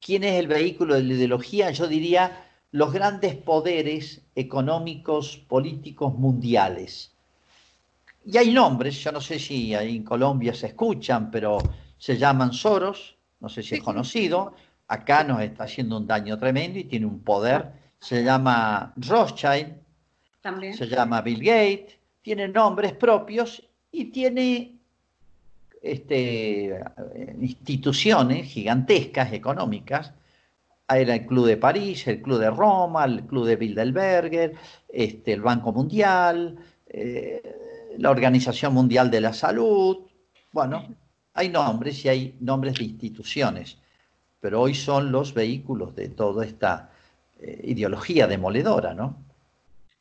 ¿Quién 0.00 0.24
es 0.24 0.32
el 0.40 0.46
vehículo 0.46 0.94
de 0.94 1.02
la 1.02 1.12
ideología? 1.12 1.70
Yo 1.72 1.88
diría 1.88 2.46
los 2.70 2.90
grandes 2.90 3.34
poderes 3.34 4.22
económicos, 4.34 5.36
políticos 5.46 6.14
mundiales. 6.14 7.12
Y 8.24 8.38
hay 8.38 8.50
nombres, 8.50 8.94
yo 9.04 9.12
no 9.12 9.20
sé 9.20 9.38
si 9.38 9.74
en 9.74 10.04
Colombia 10.04 10.54
se 10.54 10.68
escuchan, 10.68 11.30
pero 11.30 11.58
se 11.98 12.16
llaman 12.16 12.54
Soros, 12.54 13.18
no 13.40 13.50
sé 13.50 13.62
si 13.62 13.74
es 13.74 13.82
conocido, 13.82 14.54
acá 14.92 15.24
nos 15.24 15.40
está 15.40 15.64
haciendo 15.64 15.96
un 15.96 16.06
daño 16.06 16.38
tremendo 16.38 16.78
y 16.78 16.84
tiene 16.84 17.06
un 17.06 17.20
poder, 17.20 17.72
se 17.98 18.22
llama 18.22 18.92
Rothschild, 18.96 19.72
También. 20.42 20.74
Se 20.74 20.86
llama 20.86 21.22
Bill 21.22 21.38
Gates, 21.38 21.96
tiene 22.20 22.46
nombres 22.48 22.92
propios 22.92 23.62
y 23.90 24.06
tiene 24.06 24.76
este, 25.80 26.78
instituciones 27.40 28.46
gigantescas 28.48 29.32
económicas. 29.32 30.12
Era 30.86 31.14
el 31.14 31.26
Club 31.26 31.46
de 31.46 31.56
París, 31.56 32.06
el 32.06 32.20
Club 32.20 32.40
de 32.40 32.50
Roma, 32.50 33.06
el 33.06 33.24
Club 33.24 33.46
de 33.46 33.56
Bilderberger, 33.56 34.54
este, 34.88 35.32
el 35.32 35.40
Banco 35.40 35.72
Mundial, 35.72 36.58
eh, 36.86 37.96
la 37.96 38.10
Organización 38.10 38.74
Mundial 38.74 39.10
de 39.10 39.22
la 39.22 39.32
Salud. 39.32 40.00
Bueno, 40.52 40.84
hay 41.32 41.48
nombres 41.48 42.04
y 42.04 42.08
hay 42.10 42.36
nombres 42.40 42.74
de 42.74 42.84
instituciones, 42.84 43.78
pero 44.42 44.60
hoy 44.60 44.74
son 44.74 45.12
los 45.12 45.32
vehículos 45.32 45.94
de 45.94 46.08
toda 46.08 46.44
esta 46.44 46.90
eh, 47.40 47.60
ideología 47.62 48.26
demoledora, 48.26 48.92
¿no? 48.92 49.16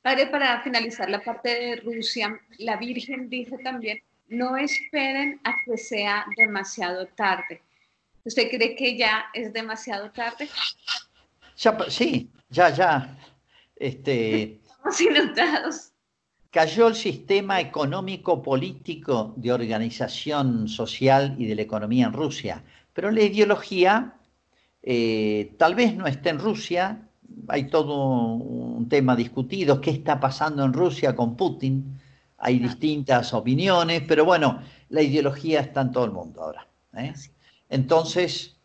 Padre, 0.02 0.26
para 0.28 0.60
finalizar 0.64 1.08
la 1.12 1.24
parte 1.24 1.50
de 1.50 1.76
Rusia, 1.76 2.42
la 2.58 2.76
Virgen 2.78 3.30
dijo 3.30 3.56
también, 3.64 4.02
no 4.30 4.58
esperen 4.58 5.40
a 5.44 5.54
que 5.64 5.78
sea 5.78 6.26
demasiado 6.36 7.06
tarde. 7.06 7.62
¿Usted 8.26 8.50
cree 8.50 8.76
que 8.76 8.98
ya 8.98 9.26
es 9.32 9.54
demasiado 9.54 10.10
tarde? 10.10 10.50
sí, 11.90 12.28
ya, 12.50 12.72
ya. 12.72 13.16
Este, 13.76 14.60
Estamos 14.64 15.02
inundados. 15.02 15.92
Cayó 16.50 16.88
el 16.88 16.96
sistema 16.96 17.62
económico 17.62 18.42
político 18.42 19.36
de 19.38 19.54
organización 19.54 20.68
social 20.68 21.36
y 21.38 21.46
de 21.46 21.54
la 21.54 21.62
economía 21.62 22.08
en 22.08 22.14
Rusia, 22.14 22.64
pero 22.94 23.12
la 23.12 23.22
ideología 23.22 24.16
eh, 24.84 25.54
tal 25.58 25.76
vez 25.76 25.96
no 25.96 26.08
esté 26.08 26.30
en 26.30 26.40
Rusia, 26.40 27.08
hay 27.48 27.68
todo 27.70 28.36
un 28.36 28.88
tema 28.90 29.16
discutido, 29.16 29.82
qué 29.82 29.92
está 29.92 30.20
pasando 30.20 30.64
en 30.66 30.74
Rusia 30.74 31.16
con 31.16 31.36
Putin, 31.36 32.00
hay 32.38 32.60
distintas 32.60 33.34
opiniones, 33.34 34.02
pero 34.08 34.26
bueno, 34.26 34.62
la 34.90 35.02
ideología 35.02 35.62
está 35.62 35.82
en 35.82 35.92
todo 35.92 36.06
el 36.06 36.12
mundo 36.12 36.42
ahora. 36.42 36.68
¿eh? 36.98 37.14
Entonces, 37.70 38.58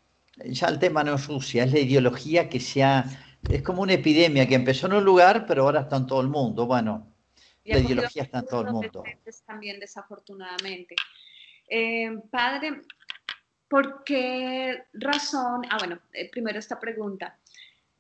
ya 0.44 0.68
el 0.68 0.78
tema 0.78 1.04
no 1.04 1.14
es 1.14 1.26
Rusia, 1.26 1.64
es 1.64 1.72
la 1.72 1.80
ideología 1.80 2.48
que 2.48 2.60
se 2.60 2.82
ha... 2.82 3.04
Es 3.48 3.62
como 3.62 3.82
una 3.82 3.92
epidemia 3.92 4.48
que 4.48 4.54
empezó 4.54 4.86
en 4.86 4.94
un 4.94 5.04
lugar, 5.04 5.46
pero 5.46 5.62
ahora 5.64 5.82
está 5.82 5.96
en 5.96 6.06
todo 6.06 6.20
el 6.20 6.28
mundo. 6.28 6.66
Bueno, 6.66 7.06
la 7.64 7.78
ideología 7.78 8.22
está 8.22 8.40
en 8.40 8.46
todo 8.46 8.62
el 8.62 8.72
mundo. 8.72 9.04
También, 9.46 9.78
desafortunadamente. 9.78 10.96
Eh, 11.68 12.10
padre, 12.30 12.82
¿por 13.68 14.04
qué 14.04 14.84
razón? 14.94 15.62
Ah, 15.70 15.78
bueno, 15.78 15.98
eh, 16.12 16.30
primero 16.30 16.58
esta 16.58 16.78
pregunta. 16.78 17.36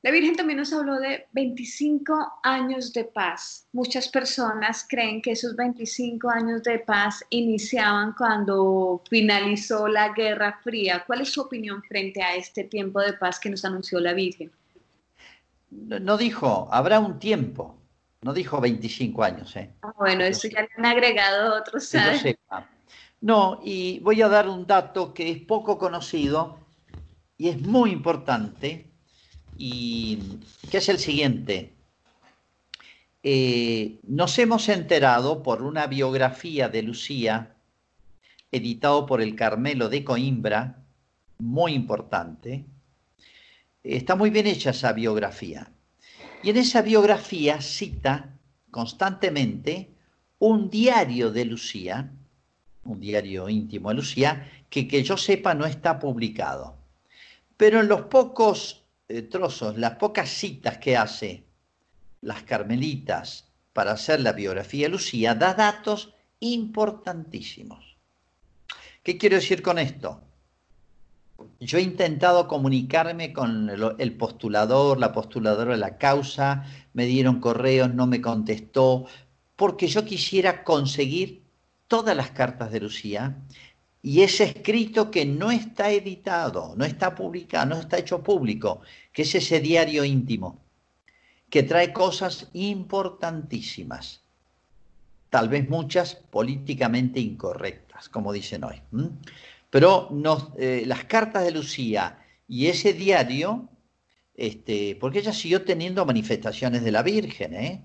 La 0.02 0.12
Virgen 0.12 0.36
también 0.36 0.58
nos 0.58 0.72
habló 0.72 1.00
de 1.00 1.26
25 1.32 2.38
años 2.44 2.92
de 2.92 3.04
paz. 3.04 3.66
Muchas 3.72 4.08
personas 4.08 4.86
creen 4.88 5.20
que 5.20 5.32
esos 5.32 5.56
25 5.56 6.30
años 6.30 6.62
de 6.62 6.78
paz 6.78 7.24
iniciaban 7.30 8.12
cuando 8.12 9.02
finalizó 9.10 9.88
la 9.88 10.10
Guerra 10.10 10.60
Fría. 10.62 11.02
¿Cuál 11.04 11.22
es 11.22 11.30
su 11.30 11.40
opinión 11.40 11.82
frente 11.82 12.22
a 12.22 12.36
este 12.36 12.62
tiempo 12.62 13.00
de 13.00 13.14
paz 13.14 13.40
que 13.40 13.50
nos 13.50 13.64
anunció 13.64 13.98
la 13.98 14.12
Virgen? 14.12 14.52
No 15.70 16.16
dijo, 16.16 16.68
habrá 16.70 17.00
un 17.00 17.18
tiempo. 17.18 17.76
No 18.22 18.32
dijo 18.32 18.60
25 18.60 19.24
años. 19.24 19.56
¿eh? 19.56 19.72
Ah, 19.82 19.92
bueno, 19.98 20.22
eso 20.22 20.46
ya 20.46 20.62
le 20.62 20.68
han 20.76 20.86
agregado 20.86 21.56
otros. 21.56 21.84
¿sabes? 21.84 22.36
No, 23.20 23.60
y 23.64 23.98
voy 24.00 24.22
a 24.22 24.28
dar 24.28 24.48
un 24.48 24.66
dato 24.66 25.14
que 25.14 25.30
es 25.30 25.38
poco 25.38 25.78
conocido 25.78 26.58
y 27.38 27.48
es 27.48 27.60
muy 27.60 27.90
importante 27.90 28.90
y 29.56 30.18
que 30.70 30.78
es 30.78 30.88
el 30.88 30.98
siguiente. 30.98 31.72
Eh, 33.22 33.98
nos 34.06 34.38
hemos 34.38 34.68
enterado 34.68 35.42
por 35.42 35.62
una 35.62 35.86
biografía 35.86 36.68
de 36.68 36.82
Lucía, 36.82 37.56
editado 38.52 39.06
por 39.06 39.20
el 39.20 39.34
Carmelo 39.34 39.88
de 39.88 40.04
Coimbra, 40.04 40.84
muy 41.38 41.72
importante. 41.72 42.64
Está 43.82 44.14
muy 44.14 44.30
bien 44.30 44.46
hecha 44.46 44.70
esa 44.70 44.92
biografía. 44.92 45.70
Y 46.42 46.50
en 46.50 46.58
esa 46.58 46.82
biografía 46.82 47.60
cita 47.60 48.38
constantemente 48.70 49.90
un 50.38 50.70
diario 50.70 51.32
de 51.32 51.44
Lucía, 51.46 52.12
un 52.86 53.00
diario 53.00 53.48
íntimo 53.48 53.88
de 53.88 53.96
Lucía, 53.96 54.50
que 54.70 54.86
que 54.88 55.02
yo 55.02 55.16
sepa 55.16 55.54
no 55.54 55.66
está 55.66 55.98
publicado. 55.98 56.76
Pero 57.56 57.80
en 57.80 57.88
los 57.88 58.02
pocos 58.02 58.84
eh, 59.08 59.22
trozos, 59.22 59.78
las 59.78 59.96
pocas 59.96 60.28
citas 60.28 60.78
que 60.78 60.96
hace 60.96 61.44
las 62.20 62.42
carmelitas 62.42 63.48
para 63.72 63.92
hacer 63.92 64.20
la 64.20 64.32
biografía 64.32 64.86
de 64.86 64.92
Lucía, 64.92 65.34
da 65.34 65.54
datos 65.54 66.14
importantísimos. 66.40 67.96
¿Qué 69.02 69.16
quiero 69.16 69.36
decir 69.36 69.62
con 69.62 69.78
esto? 69.78 70.20
Yo 71.60 71.78
he 71.78 71.82
intentado 71.82 72.48
comunicarme 72.48 73.32
con 73.32 73.70
el 73.98 74.16
postulador, 74.16 74.98
la 74.98 75.12
postuladora 75.12 75.72
de 75.72 75.78
la 75.78 75.98
causa, 75.98 76.64
me 76.94 77.06
dieron 77.06 77.40
correos, 77.40 77.94
no 77.94 78.06
me 78.06 78.20
contestó, 78.20 79.06
porque 79.54 79.86
yo 79.86 80.04
quisiera 80.04 80.64
conseguir 80.64 81.45
todas 81.88 82.16
las 82.16 82.30
cartas 82.30 82.70
de 82.72 82.80
Lucía 82.80 83.36
y 84.02 84.22
ese 84.22 84.44
escrito 84.44 85.10
que 85.10 85.26
no 85.26 85.50
está 85.50 85.90
editado, 85.90 86.74
no 86.76 86.84
está 86.84 87.14
publicado, 87.14 87.66
no 87.66 87.76
está 87.76 87.98
hecho 87.98 88.22
público, 88.22 88.82
que 89.12 89.22
es 89.22 89.34
ese 89.34 89.58
diario 89.58 90.04
íntimo, 90.04 90.60
que 91.50 91.64
trae 91.64 91.92
cosas 91.92 92.48
importantísimas, 92.52 94.22
tal 95.28 95.48
vez 95.48 95.68
muchas 95.68 96.14
políticamente 96.14 97.18
incorrectas, 97.18 98.08
como 98.08 98.32
dicen 98.32 98.62
hoy. 98.62 98.80
Pero 99.70 100.08
eh, 100.56 100.84
las 100.86 101.04
cartas 101.04 101.44
de 101.44 101.50
Lucía 101.50 102.18
y 102.46 102.66
ese 102.66 102.92
diario, 102.92 103.68
este, 104.36 104.96
porque 105.00 105.18
ella 105.18 105.32
siguió 105.32 105.64
teniendo 105.64 106.06
manifestaciones 106.06 106.84
de 106.84 106.92
la 106.92 107.02
Virgen, 107.02 107.54
¿eh? 107.54 107.82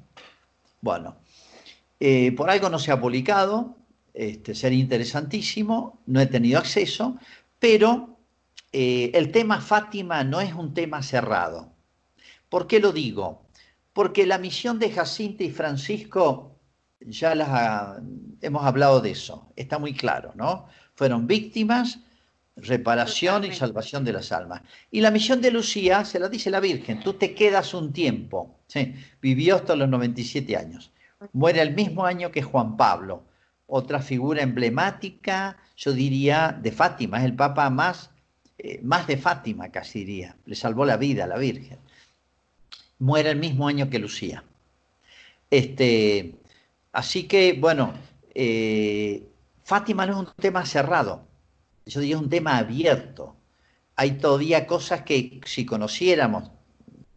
Bueno, 0.81 1.15
eh, 1.99 2.31
por 2.33 2.49
algo 2.49 2.69
no 2.69 2.77
se 2.77 2.91
ha 2.91 2.99
publicado, 3.01 3.80
este, 4.13 4.55
sería 4.55 4.79
interesantísimo, 4.79 6.01
no 6.05 6.19
he 6.19 6.25
tenido 6.25 6.59
acceso, 6.59 7.17
pero 7.59 8.17
eh, 8.71 9.11
el 9.13 9.31
tema 9.31 9.61
Fátima 9.61 10.23
no 10.23 10.41
es 10.41 10.53
un 10.53 10.73
tema 10.73 11.01
cerrado. 11.01 11.73
¿Por 12.49 12.67
qué 12.67 12.79
lo 12.79 12.91
digo? 12.91 13.45
Porque 13.93 14.25
la 14.25 14.37
misión 14.37 14.79
de 14.79 14.91
Jacinta 14.91 15.43
y 15.43 15.51
Francisco, 15.51 16.59
ya 16.99 17.35
las 17.35 18.01
hemos 18.41 18.63
hablado 18.63 19.01
de 19.01 19.11
eso, 19.11 19.51
está 19.55 19.79
muy 19.79 19.93
claro, 19.93 20.33
¿no? 20.35 20.67
Fueron 20.95 21.27
víctimas, 21.27 21.99
reparación 22.55 23.45
y 23.45 23.53
salvación 23.53 24.03
de 24.03 24.13
las 24.13 24.31
almas. 24.31 24.61
Y 24.91 25.01
la 25.01 25.11
misión 25.11 25.41
de 25.41 25.51
Lucía, 25.51 26.03
se 26.05 26.19
la 26.19 26.29
dice 26.29 26.49
la 26.49 26.59
Virgen, 26.59 26.99
tú 26.99 27.13
te 27.13 27.33
quedas 27.33 27.73
un 27.73 27.93
tiempo, 27.93 28.59
vivió 29.21 29.55
hasta 29.55 29.75
los 29.75 29.89
97 29.89 30.55
años, 30.57 30.91
muere 31.33 31.61
el 31.61 31.73
mismo 31.73 32.05
año 32.05 32.31
que 32.31 32.41
Juan 32.41 32.77
Pablo 32.77 33.23
otra 33.73 34.01
figura 34.01 34.41
emblemática, 34.43 35.57
yo 35.77 35.93
diría, 35.93 36.59
de 36.61 36.73
Fátima, 36.73 37.19
es 37.19 37.23
el 37.23 37.35
Papa 37.37 37.69
más, 37.69 38.09
eh, 38.57 38.81
más 38.83 39.07
de 39.07 39.15
Fátima, 39.15 39.71
casi 39.71 39.99
diría, 39.99 40.35
le 40.45 40.55
salvó 40.55 40.83
la 40.85 40.97
vida 40.97 41.23
a 41.23 41.27
la 41.27 41.37
Virgen. 41.37 41.79
Muere 42.99 43.29
el 43.29 43.39
mismo 43.39 43.69
año 43.69 43.89
que 43.89 43.97
Lucía. 43.97 44.43
Este, 45.49 46.35
así 46.91 47.29
que, 47.29 47.53
bueno, 47.53 47.93
eh, 48.35 49.25
Fátima 49.63 50.05
no 50.05 50.11
es 50.11 50.19
un 50.27 50.35
tema 50.35 50.65
cerrado, 50.65 51.25
yo 51.85 52.01
diría 52.01 52.17
un 52.17 52.29
tema 52.29 52.57
abierto. 52.57 53.37
Hay 53.95 54.17
todavía 54.17 54.67
cosas 54.67 55.03
que 55.03 55.39
si 55.45 55.65
conociéramos 55.65 56.51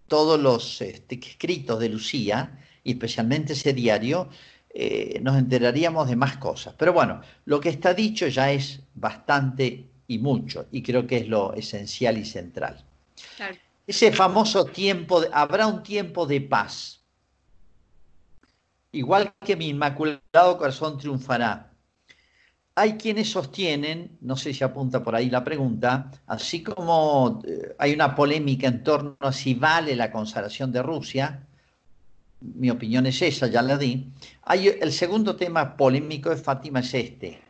todos 0.06 0.38
los 0.38 0.80
este, 0.80 1.16
escritos 1.16 1.80
de 1.80 1.88
Lucía, 1.88 2.60
y 2.84 2.92
especialmente 2.92 3.54
ese 3.54 3.72
diario, 3.72 4.28
eh, 4.76 5.20
nos 5.22 5.36
enteraríamos 5.36 6.08
de 6.08 6.16
más 6.16 6.36
cosas. 6.36 6.74
Pero 6.76 6.92
bueno, 6.92 7.20
lo 7.44 7.60
que 7.60 7.68
está 7.68 7.94
dicho 7.94 8.26
ya 8.26 8.50
es 8.50 8.80
bastante 8.96 9.84
y 10.08 10.18
mucho, 10.18 10.66
y 10.72 10.82
creo 10.82 11.06
que 11.06 11.18
es 11.18 11.28
lo 11.28 11.54
esencial 11.54 12.18
y 12.18 12.24
central. 12.24 12.84
Ese 13.86 14.10
famoso 14.10 14.64
tiempo, 14.64 15.22
habrá 15.32 15.68
un 15.68 15.84
tiempo 15.84 16.26
de 16.26 16.40
paz. 16.40 17.00
Igual 18.90 19.32
que 19.46 19.54
mi 19.54 19.68
inmaculado 19.68 20.58
corazón 20.58 20.98
triunfará. 20.98 21.70
Hay 22.74 22.94
quienes 22.94 23.30
sostienen, 23.30 24.18
no 24.22 24.36
sé 24.36 24.52
si 24.52 24.64
apunta 24.64 25.04
por 25.04 25.14
ahí 25.14 25.30
la 25.30 25.44
pregunta, 25.44 26.10
así 26.26 26.64
como 26.64 27.40
eh, 27.46 27.76
hay 27.78 27.92
una 27.92 28.16
polémica 28.16 28.66
en 28.66 28.82
torno 28.82 29.16
a 29.20 29.32
si 29.32 29.54
vale 29.54 29.94
la 29.94 30.10
consagración 30.10 30.72
de 30.72 30.82
Rusia, 30.82 31.46
mi 32.54 32.70
opinión 32.70 33.06
es 33.06 33.22
esa, 33.22 33.46
ya 33.46 33.62
la 33.62 33.78
di. 33.78 34.12
Hay, 34.42 34.68
el 34.68 34.92
segundo 34.92 35.36
tema 35.36 35.76
polémico 35.76 36.30
de 36.30 36.36
Fátima 36.36 36.80
es 36.80 36.92
este. 36.92 37.40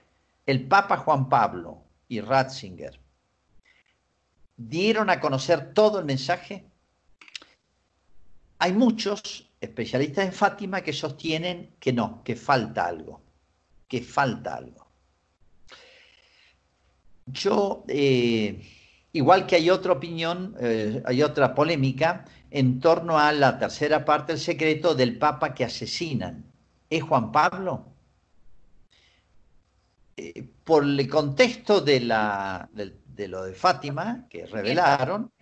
El 0.47 0.67
Papa 0.69 0.99
Juan 0.99 1.29
Pablo 1.29 1.83
y 2.09 2.21
Ratzinger 2.21 3.01
dieron 4.57 5.11
a 5.11 5.21
conocer 5.21 5.75
todo 5.75 5.99
el 5.99 6.05
mensaje. 6.05 6.65
Hay 8.59 8.73
muchos 8.73 9.51
especialistas 9.61 10.27
en 10.27 10.33
Fátima 10.33 10.83
que 10.83 10.93
sostienen 10.93 11.75
que 11.81 11.93
no, 11.93 12.23
que 12.23 12.37
falta 12.37 12.87
algo, 12.87 13.21
que 13.89 14.03
falta 14.03 14.57
algo. 14.57 14.87
Yo, 17.27 17.85
eh, 17.89 18.63
igual 19.13 19.47
que 19.47 19.57
hay 19.57 19.71
otra 19.71 19.93
opinión, 19.93 20.55
eh, 20.61 21.03
hay 21.05 21.23
otra 21.23 21.55
polémica 21.55 22.27
en 22.55 22.79
torno 22.79 23.19
a 23.19 23.33
la 23.33 23.59
tercera 23.59 24.05
parte 24.05 24.33
del 24.33 24.41
secreto 24.41 24.95
del 24.95 25.19
Papa 25.19 25.53
que 25.53 25.65
asesinan. 25.65 26.45
¿Es 26.89 27.03
Juan 27.03 27.33
Pablo? 27.33 27.87
Eh, 30.17 30.49
por 30.63 30.85
el 30.85 31.09
contexto 31.09 31.81
de, 31.81 31.99
la, 31.99 32.69
de, 32.73 33.29
lo 33.29 33.43
de 33.43 33.55
Fátima, 33.55 34.27
que 34.31 34.47
revelaron, 34.47 35.33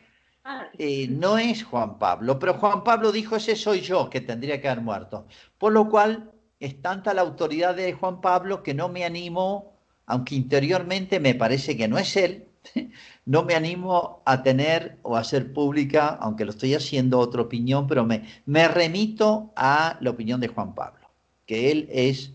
no 1.11 1.37
es 1.37 1.63
Juan 1.65 1.99
Pablo, 1.99 2.39
pero 2.39 2.55
Juan 2.55 2.83
Pablo 2.83 3.13
dijo, 3.13 3.37
ese 3.37 3.57
soy 3.57 3.83
yo 3.83 4.09
que 4.09 4.23
tendría 4.23 4.59
que 4.63 4.71
haber 4.71 4.83
muerto. 4.83 5.27
Por 5.59 5.75
lo 5.75 5.91
cual 5.91 6.33
es 6.59 6.81
tanta 6.81 7.13
la 7.13 7.21
autoridad 7.21 7.77
de 7.77 7.93
Juan 7.93 8.23
Pablo 8.23 8.63
que 8.63 8.73
no 8.73 8.89
me 8.89 9.05
animo 9.05 9.73
aunque 10.07 10.35
interiormente 10.35 11.21
me 11.21 11.35
parece 11.35 11.77
que 11.77 11.89
no 11.89 11.99
es 11.99 12.17
él, 12.17 12.49
no 13.27 13.43
me 13.45 13.55
animo 13.55 14.23
a 14.25 14.43
tener 14.43 14.99
o 15.03 15.17
a 15.17 15.21
hacer 15.21 15.53
pública, 15.53 16.09
aunque 16.21 16.45
lo 16.45 16.51
estoy 16.51 16.75
haciendo, 16.75 17.19
otra 17.19 17.43
opinión, 17.43 17.87
pero 17.87 18.05
me, 18.05 18.29
me 18.47 18.69
remito 18.69 19.53
a 19.57 19.99
la 20.01 20.11
opinión 20.11 20.41
de 20.41 20.49
Juan 20.49 20.75
Pablo, 20.75 21.11
que 21.47 21.71
él 21.71 21.89
es 21.91 22.33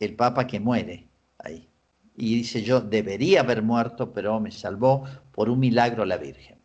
el 0.00 0.14
Papa 0.14 0.46
que 0.46 0.60
muere 0.60 1.08
ahí. 1.38 1.68
Y 2.16 2.36
dice 2.36 2.62
yo, 2.62 2.80
debería 2.80 3.40
haber 3.40 3.62
muerto, 3.62 4.12
pero 4.12 4.38
me 4.38 4.52
salvó 4.52 5.04
por 5.32 5.50
un 5.50 5.58
milagro 5.58 6.04
la 6.04 6.16
Virgen. 6.16 6.58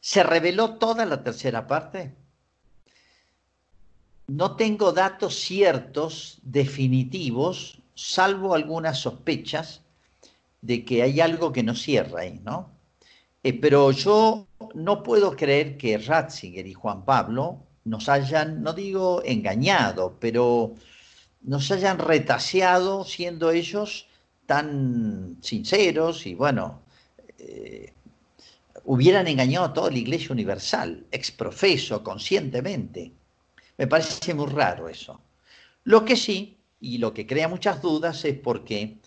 ¿Se 0.00 0.22
reveló 0.22 0.74
toda 0.74 1.04
la 1.04 1.22
tercera 1.22 1.66
parte? 1.66 2.14
No 4.26 4.56
tengo 4.56 4.92
datos 4.92 5.36
ciertos, 5.36 6.40
definitivos, 6.42 7.80
salvo 7.94 8.54
algunas 8.54 8.98
sospechas 8.98 9.85
de 10.60 10.84
que 10.84 11.02
hay 11.02 11.20
algo 11.20 11.52
que 11.52 11.62
no 11.62 11.74
cierra 11.74 12.20
ahí, 12.22 12.40
¿no? 12.44 12.70
Eh, 13.42 13.52
pero 13.60 13.92
yo 13.92 14.46
no 14.74 15.02
puedo 15.02 15.36
creer 15.36 15.76
que 15.76 15.98
Ratzinger 15.98 16.66
y 16.66 16.74
Juan 16.74 17.04
Pablo 17.04 17.62
nos 17.84 18.08
hayan, 18.08 18.62
no 18.62 18.72
digo 18.72 19.22
engañado, 19.24 20.16
pero 20.18 20.74
nos 21.42 21.70
hayan 21.70 21.98
retaseado 21.98 23.04
siendo 23.04 23.50
ellos 23.52 24.08
tan 24.46 25.36
sinceros 25.40 26.26
y 26.26 26.34
bueno, 26.34 26.82
eh, 27.38 27.92
hubieran 28.84 29.26
engañado 29.28 29.66
a 29.66 29.72
toda 29.72 29.90
la 29.90 29.98
Iglesia 29.98 30.32
Universal, 30.32 31.06
exprofeso, 31.10 32.02
conscientemente. 32.02 33.12
Me 33.78 33.86
parece 33.86 34.34
muy 34.34 34.46
raro 34.46 34.88
eso. 34.88 35.20
Lo 35.84 36.04
que 36.04 36.16
sí 36.16 36.58
y 36.80 36.98
lo 36.98 37.12
que 37.12 37.26
crea 37.26 37.48
muchas 37.48 37.80
dudas 37.82 38.24
es 38.24 38.38
porque 38.38 38.98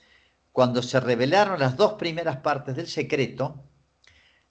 cuando 0.60 0.84
se 0.84 1.00
revelaron 1.00 1.58
las 1.58 1.78
dos 1.78 1.94
primeras 1.94 2.36
partes 2.42 2.76
del 2.76 2.88
secreto, 2.88 3.64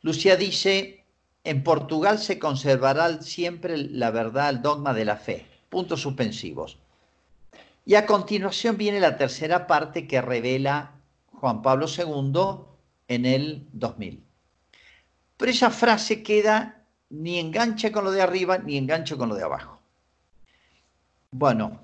Lucía 0.01 0.37
dice, 0.37 1.05
en 1.45 1.63
Portugal 1.63 2.19
se 2.19 2.39
conservará 2.39 3.21
siempre 3.21 3.77
la 3.77 4.11
verdad, 4.11 4.49
el 4.49 4.63
dogma 4.63 4.95
de 4.95 5.05
la 5.05 5.17
fe. 5.17 5.47
Puntos 5.69 6.01
suspensivos. 6.01 6.79
Y 7.85 7.95
a 7.95 8.07
continuación 8.07 8.79
viene 8.79 9.01
la 9.01 9.19
tercera 9.19 9.67
parte 9.67 10.07
que 10.07 10.23
revela 10.23 10.93
Juan 11.27 11.61
Pablo 11.61 11.85
II 11.95 12.65
en 13.09 13.27
el 13.27 13.69
2000. 13.75 14.25
Pero 15.37 15.51
esa 15.51 15.69
frase 15.69 16.23
queda 16.23 16.87
ni 17.11 17.39
engancha 17.39 17.93
con 17.93 18.05
lo 18.05 18.13
de 18.13 18.23
arriba 18.23 18.57
ni 18.57 18.79
engancha 18.79 19.15
con 19.19 19.29
lo 19.29 19.35
de 19.35 19.45
abajo. 19.45 19.79
Bueno, 21.33 21.83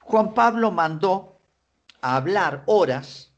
Juan 0.00 0.34
Pablo 0.34 0.72
mandó 0.72 1.38
a 2.00 2.16
hablar 2.16 2.64
horas, 2.66 3.29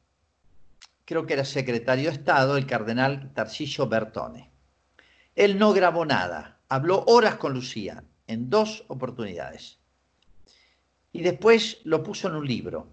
creo 1.13 1.27
que 1.27 1.35
era 1.35 1.45
secretario 1.45 2.09
de 2.09 2.17
Estado, 2.17 2.57
el 2.57 2.65
cardenal 2.65 3.35
Tarcisio 3.35 3.87
Bertone. 3.87 4.51
Él 5.35 5.59
no 5.59 5.75
grabó 5.75 6.07
nada, 6.07 6.59
habló 6.71 7.05
horas 7.07 7.37
con 7.37 7.53
Lucía 7.53 8.03
en 8.27 8.49
dos 8.49 8.85
oportunidades. 8.89 9.79
Y 11.13 11.21
después 11.21 11.83
lo 11.85 12.03
puso 12.03 12.29
en 12.29 12.37
un 12.37 12.47
libro. 12.47 12.89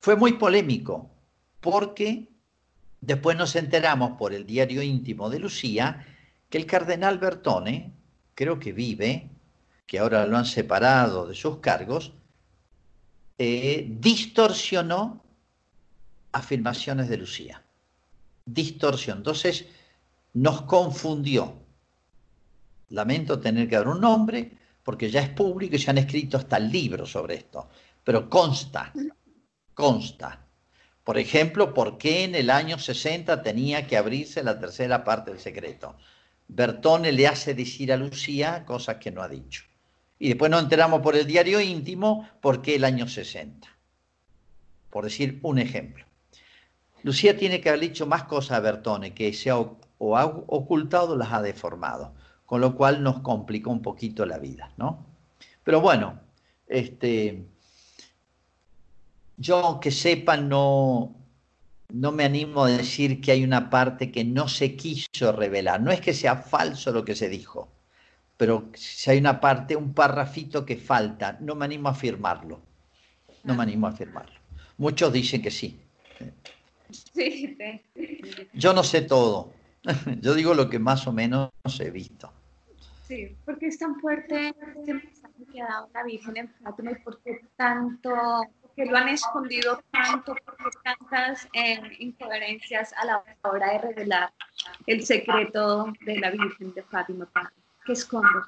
Fue 0.00 0.16
muy 0.16 0.32
polémico 0.32 1.08
porque 1.60 2.26
después 3.00 3.36
nos 3.36 3.54
enteramos 3.54 4.18
por 4.18 4.34
el 4.34 4.44
diario 4.44 4.82
íntimo 4.82 5.30
de 5.30 5.38
Lucía 5.38 6.04
que 6.50 6.58
el 6.58 6.66
cardenal 6.66 7.20
Bertone, 7.20 7.92
creo 8.34 8.58
que 8.58 8.72
vive, 8.72 9.30
que 9.86 10.00
ahora 10.00 10.26
lo 10.26 10.36
han 10.36 10.46
separado 10.46 11.28
de 11.28 11.36
sus 11.36 11.58
cargos, 11.58 12.12
eh, 13.38 13.86
distorsionó 13.88 15.23
afirmaciones 16.34 17.08
de 17.08 17.16
Lucía. 17.16 17.62
Distorsión. 18.44 19.18
Entonces, 19.18 19.66
nos 20.34 20.62
confundió. 20.62 21.54
Lamento 22.90 23.40
tener 23.40 23.68
que 23.68 23.76
dar 23.76 23.88
un 23.88 24.00
nombre, 24.00 24.58
porque 24.82 25.10
ya 25.10 25.22
es 25.22 25.30
público 25.30 25.76
y 25.76 25.78
se 25.78 25.90
han 25.90 25.98
escrito 25.98 26.36
hasta 26.36 26.58
libros 26.58 27.12
sobre 27.12 27.36
esto, 27.36 27.68
pero 28.02 28.28
consta, 28.28 28.92
consta. 29.72 30.46
Por 31.02 31.18
ejemplo, 31.18 31.72
¿por 31.72 31.98
qué 31.98 32.24
en 32.24 32.34
el 32.34 32.50
año 32.50 32.78
60 32.78 33.42
tenía 33.42 33.86
que 33.86 33.96
abrirse 33.96 34.42
la 34.42 34.58
tercera 34.58 35.04
parte 35.04 35.30
del 35.30 35.40
secreto? 35.40 35.96
Bertone 36.48 37.12
le 37.12 37.26
hace 37.26 37.54
decir 37.54 37.92
a 37.92 37.96
Lucía 37.96 38.64
cosas 38.66 38.96
que 38.96 39.10
no 39.10 39.22
ha 39.22 39.28
dicho. 39.28 39.64
Y 40.18 40.28
después 40.28 40.50
nos 40.50 40.62
enteramos 40.62 41.00
por 41.00 41.16
el 41.16 41.26
diario 41.26 41.60
íntimo 41.60 42.28
por 42.40 42.60
qué 42.62 42.76
el 42.76 42.84
año 42.84 43.08
60. 43.08 43.68
Por 44.90 45.04
decir 45.04 45.40
un 45.42 45.58
ejemplo. 45.58 46.04
Lucía 47.04 47.36
tiene 47.36 47.60
que 47.60 47.68
haber 47.68 47.82
dicho 47.82 48.06
más 48.06 48.24
cosas 48.24 48.56
a 48.56 48.60
Bertone, 48.60 49.12
que 49.12 49.30
se 49.34 49.50
ha, 49.50 49.56
o 49.56 50.16
ha 50.16 50.24
ocultado 50.24 51.12
o 51.12 51.16
las 51.16 51.34
ha 51.34 51.42
deformado, 51.42 52.14
con 52.46 52.62
lo 52.62 52.74
cual 52.74 53.02
nos 53.02 53.20
complicó 53.20 53.70
un 53.70 53.82
poquito 53.82 54.24
la 54.24 54.38
vida, 54.38 54.72
¿no? 54.78 55.04
Pero 55.62 55.82
bueno, 55.82 56.18
este, 56.66 57.44
yo 59.36 59.80
que 59.82 59.90
sepa 59.90 60.38
no, 60.38 61.14
no 61.92 62.10
me 62.10 62.24
animo 62.24 62.64
a 62.64 62.70
decir 62.70 63.20
que 63.20 63.32
hay 63.32 63.44
una 63.44 63.68
parte 63.68 64.10
que 64.10 64.24
no 64.24 64.48
se 64.48 64.74
quiso 64.74 65.30
revelar. 65.32 65.82
No 65.82 65.92
es 65.92 66.00
que 66.00 66.14
sea 66.14 66.36
falso 66.36 66.90
lo 66.90 67.04
que 67.04 67.14
se 67.14 67.28
dijo, 67.28 67.68
pero 68.38 68.70
si 68.72 69.10
hay 69.10 69.18
una 69.18 69.40
parte, 69.40 69.76
un 69.76 69.92
parrafito 69.92 70.64
que 70.64 70.78
falta, 70.78 71.36
no 71.38 71.54
me 71.54 71.66
animo 71.66 71.90
a 71.90 71.92
afirmarlo. 71.92 72.62
No 73.42 73.54
me 73.54 73.62
animo 73.62 73.88
a 73.88 73.90
afirmarlo. 73.90 74.40
Muchos 74.78 75.12
dicen 75.12 75.42
que 75.42 75.50
sí. 75.50 75.78
Sí, 77.14 77.56
Yo 78.52 78.72
no 78.72 78.82
sé 78.82 79.02
todo. 79.02 79.52
Yo 80.20 80.34
digo 80.34 80.54
lo 80.54 80.68
que 80.68 80.78
más 80.78 81.06
o 81.06 81.12
menos 81.12 81.50
he 81.80 81.90
visto. 81.90 82.32
Sí, 83.06 83.36
porque 83.44 83.66
es 83.66 83.78
tan 83.78 84.00
fuerte 84.00 84.48
este 84.48 84.94
mensaje 84.94 85.44
que 85.52 85.60
ha 85.60 85.66
dado 85.66 85.90
la 85.92 86.04
Virgen 86.04 86.36
en 86.38 86.48
Fátima 86.62 86.92
y 86.92 86.94
por 86.96 87.20
qué 87.20 87.42
tanto, 87.56 88.10
porque 88.62 88.86
lo 88.86 88.96
han 88.96 89.08
escondido 89.08 89.82
tanto, 89.90 90.34
porque 90.44 90.64
tantas 90.82 91.46
eh, 91.52 91.80
incoherencias 91.98 92.94
a 92.94 93.04
la 93.04 93.24
hora 93.42 93.72
de 93.72 93.78
revelar 93.78 94.32
el 94.86 95.04
secreto 95.04 95.92
de 96.00 96.18
la 96.18 96.30
Virgen 96.30 96.72
de 96.72 96.82
Fátima. 96.82 97.28
¿Qué 97.84 97.92
esconde? 97.92 98.40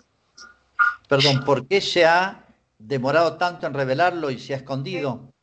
Perdón, 1.07 1.45
¿por 1.45 1.69
qué 1.69 1.83
se 1.83 2.07
ha 2.07 2.47
demorado 2.79 3.37
tanto 3.37 3.67
en 3.67 3.75
revelarlo 3.75 4.31
y 4.31 4.39
se 4.39 4.55
ha 4.55 4.57
escondido? 4.57 5.35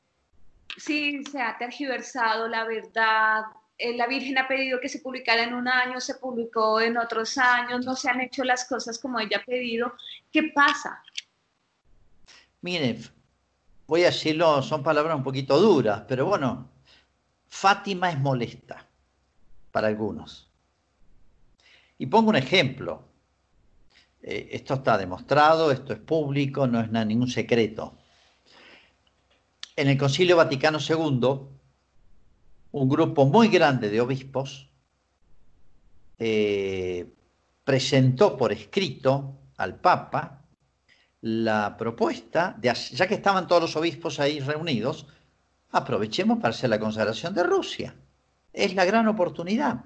Sí, 0.77 1.23
se 1.23 1.41
ha 1.41 1.57
tergiversado 1.57 2.47
la 2.47 2.65
verdad. 2.65 3.43
Eh, 3.77 3.95
la 3.95 4.07
Virgen 4.07 4.37
ha 4.37 4.47
pedido 4.47 4.79
que 4.79 4.89
se 4.89 4.99
publicara 4.99 5.43
en 5.43 5.53
un 5.53 5.67
año, 5.67 5.99
se 5.99 6.15
publicó 6.15 6.79
en 6.79 6.97
otros 6.97 7.37
años, 7.37 7.85
no 7.85 7.95
se 7.95 8.09
han 8.09 8.21
hecho 8.21 8.43
las 8.43 8.65
cosas 8.65 8.99
como 8.99 9.19
ella 9.19 9.37
ha 9.37 9.45
pedido. 9.45 9.93
¿Qué 10.31 10.51
pasa? 10.53 11.03
Miren, 12.61 13.01
voy 13.87 14.03
a 14.03 14.07
decirlo, 14.07 14.61
son 14.61 14.83
palabras 14.83 15.17
un 15.17 15.23
poquito 15.23 15.59
duras, 15.59 16.03
pero 16.07 16.25
bueno, 16.25 16.69
Fátima 17.47 18.09
es 18.09 18.19
molesta 18.19 18.87
para 19.71 19.87
algunos. 19.87 20.49
Y 21.97 22.05
pongo 22.07 22.29
un 22.29 22.35
ejemplo. 22.35 23.03
Eh, 24.21 24.49
esto 24.51 24.75
está 24.75 24.97
demostrado, 24.97 25.71
esto 25.71 25.93
es 25.93 25.99
público, 25.99 26.65
no 26.65 26.79
es 26.79 26.89
ningún 26.89 27.29
secreto. 27.29 27.97
En 29.75 29.87
el 29.87 29.97
Concilio 29.97 30.37
Vaticano 30.37 30.77
II, 30.77 31.39
un 32.71 32.89
grupo 32.89 33.25
muy 33.25 33.47
grande 33.47 33.89
de 33.89 34.01
obispos 34.01 34.69
eh, 36.19 37.11
presentó 37.63 38.37
por 38.37 38.51
escrito 38.51 39.39
al 39.57 39.75
Papa 39.75 40.45
la 41.21 41.75
propuesta, 41.75 42.55
de, 42.59 42.71
ya 42.91 43.07
que 43.07 43.15
estaban 43.15 43.47
todos 43.47 43.61
los 43.61 43.75
obispos 43.75 44.19
ahí 44.19 44.39
reunidos, 44.39 45.07
aprovechemos 45.71 46.37
para 46.37 46.49
hacer 46.49 46.69
la 46.69 46.79
consagración 46.79 47.33
de 47.33 47.43
Rusia. 47.43 47.95
Es 48.51 48.75
la 48.75 48.85
gran 48.85 49.07
oportunidad. 49.07 49.85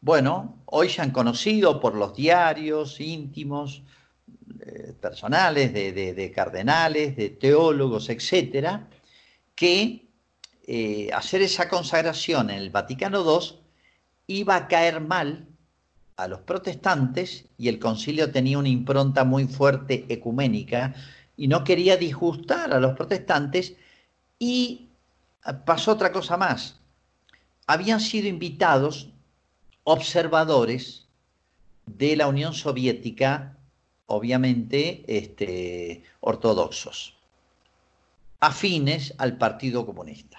Bueno, 0.00 0.58
hoy 0.66 0.90
se 0.90 1.00
han 1.00 1.12
conocido 1.12 1.80
por 1.80 1.94
los 1.94 2.14
diarios 2.14 3.00
íntimos, 3.00 3.82
eh, 4.60 4.92
personales, 5.00 5.72
de, 5.72 6.32
cardenales, 6.34 7.16
de 7.16 7.30
teólogos, 7.30 8.08
etcétera, 8.08 8.88
que 9.54 10.06
eh, 10.66 11.10
hacer 11.12 11.42
esa 11.42 11.68
consagración 11.68 12.50
en 12.50 12.56
el 12.56 12.70
Vaticano 12.70 13.22
II 13.22 13.58
iba 14.26 14.56
a 14.56 14.68
caer 14.68 15.00
mal 15.00 15.46
a 16.16 16.28
los 16.28 16.40
protestantes 16.40 17.46
y 17.58 17.68
el 17.68 17.78
concilio 17.78 18.30
tenía 18.30 18.58
una 18.58 18.68
impronta 18.68 19.24
muy 19.24 19.46
fuerte 19.46 20.06
ecuménica 20.08 20.94
y 21.36 21.48
no 21.48 21.64
quería 21.64 21.96
disgustar 21.96 22.72
a 22.72 22.80
los 22.80 22.94
protestantes 22.94 23.74
y 24.38 24.88
pasó 25.64 25.92
otra 25.92 26.12
cosa 26.12 26.36
más. 26.36 26.80
Habían 27.66 28.00
sido 28.00 28.28
invitados 28.28 29.10
observadores 29.84 31.06
de 31.86 32.16
la 32.16 32.28
Unión 32.28 32.54
Soviética, 32.54 33.56
obviamente 34.06 35.04
este, 35.06 36.02
ortodoxos, 36.20 37.14
afines 38.40 39.14
al 39.18 39.38
Partido 39.38 39.86
Comunista. 39.86 40.38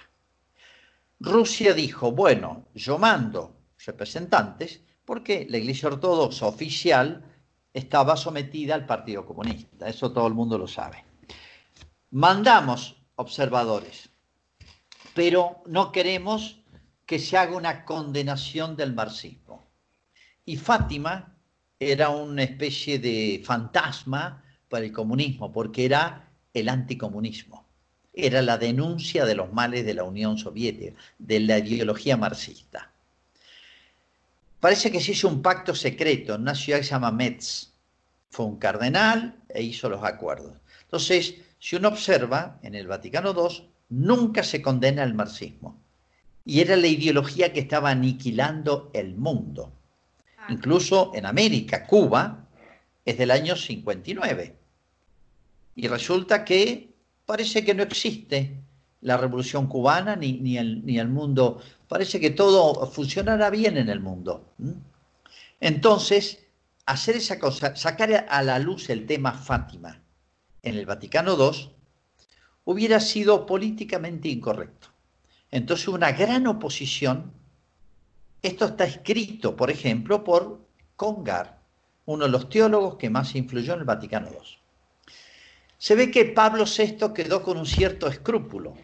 Rusia 1.18 1.72
dijo, 1.72 2.12
bueno, 2.12 2.66
yo 2.74 2.98
mando 2.98 3.56
representantes 3.84 4.80
porque 5.04 5.46
la 5.48 5.58
Iglesia 5.58 5.88
Ortodoxa 5.88 6.46
oficial 6.46 7.24
estaba 7.72 8.16
sometida 8.16 8.74
al 8.74 8.86
Partido 8.86 9.24
Comunista, 9.24 9.88
eso 9.88 10.12
todo 10.12 10.26
el 10.26 10.34
mundo 10.34 10.58
lo 10.58 10.66
sabe. 10.66 11.04
Mandamos 12.10 12.96
observadores, 13.16 14.08
pero 15.14 15.62
no 15.66 15.92
queremos 15.92 16.60
que 17.06 17.18
se 17.18 17.38
haga 17.38 17.56
una 17.56 17.84
condenación 17.84 18.76
del 18.76 18.94
marxismo. 18.94 19.64
Y 20.44 20.56
Fátima 20.56 21.35
era 21.78 22.10
una 22.10 22.42
especie 22.42 22.98
de 22.98 23.42
fantasma 23.44 24.42
para 24.68 24.84
el 24.84 24.92
comunismo, 24.92 25.52
porque 25.52 25.84
era 25.84 26.28
el 26.54 26.68
anticomunismo, 26.68 27.64
era 28.12 28.40
la 28.42 28.56
denuncia 28.56 29.24
de 29.24 29.34
los 29.34 29.52
males 29.52 29.84
de 29.84 29.94
la 29.94 30.04
Unión 30.04 30.38
Soviética, 30.38 30.96
de 31.18 31.40
la 31.40 31.58
ideología 31.58 32.16
marxista. 32.16 32.90
Parece 34.58 34.90
que 34.90 35.00
se 35.00 35.12
hizo 35.12 35.28
un 35.28 35.42
pacto 35.42 35.74
secreto 35.74 36.34
en 36.34 36.42
una 36.42 36.54
ciudad 36.54 36.78
que 36.78 36.84
se 36.84 36.90
llama 36.90 37.12
Metz. 37.12 37.72
Fue 38.30 38.46
un 38.46 38.56
cardenal 38.56 39.36
e 39.48 39.62
hizo 39.62 39.88
los 39.88 40.02
acuerdos. 40.02 40.56
Entonces, 40.82 41.36
si 41.58 41.76
uno 41.76 41.88
observa, 41.88 42.58
en 42.62 42.74
el 42.74 42.86
Vaticano 42.86 43.34
II 43.36 43.68
nunca 43.90 44.42
se 44.42 44.62
condena 44.62 45.04
el 45.04 45.14
marxismo. 45.14 45.78
Y 46.44 46.60
era 46.60 46.76
la 46.76 46.86
ideología 46.86 47.52
que 47.52 47.60
estaba 47.60 47.90
aniquilando 47.90 48.90
el 48.94 49.14
mundo. 49.14 49.72
Incluso 50.48 51.12
en 51.14 51.26
América, 51.26 51.86
Cuba 51.86 52.46
es 53.04 53.18
del 53.18 53.30
año 53.30 53.56
59. 53.56 54.56
Y 55.74 55.88
resulta 55.88 56.44
que 56.44 56.94
parece 57.24 57.64
que 57.64 57.74
no 57.74 57.82
existe 57.82 58.60
la 59.00 59.16
revolución 59.16 59.66
cubana 59.66 60.16
ni, 60.16 60.34
ni, 60.34 60.56
el, 60.58 60.84
ni 60.84 60.98
el 60.98 61.08
mundo 61.08 61.60
parece 61.88 62.20
que 62.20 62.30
todo 62.30 62.86
funcionará 62.90 63.50
bien 63.50 63.76
en 63.76 63.88
el 63.88 64.00
mundo. 64.00 64.52
Entonces, 65.60 66.44
hacer 66.86 67.16
esa 67.16 67.38
cosa, 67.38 67.76
sacar 67.76 68.26
a 68.28 68.42
la 68.42 68.58
luz 68.58 68.90
el 68.90 69.06
tema 69.06 69.32
Fátima 69.32 70.02
en 70.62 70.76
el 70.76 70.86
Vaticano 70.86 71.36
II, 71.38 71.70
hubiera 72.64 73.00
sido 73.00 73.46
políticamente 73.46 74.28
incorrecto. 74.28 74.88
Entonces, 75.50 75.88
una 75.88 76.12
gran 76.12 76.46
oposición. 76.46 77.32
Esto 78.42 78.66
está 78.66 78.84
escrito, 78.84 79.56
por 79.56 79.70
ejemplo, 79.70 80.24
por 80.24 80.60
Congar, 80.96 81.58
uno 82.06 82.24
de 82.24 82.30
los 82.30 82.48
teólogos 82.48 82.96
que 82.96 83.10
más 83.10 83.34
influyó 83.34 83.74
en 83.74 83.80
el 83.80 83.84
Vaticano 83.84 84.28
II. 84.30 84.58
Se 85.78 85.94
ve 85.94 86.10
que 86.10 86.24
Pablo 86.24 86.64
VI 86.64 87.12
quedó 87.14 87.42
con 87.42 87.58
un 87.58 87.66
cierto 87.66 88.06
escrúpulo. 88.06 88.74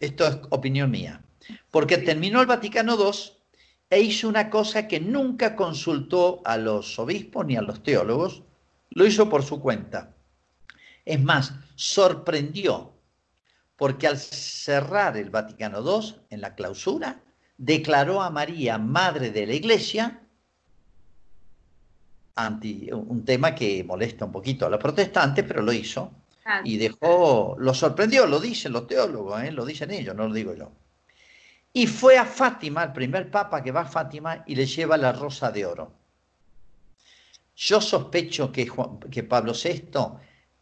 Esto 0.00 0.26
es 0.26 0.38
opinión 0.50 0.90
mía 0.90 1.22
porque 1.70 1.98
terminó 1.98 2.40
el 2.40 2.46
Vaticano 2.46 2.96
II 2.96 3.32
e 3.90 4.00
hizo 4.00 4.28
una 4.28 4.50
cosa 4.50 4.86
que 4.86 5.00
nunca 5.00 5.56
consultó 5.56 6.42
a 6.44 6.56
los 6.56 6.98
obispos 6.98 7.46
ni 7.46 7.56
a 7.56 7.62
los 7.62 7.82
teólogos, 7.82 8.42
lo 8.90 9.06
hizo 9.06 9.28
por 9.28 9.42
su 9.42 9.60
cuenta. 9.60 10.14
Es 11.04 11.20
más, 11.20 11.54
sorprendió, 11.74 12.92
porque 13.76 14.06
al 14.06 14.18
cerrar 14.18 15.16
el 15.16 15.30
Vaticano 15.30 15.80
II, 15.80 16.16
en 16.30 16.40
la 16.42 16.54
clausura, 16.54 17.22
declaró 17.58 18.22
a 18.22 18.30
María 18.30 18.78
madre 18.78 19.30
de 19.30 19.46
la 19.46 19.52
Iglesia, 19.52 20.22
anti, 22.36 22.88
un 22.92 23.24
tema 23.24 23.54
que 23.54 23.82
molesta 23.84 24.24
un 24.24 24.32
poquito 24.32 24.64
a 24.64 24.70
los 24.70 24.80
protestantes, 24.80 25.44
pero 25.46 25.60
lo 25.60 25.72
hizo, 25.72 26.12
y 26.64 26.78
dejó, 26.78 27.56
lo 27.58 27.74
sorprendió, 27.74 28.26
lo 28.26 28.40
dicen 28.40 28.72
los 28.72 28.86
teólogos, 28.86 29.42
¿eh? 29.42 29.52
lo 29.52 29.66
dicen 29.66 29.90
ellos, 29.90 30.14
no 30.14 30.28
lo 30.28 30.32
digo 30.32 30.54
yo. 30.54 30.70
Y 31.72 31.86
fue 31.86 32.16
a 32.16 32.24
Fátima, 32.24 32.84
el 32.84 32.92
primer 32.92 33.30
papa 33.30 33.62
que 33.62 33.72
va 33.72 33.82
a 33.82 33.84
Fátima, 33.84 34.44
y 34.46 34.54
le 34.54 34.64
lleva 34.64 34.96
la 34.96 35.12
rosa 35.12 35.50
de 35.50 35.66
oro. 35.66 35.92
Yo 37.54 37.80
sospecho 37.80 38.50
que, 38.52 38.70
que 39.10 39.24
Pablo 39.24 39.52
VI 39.52 39.90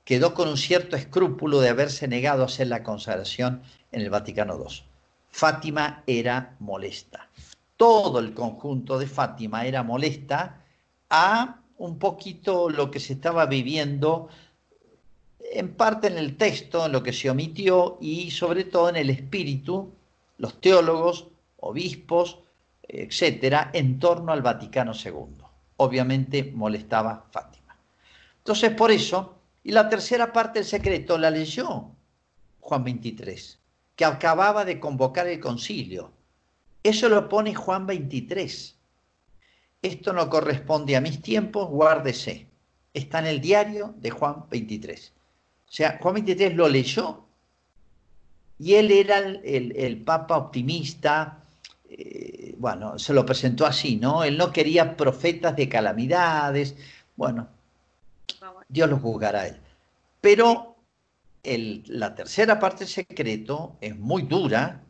quedó 0.03 0.35
con 0.35 0.49
un 0.49 0.57
cierto 0.57 0.97
escrúpulo 0.97 1.61
de 1.61 1.69
haberse 1.69 2.09
negado 2.09 2.43
a 2.43 2.47
hacer 2.47 2.69
la 2.69 2.83
consagración 2.83 3.63
en 3.93 4.01
el 4.01 4.11
Vaticano 4.11 4.59
II. 4.59 4.86
Fátima 5.37 6.03
era 6.07 6.57
molesta. 6.61 7.28
Todo 7.76 8.20
el 8.20 8.32
conjunto 8.32 8.99
de 8.99 9.07
Fátima 9.07 9.66
era 9.66 9.82
molesta 9.82 10.64
a 11.11 11.61
un 11.76 11.99
poquito 11.99 12.70
lo 12.70 12.91
que 12.91 13.01
se 13.01 13.12
estaba 13.12 13.45
viviendo, 13.45 14.30
en 15.53 15.74
parte 15.74 16.07
en 16.07 16.16
el 16.16 16.39
texto, 16.39 16.87
en 16.87 16.93
lo 16.93 17.03
que 17.03 17.12
se 17.12 17.28
omitió 17.28 17.99
y 18.01 18.30
sobre 18.30 18.64
todo 18.64 18.89
en 18.89 18.97
el 18.97 19.11
espíritu 19.11 19.93
los 20.39 20.59
teólogos, 20.59 21.26
obispos, 21.59 22.39
etcétera, 22.82 23.70
en 23.74 23.99
torno 23.99 24.32
al 24.32 24.41
Vaticano 24.41 24.93
II. 24.95 25.45
Obviamente 25.76 26.51
molestaba 26.55 27.26
Fátima. 27.30 27.76
Entonces, 28.39 28.70
por 28.70 28.91
eso, 28.91 29.34
y 29.62 29.72
la 29.72 29.87
tercera 29.87 30.32
parte 30.32 30.61
del 30.61 30.66
secreto 30.66 31.18
la 31.18 31.30
leyó 31.30 31.91
Juan 32.59 32.84
23, 32.84 33.59
que 33.97 34.05
acababa 34.05 34.65
de 34.65 34.79
convocar 34.79 35.27
el 35.27 35.41
concilio. 35.41 36.13
Eso 36.83 37.09
lo 37.09 37.29
pone 37.29 37.55
Juan 37.55 37.87
23. 37.87 38.77
Esto 39.83 40.13
no 40.13 40.29
corresponde 40.29 40.97
a 40.97 41.01
mis 41.01 41.21
tiempos, 41.23 41.69
guárdese. 41.69 42.47
Está 42.93 43.19
en 43.19 43.27
el 43.27 43.41
diario 43.41 43.95
de 43.99 44.11
Juan 44.11 44.45
23. 44.51 45.13
O 45.69 45.73
sea, 45.73 45.99
Juan 46.01 46.15
23 46.15 46.55
lo 46.55 46.69
leyó 46.69 47.25
y 48.59 48.75
él 48.75 48.91
era 48.91 49.19
el, 49.19 50.03
papa 50.03 50.37
optimista, 50.37 51.43
eh, 51.89 52.55
bueno, 52.59 52.99
se 52.99 53.13
lo 53.13 53.27
presentó 53.27 53.67
así, 53.67 53.97
¿no? 53.97 54.25
Él 54.25 54.39
no 54.39 54.53
quería 54.53 54.97
profetas 54.97 55.57
de 55.57 55.69
calamidades, 55.69 56.75
bueno, 57.17 57.49
Dios 58.69 58.89
lo 58.89 58.99
juzgará 58.99 59.41
a 59.41 59.47
él. 59.49 59.57
Pero 60.21 60.76
la 61.87 62.15
tercera 62.15 62.59
parte 62.59 62.87
secreto 62.87 63.77
es 63.81 63.97
muy 63.97 64.23
dura, 64.23 64.83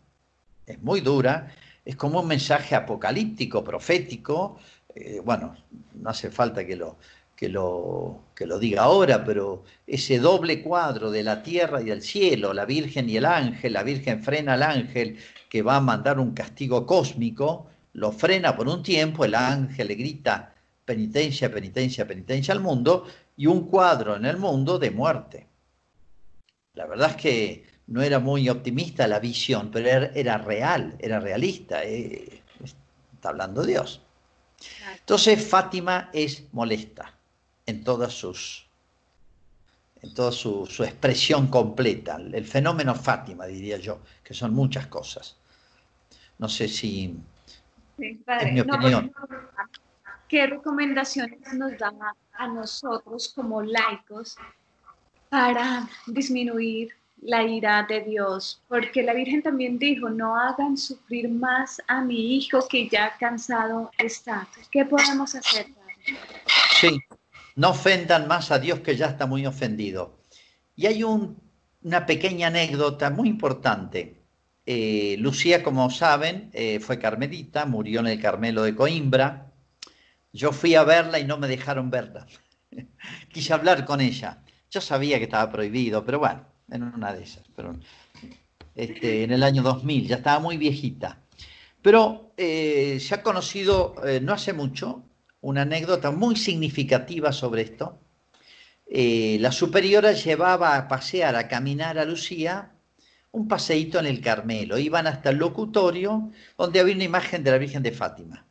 es 0.67 0.83
muy 0.83 1.01
dura, 1.01 1.55
es 1.85 1.97
como 1.97 2.21
un 2.21 2.29
mensaje 2.29 2.75
apocalíptico, 2.75 3.63
profético, 3.63 4.59
eh, 4.95 5.21
bueno, 5.25 5.55
no 5.95 6.11
hace 6.11 6.31
falta 6.31 6.67
que 6.67 6.77
lo, 6.77 6.97
que 7.37 7.49
lo, 7.49 8.25
que 8.35 8.47
lo 8.47 8.59
diga 8.59 8.83
ahora, 8.83 9.25
pero 9.25 9.65
ese 9.87 10.19
doble 10.19 10.63
cuadro 10.63 11.11
de 11.11 11.23
la 11.23 11.43
tierra 11.43 11.83
y 11.83 11.87
del 11.87 12.03
cielo, 12.03 12.55
la 12.55 12.65
Virgen 12.65 13.09
y 13.11 13.19
el 13.19 13.27
ángel, 13.27 13.75
la 13.75 13.83
Virgen 13.83 14.23
frena 14.23 14.55
al 14.55 14.63
ángel 14.63 15.19
que 15.51 15.63
va 15.63 15.77
a 15.77 15.81
mandar 15.81 16.19
un 16.19 16.33
castigo 16.33 16.87
cósmico, 16.87 17.69
lo 17.93 18.11
frena 18.13 18.57
por 18.57 18.69
un 18.69 18.83
tiempo, 18.83 19.25
el 19.25 19.35
ángel 19.35 19.89
le 19.89 19.95
grita 19.95 20.55
penitencia, 20.85 21.53
penitencia, 21.53 22.07
penitencia 22.07 22.55
al 22.55 22.61
mundo, 22.61 23.07
y 23.37 23.47
un 23.47 23.67
cuadro 23.67 24.17
en 24.17 24.25
el 24.25 24.39
mundo 24.39 24.79
de 24.79 24.91
muerte. 24.91 25.47
La 26.77 26.87
verdad 26.87 27.11
es 27.11 27.17
que 27.17 27.67
no 27.89 28.03
era 28.03 28.19
muy 28.21 28.49
optimista 28.49 29.09
la 29.09 29.19
visión, 29.19 29.71
pero 29.73 29.89
era, 29.89 30.39
real, 30.39 30.95
era 30.99 31.19
realista, 31.19 31.83
eh, 31.83 32.43
está 33.15 33.31
hablando 33.31 33.65
Dios. 33.65 34.03
Entonces 34.99 35.45
Fátima 35.45 36.11
es 36.13 36.45
molesta 36.53 37.13
en 37.65 37.83
todas 37.83 38.13
sus 38.13 38.67
en 40.03 40.15
toda 40.15 40.31
su, 40.31 40.67
expresión 40.85 41.49
completa, 41.49 42.17
el 42.17 42.45
fenómeno 42.45 42.95
Fátima, 42.95 43.47
diría 43.47 43.79
yo, 43.79 44.01
que 44.23 44.35
son 44.35 44.55
muchas 44.55 44.87
cosas. 44.87 45.37
No 46.39 46.49
sé 46.49 46.69
si 46.69 47.19
es 47.99 48.53
mi 48.53 48.61
opinión. 48.61 49.13
¿Qué 50.29 50.47
recomendaciones 50.47 51.53
nos 51.55 51.77
da 51.79 51.93
a 52.35 52.47
nosotros 52.47 53.33
como 53.35 53.63
laicos 53.63 54.37
para 55.29 55.89
disminuir 56.07 56.93
la 57.23 57.43
ira 57.43 57.87
de 57.89 58.03
Dios, 58.03 58.63
porque 58.69 59.03
la 59.03 59.13
Virgen 59.15 59.43
también 59.43 59.79
dijo, 59.79 60.09
no 60.09 60.37
hagan 60.37 60.77
sufrir 60.77 61.29
más 61.29 61.81
a 61.89 62.01
mi 62.03 62.37
hijo 62.37 62.67
que 62.69 62.89
ya 62.89 63.17
cansado 63.19 63.91
está. 63.99 64.47
¿Qué 64.71 64.85
podemos 64.85 65.35
hacer? 65.35 65.67
Sí, 66.81 67.01
no 67.57 67.71
ofendan 67.71 68.29
más 68.29 68.51
a 68.51 68.59
Dios 68.59 68.81
que 68.81 68.97
ya 68.97 69.07
está 69.07 69.27
muy 69.27 69.47
ofendido. 69.47 70.19
Y 70.77 70.87
hay 70.87 71.03
una 71.03 72.07
pequeña 72.07 72.49
anécdota 72.49 73.11
muy 73.11 73.29
importante. 73.29 74.23
Eh, 74.67 75.17
Lucía, 75.19 75.63
como 75.63 75.91
saben, 75.91 76.51
eh, 76.53 76.81
fue 76.81 76.99
carmelita, 76.99 77.67
murió 77.67 78.01
en 78.01 78.09
el 78.09 78.21
Carmelo 78.21 78.63
de 78.63 78.75
Coimbra. 78.75 79.53
Yo 80.33 80.53
fui 80.53 80.75
a 80.75 80.85
verla 80.85 81.19
y 81.19 81.25
no 81.25 81.39
me 81.39 81.49
dejaron 81.49 81.91
verla. 81.91 82.27
Quise 83.33 83.55
hablar 83.55 83.85
con 83.85 84.01
ella. 84.01 84.43
Yo 84.71 84.81
sabía 84.81 85.19
que 85.19 85.25
estaba 85.25 85.51
prohibido, 85.51 86.05
pero 86.05 86.19
bueno, 86.19 86.45
en 86.71 86.83
una 86.83 87.13
de 87.13 87.23
esas. 87.23 87.45
Pero, 87.55 87.77
este, 88.75 89.25
en 89.25 89.33
el 89.33 89.43
año 89.43 89.63
2000, 89.63 90.09
ya 90.09 90.17
estaba 90.17 90.39
muy 90.39 90.57
viejita. 90.57 91.19
Pero 91.83 92.33
eh, 92.37 92.99
se 93.01 93.15
ha 93.15 93.23
conocido 93.23 93.95
no 94.23 94.33
hace 94.33 94.53
mucho 94.53 95.05
una 95.41 95.63
anécdota 95.63 96.11
muy 96.11 96.37
significativa 96.37 97.33
sobre 97.33 97.63
esto. 97.63 98.01
la 98.89 99.53
superiora 99.53 100.13
llevaba 100.13 100.77
a 100.77 100.89
pasear, 100.89 101.37
a 101.37 101.47
caminar 101.49 101.99
a 101.99 102.05
Lucía 102.05 102.73
un 103.37 103.49
paseíto 103.49 103.99
en 103.99 104.07
el 104.07 104.23
Carmelo. 104.23 104.79
Iban 104.79 105.07
hasta 105.07 105.29
el 105.29 105.37
locutorio 105.37 106.31
donde 106.57 106.81
había 106.81 106.95
una 106.95 107.05
imagen 107.05 107.45
de 107.45 107.51
la 107.51 107.59
Virgen 107.59 107.83
de 107.83 107.93
Fátima. 107.93 108.47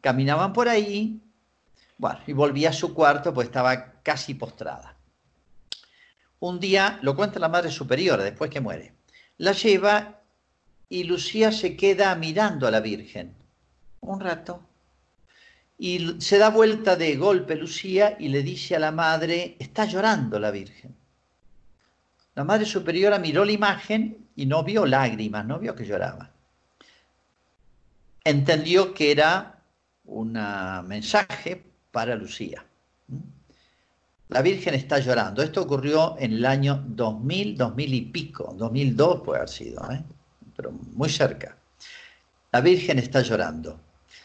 Caminaban 0.00 0.52
por 0.52 0.68
ahí, 0.68 1.20
bueno, 1.96 2.18
y 2.26 2.32
volvía 2.32 2.70
a 2.70 2.72
su 2.72 2.92
cuarto, 2.94 3.32
pues 3.32 3.46
estaba 3.46 4.02
casi 4.02 4.34
postrada. 4.34 4.93
Un 6.44 6.60
día, 6.60 6.98
lo 7.00 7.16
cuenta 7.16 7.38
la 7.38 7.48
Madre 7.48 7.70
Superiora, 7.70 8.22
después 8.22 8.50
que 8.50 8.60
muere, 8.60 8.92
la 9.38 9.52
lleva 9.52 10.20
y 10.90 11.04
Lucía 11.04 11.50
se 11.50 11.74
queda 11.74 12.14
mirando 12.16 12.66
a 12.66 12.70
la 12.70 12.80
Virgen 12.80 13.34
un 14.02 14.20
rato. 14.20 14.60
Y 15.78 16.20
se 16.20 16.36
da 16.36 16.50
vuelta 16.50 16.96
de 16.96 17.16
golpe 17.16 17.56
Lucía 17.56 18.16
y 18.18 18.28
le 18.28 18.42
dice 18.42 18.76
a 18.76 18.78
la 18.78 18.92
madre, 18.92 19.56
está 19.58 19.86
llorando 19.86 20.38
la 20.38 20.50
Virgen. 20.50 20.94
La 22.34 22.44
Madre 22.44 22.66
Superiora 22.66 23.18
miró 23.18 23.46
la 23.46 23.52
imagen 23.52 24.28
y 24.36 24.44
no 24.44 24.62
vio 24.64 24.84
lágrimas, 24.84 25.46
no 25.46 25.58
vio 25.58 25.74
que 25.74 25.86
lloraba. 25.86 26.30
Entendió 28.22 28.92
que 28.92 29.12
era 29.12 29.62
un 30.04 30.32
mensaje 30.86 31.64
para 31.90 32.14
Lucía. 32.16 32.66
La 34.28 34.42
Virgen 34.42 34.74
está 34.74 34.98
llorando. 34.98 35.42
Esto 35.42 35.62
ocurrió 35.62 36.16
en 36.18 36.32
el 36.32 36.44
año 36.46 36.82
2000, 36.86 37.56
2000 37.56 37.94
y 37.94 38.00
pico, 38.02 38.54
2002 38.56 39.22
puede 39.22 39.38
haber 39.38 39.48
sido, 39.48 39.90
¿eh? 39.90 40.02
pero 40.56 40.72
muy 40.72 41.08
cerca. 41.08 41.56
La 42.52 42.60
Virgen 42.60 42.98
está 42.98 43.20
llorando. 43.20 43.80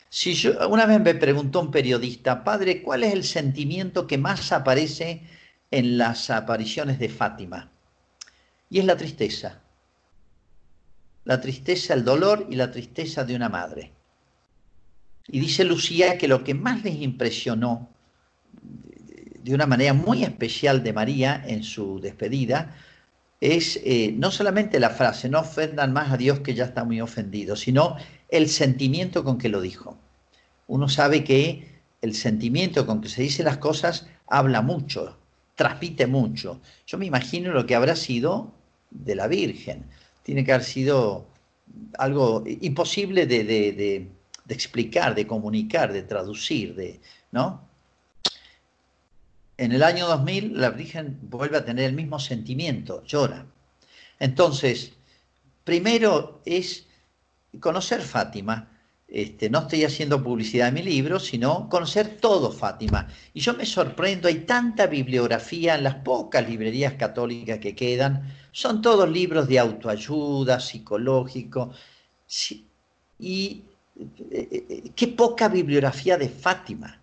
Si 0.09 0.47
una 0.69 0.85
vez 0.85 0.99
me 0.99 1.15
preguntó 1.15 1.59
un 1.59 1.71
periodista, 1.71 2.43
padre, 2.43 2.81
¿cuál 2.81 3.03
es 3.03 3.13
el 3.13 3.23
sentimiento 3.23 4.07
que 4.07 4.17
más 4.17 4.51
aparece 4.51 5.23
en 5.69 5.97
las 5.97 6.29
apariciones 6.29 6.97
de 6.97 7.09
Fátima? 7.09 7.69
Y 8.69 8.79
es 8.79 8.85
la 8.85 8.97
tristeza 8.97 9.61
la 11.29 11.39
tristeza, 11.39 11.93
el 11.93 12.03
dolor 12.03 12.47
y 12.49 12.55
la 12.55 12.71
tristeza 12.71 13.23
de 13.23 13.35
una 13.35 13.49
madre. 13.49 13.91
Y 15.27 15.39
dice 15.39 15.63
Lucía 15.63 16.17
que 16.17 16.27
lo 16.27 16.43
que 16.43 16.55
más 16.55 16.83
les 16.83 16.95
impresionó 16.95 17.87
de 19.43 19.53
una 19.53 19.65
manera 19.65 19.93
muy 19.93 20.23
especial 20.23 20.83
de 20.83 20.93
María 20.93 21.43
en 21.45 21.63
su 21.63 21.99
despedida 21.99 22.75
es 23.41 23.79
eh, 23.83 24.13
no 24.17 24.31
solamente 24.31 24.79
la 24.79 24.89
frase, 24.89 25.29
no 25.29 25.39
ofendan 25.39 25.93
más 25.93 26.11
a 26.11 26.17
Dios 26.17 26.41
que 26.41 26.53
ya 26.53 26.65
está 26.65 26.83
muy 26.83 26.99
ofendido, 26.99 27.55
sino 27.55 27.95
el 28.29 28.49
sentimiento 28.49 29.23
con 29.23 29.37
que 29.37 29.49
lo 29.49 29.61
dijo. 29.61 29.97
Uno 30.67 30.89
sabe 30.89 31.23
que 31.23 31.81
el 32.01 32.13
sentimiento 32.15 32.85
con 32.85 33.01
que 33.01 33.09
se 33.09 33.21
dicen 33.21 33.45
las 33.45 33.57
cosas 33.57 34.07
habla 34.27 34.61
mucho, 34.61 35.17
transmite 35.55 36.05
mucho. 36.05 36.59
Yo 36.85 36.97
me 36.97 37.05
imagino 37.05 37.51
lo 37.51 37.65
que 37.65 37.75
habrá 37.75 37.95
sido 37.95 38.51
de 38.91 39.15
la 39.15 39.27
Virgen 39.27 39.85
tiene 40.23 40.45
que 40.45 40.53
haber 40.53 40.65
sido 40.65 41.25
algo 41.97 42.43
imposible 42.45 43.25
de, 43.25 44.07
explicar, 44.47 45.15
de 45.15 45.25
comunicar, 45.25 45.91
de 45.91 46.03
traducir, 46.03 46.75
de, 46.75 46.99
¿no? 47.31 47.68
En 49.59 49.73
el 49.73 49.83
año 49.83 50.07
2000 50.07 50.57
la 50.57 50.69
Virgen 50.69 51.19
vuelve 51.23 51.57
a 51.57 51.65
tener 51.65 51.83
el 51.83 51.93
mismo 51.93 52.17
sentimiento, 52.17 53.03
llora. 53.03 53.45
Entonces, 54.17 54.93
primero 55.65 56.41
es 56.45 56.87
conocer 57.59 58.01
Fátima. 58.01 58.71
Este, 59.05 59.49
no 59.49 59.59
estoy 59.59 59.83
haciendo 59.83 60.23
publicidad 60.23 60.69
en 60.69 60.75
mi 60.75 60.81
libro, 60.81 61.19
sino 61.19 61.67
conocer 61.67 62.19
todo 62.21 62.53
Fátima. 62.53 63.09
Y 63.33 63.41
yo 63.41 63.53
me 63.53 63.65
sorprendo, 63.65 64.29
hay 64.29 64.45
tanta 64.45 64.87
bibliografía 64.87 65.75
en 65.75 65.83
las 65.83 65.95
pocas 65.95 66.47
librerías 66.47 66.93
católicas 66.93 67.59
que 67.59 67.75
quedan 67.75 68.33
son 68.53 68.81
todos 68.81 69.09
libros 69.09 69.49
de 69.49 69.59
autoayuda, 69.59 70.61
psicológico. 70.61 71.73
Y 73.19 73.63
eh, 74.31 74.65
eh, 74.69 74.91
qué 74.95 75.07
poca 75.09 75.49
bibliografía 75.49 76.17
de 76.17 76.29
Fátima. 76.29 76.98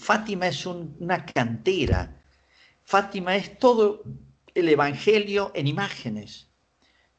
Fátima 0.00 0.48
es 0.48 0.66
una 0.66 1.24
cantera. 1.24 2.16
Fátima 2.84 3.36
es 3.36 3.58
todo 3.58 4.02
el 4.54 4.68
Evangelio 4.68 5.52
en 5.54 5.66
imágenes. 5.66 6.48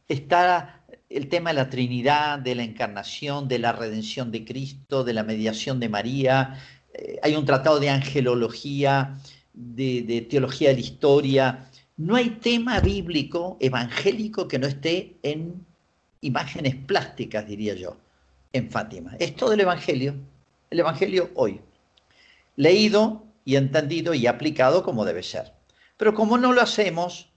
Está 0.08 0.84
el 1.10 1.30
tema 1.30 1.52
de 1.52 1.58
la 1.58 1.70
Trinidad, 1.70 2.40
de 2.40 2.56
la 2.56 2.64
encarnación, 2.64 3.48
de 3.48 3.60
la 3.60 3.72
redención 3.72 4.32
de 4.32 4.44
Cristo, 4.44 5.04
de 5.04 5.14
la 5.14 5.24
mediación 5.24 5.80
de 5.80 5.90
María. 5.90 6.60
Eh, 6.94 7.20
hay 7.24 7.36
un 7.36 7.46
tratado 7.46 7.80
de 7.80 7.90
angelología, 7.90 9.18
de 9.54 10.28
teología 10.30 10.70
de 10.70 10.76
la 10.76 10.82
historia, 10.82 11.70
no 11.98 12.16
hay 12.16 12.32
tema 12.42 12.80
bíblico, 12.80 13.58
evangélico, 13.60 14.48
que 14.48 14.58
no 14.58 14.66
esté 14.66 15.18
en 15.22 15.66
imágenes 16.22 16.76
plásticas, 16.76 17.48
diría 17.48 17.76
yo, 17.76 17.96
en 18.54 18.72
Fátima. 18.72 19.16
Es 19.20 19.36
todo 19.36 19.54
el 19.54 19.60
Evangelio, 19.60 20.16
el 20.72 20.80
Evangelio 20.80 21.30
hoy, 21.36 21.62
leído 22.56 23.26
y 23.46 23.56
entendido 23.56 24.14
y 24.14 24.28
aplicado 24.28 24.84
como 24.84 25.06
debe 25.06 25.24
ser. 25.24 25.54
Pero 25.98 26.14
como 26.14 26.38
no 26.38 26.54
lo 26.54 26.62
hacemos, 26.62 27.30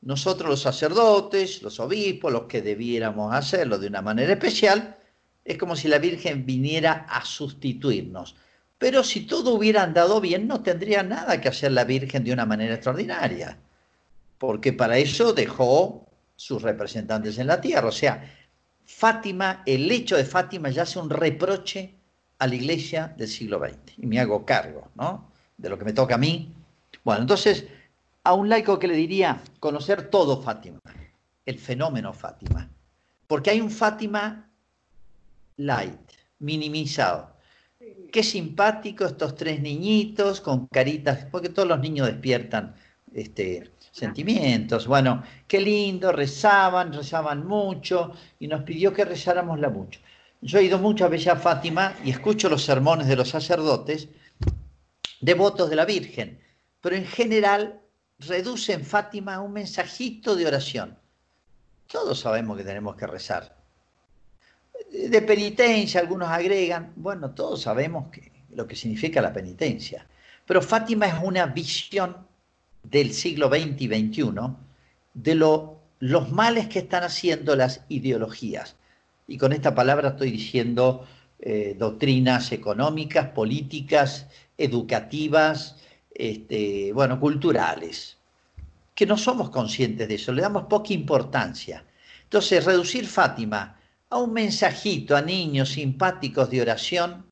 nosotros 0.00 0.48
los 0.48 0.62
sacerdotes, 0.62 1.62
los 1.62 1.80
obispos, 1.80 2.32
los 2.32 2.44
que 2.44 2.62
debiéramos 2.62 3.34
hacerlo 3.34 3.78
de 3.78 3.88
una 3.88 4.02
manera 4.02 4.32
especial, 4.32 4.96
es 5.44 5.58
como 5.58 5.76
si 5.76 5.88
la 5.88 5.98
Virgen 5.98 6.44
viniera 6.44 7.06
a 7.08 7.24
sustituirnos. 7.24 8.36
Pero 8.78 9.02
si 9.04 9.20
todo 9.26 9.54
hubiera 9.54 9.82
andado 9.82 10.20
bien, 10.20 10.46
no 10.46 10.62
tendría 10.62 11.02
nada 11.02 11.40
que 11.40 11.48
hacer 11.48 11.72
la 11.72 11.84
Virgen 11.84 12.24
de 12.24 12.32
una 12.32 12.44
manera 12.44 12.74
extraordinaria 12.74 13.58
porque 14.38 14.72
para 14.72 14.98
eso 14.98 15.32
dejó 15.32 16.06
sus 16.36 16.62
representantes 16.62 17.38
en 17.38 17.46
la 17.46 17.60
tierra. 17.60 17.88
O 17.88 17.92
sea, 17.92 18.32
Fátima, 18.84 19.62
el 19.66 19.90
hecho 19.90 20.16
de 20.16 20.24
Fátima 20.24 20.70
ya 20.70 20.82
hace 20.82 20.98
un 20.98 21.10
reproche 21.10 21.94
a 22.38 22.46
la 22.46 22.54
iglesia 22.54 23.14
del 23.16 23.28
siglo 23.28 23.58
XX. 23.58 23.98
Y 23.98 24.06
me 24.06 24.20
hago 24.20 24.44
cargo, 24.44 24.88
¿no? 24.94 25.30
De 25.56 25.68
lo 25.68 25.78
que 25.78 25.84
me 25.84 25.92
toca 25.92 26.16
a 26.16 26.18
mí. 26.18 26.52
Bueno, 27.04 27.22
entonces, 27.22 27.66
a 28.24 28.34
un 28.34 28.48
laico 28.48 28.78
que 28.78 28.88
le 28.88 28.94
diría 28.94 29.40
conocer 29.60 30.10
todo 30.10 30.42
Fátima, 30.42 30.80
el 31.44 31.58
fenómeno 31.58 32.12
Fátima. 32.12 32.68
Porque 33.26 33.50
hay 33.50 33.60
un 33.60 33.70
Fátima 33.70 34.48
light, 35.56 36.12
minimizado. 36.38 37.34
Qué 38.12 38.22
simpático 38.22 39.04
estos 39.04 39.34
tres 39.34 39.60
niñitos 39.60 40.40
con 40.40 40.66
caritas, 40.66 41.26
porque 41.30 41.48
todos 41.48 41.68
los 41.68 41.80
niños 41.80 42.06
despiertan 42.06 42.74
este, 43.14 43.70
sentimientos. 43.90 44.86
Bueno, 44.86 45.22
qué 45.46 45.60
lindo, 45.60 46.12
rezaban, 46.12 46.92
rezaban 46.92 47.46
mucho 47.46 48.12
y 48.38 48.48
nos 48.48 48.62
pidió 48.62 48.92
que 48.92 49.04
rezáramos 49.04 49.58
la 49.58 49.70
mucho. 49.70 50.00
Yo 50.42 50.58
he 50.58 50.64
ido 50.64 50.78
muchas 50.78 51.10
veces 51.10 51.28
a 51.28 51.36
Fátima 51.36 51.94
y 52.04 52.10
escucho 52.10 52.48
los 52.48 52.64
sermones 52.64 53.06
de 53.08 53.16
los 53.16 53.30
sacerdotes 53.30 54.08
devotos 55.20 55.70
de 55.70 55.76
la 55.76 55.84
Virgen, 55.84 56.40
pero 56.80 56.94
en 56.94 57.06
general 57.06 57.80
reducen 58.18 58.84
Fátima 58.84 59.34
a 59.34 59.40
un 59.40 59.52
mensajito 59.52 60.36
de 60.36 60.46
oración. 60.46 60.98
Todos 61.86 62.20
sabemos 62.20 62.56
que 62.56 62.64
tenemos 62.64 62.96
que 62.96 63.06
rezar. 63.06 63.56
De 64.92 65.22
penitencia, 65.22 66.00
algunos 66.00 66.28
agregan, 66.28 66.92
bueno, 66.96 67.30
todos 67.30 67.62
sabemos 67.62 68.06
lo 68.54 68.66
que 68.66 68.76
significa 68.76 69.20
la 69.22 69.32
penitencia, 69.32 70.06
pero 70.46 70.62
Fátima 70.62 71.06
es 71.06 71.14
una 71.22 71.46
visión 71.46 72.16
del 72.82 73.12
siglo 73.12 73.48
XX 73.48 73.80
y 73.80 73.88
XXI 73.88 74.30
de 75.14 75.34
los 75.34 76.30
males 76.30 76.68
que 76.68 76.80
están 76.80 77.04
haciendo 77.04 77.56
las 77.56 77.80
ideologías. 77.88 78.76
Y 79.26 79.38
con 79.38 79.52
esta 79.52 79.74
palabra 79.74 80.10
estoy 80.10 80.30
diciendo 80.30 81.06
eh, 81.38 81.74
doctrinas 81.78 82.52
económicas, 82.52 83.28
políticas, 83.28 84.26
educativas, 84.56 85.76
este, 86.14 86.92
bueno, 86.92 87.20
culturales. 87.20 88.16
que 88.94 89.04
no 89.04 89.18
somos 89.18 89.50
conscientes 89.50 90.08
de 90.08 90.14
eso, 90.14 90.32
le 90.32 90.40
damos 90.40 90.64
poca 90.64 90.94
importancia. 90.94 91.84
Entonces, 92.22 92.64
reducir 92.64 93.06
Fátima 93.06 93.78
a 94.08 94.16
un 94.16 94.32
mensajito 94.32 95.14
a 95.14 95.20
niños 95.20 95.70
simpáticos 95.70 96.48
de 96.48 96.62
oración, 96.62 97.26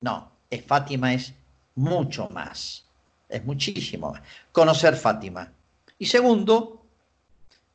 no, 0.00 0.30
es 0.48 0.64
Fátima 0.64 1.12
es 1.12 1.34
mucho 1.74 2.28
más, 2.30 2.84
es 3.28 3.44
muchísimo 3.44 4.12
más. 4.12 4.22
Conocer 4.52 4.94
Fátima. 4.94 5.52
Y 5.98 6.06
segundo, 6.06 6.86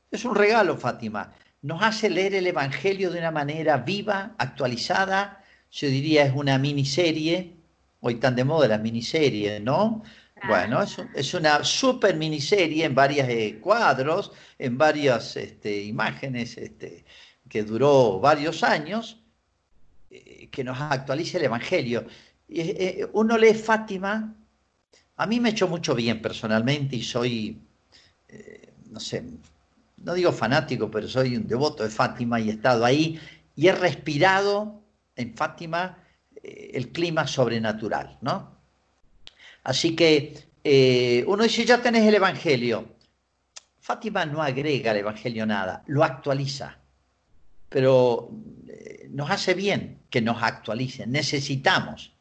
es 0.10 0.24
un 0.24 0.36
regalo 0.36 0.78
Fátima, 0.78 1.34
nos 1.66 1.82
hace 1.82 2.12
leer 2.12 2.36
el 2.36 2.46
Evangelio 2.46 3.10
de 3.10 3.18
una 3.18 3.32
manera 3.32 3.78
viva, 3.78 4.36
actualizada, 4.38 5.44
yo 5.72 5.88
diría 5.88 6.24
es 6.24 6.34
una 6.36 6.60
miniserie, 6.60 7.54
hoy 8.02 8.16
tan 8.16 8.36
de 8.36 8.44
moda 8.44 8.68
las 8.68 8.82
miniseries, 8.82 9.60
¿no? 9.64 10.04
Bueno, 10.48 10.84
es, 11.16 11.34
una 11.34 11.64
super 11.64 12.16
miniserie 12.18 12.86
en 12.86 12.94
varios 12.94 13.28
eh, 13.28 13.58
cuadros, 13.60 14.32
en 14.60 14.78
varias 14.78 15.38
este, 15.38 15.82
imágenes, 15.82 16.56
este, 16.56 17.04
que 17.50 17.64
duró 17.64 18.20
varios 18.20 18.62
años, 18.62 19.18
eh, 20.12 20.50
que 20.52 20.64
nos 20.64 20.80
actualiza 20.80 21.40
el 21.40 21.46
Evangelio. 21.46 22.06
Eh, 22.48 23.08
uno 23.14 23.40
lee 23.40 23.56
Fátima, 23.56 24.36
a 25.18 25.26
mí 25.26 25.40
me 25.40 25.50
echó 25.50 25.68
mucho 25.68 25.96
bien 25.96 26.22
personalmente 26.22 26.96
y 26.96 27.02
soy, 27.02 27.58
no 28.92 29.00
sé, 29.00 29.24
no 29.98 30.14
digo 30.14 30.32
fanático, 30.32 30.92
pero 30.92 31.08
soy 31.08 31.36
un 31.36 31.48
devoto 31.48 31.84
de 31.84 31.90
Fátima 31.90 32.40
y 32.40 32.50
he 32.50 32.54
estado 32.54 32.86
ahí 32.86 33.20
y 33.56 33.68
he 33.68 33.72
respirado 33.72 34.82
en 35.16 35.36
Fátima 35.36 36.00
el 36.44 36.92
clima 36.92 37.26
sobrenatural, 37.26 38.18
¿no? 38.22 38.56
Así 39.64 39.96
que 39.96 40.48
eh, 40.64 41.24
uno 41.28 41.44
dice, 41.44 41.66
ya 41.66 41.82
tenés 41.82 42.06
el 42.06 42.16
Evangelio. 42.16 42.96
Fátima 43.80 44.26
no 44.26 44.42
agrega 44.42 44.92
al 44.92 44.98
Evangelio 44.98 45.46
nada, 45.46 45.84
lo 45.88 46.04
actualiza. 46.04 46.78
Pero 47.70 48.30
eh, 48.68 49.08
nos 49.12 49.30
hace 49.30 49.54
bien 49.54 50.00
que 50.10 50.22
nos 50.22 50.42
actualicen, 50.42 51.12
necesitamos. 51.12 52.14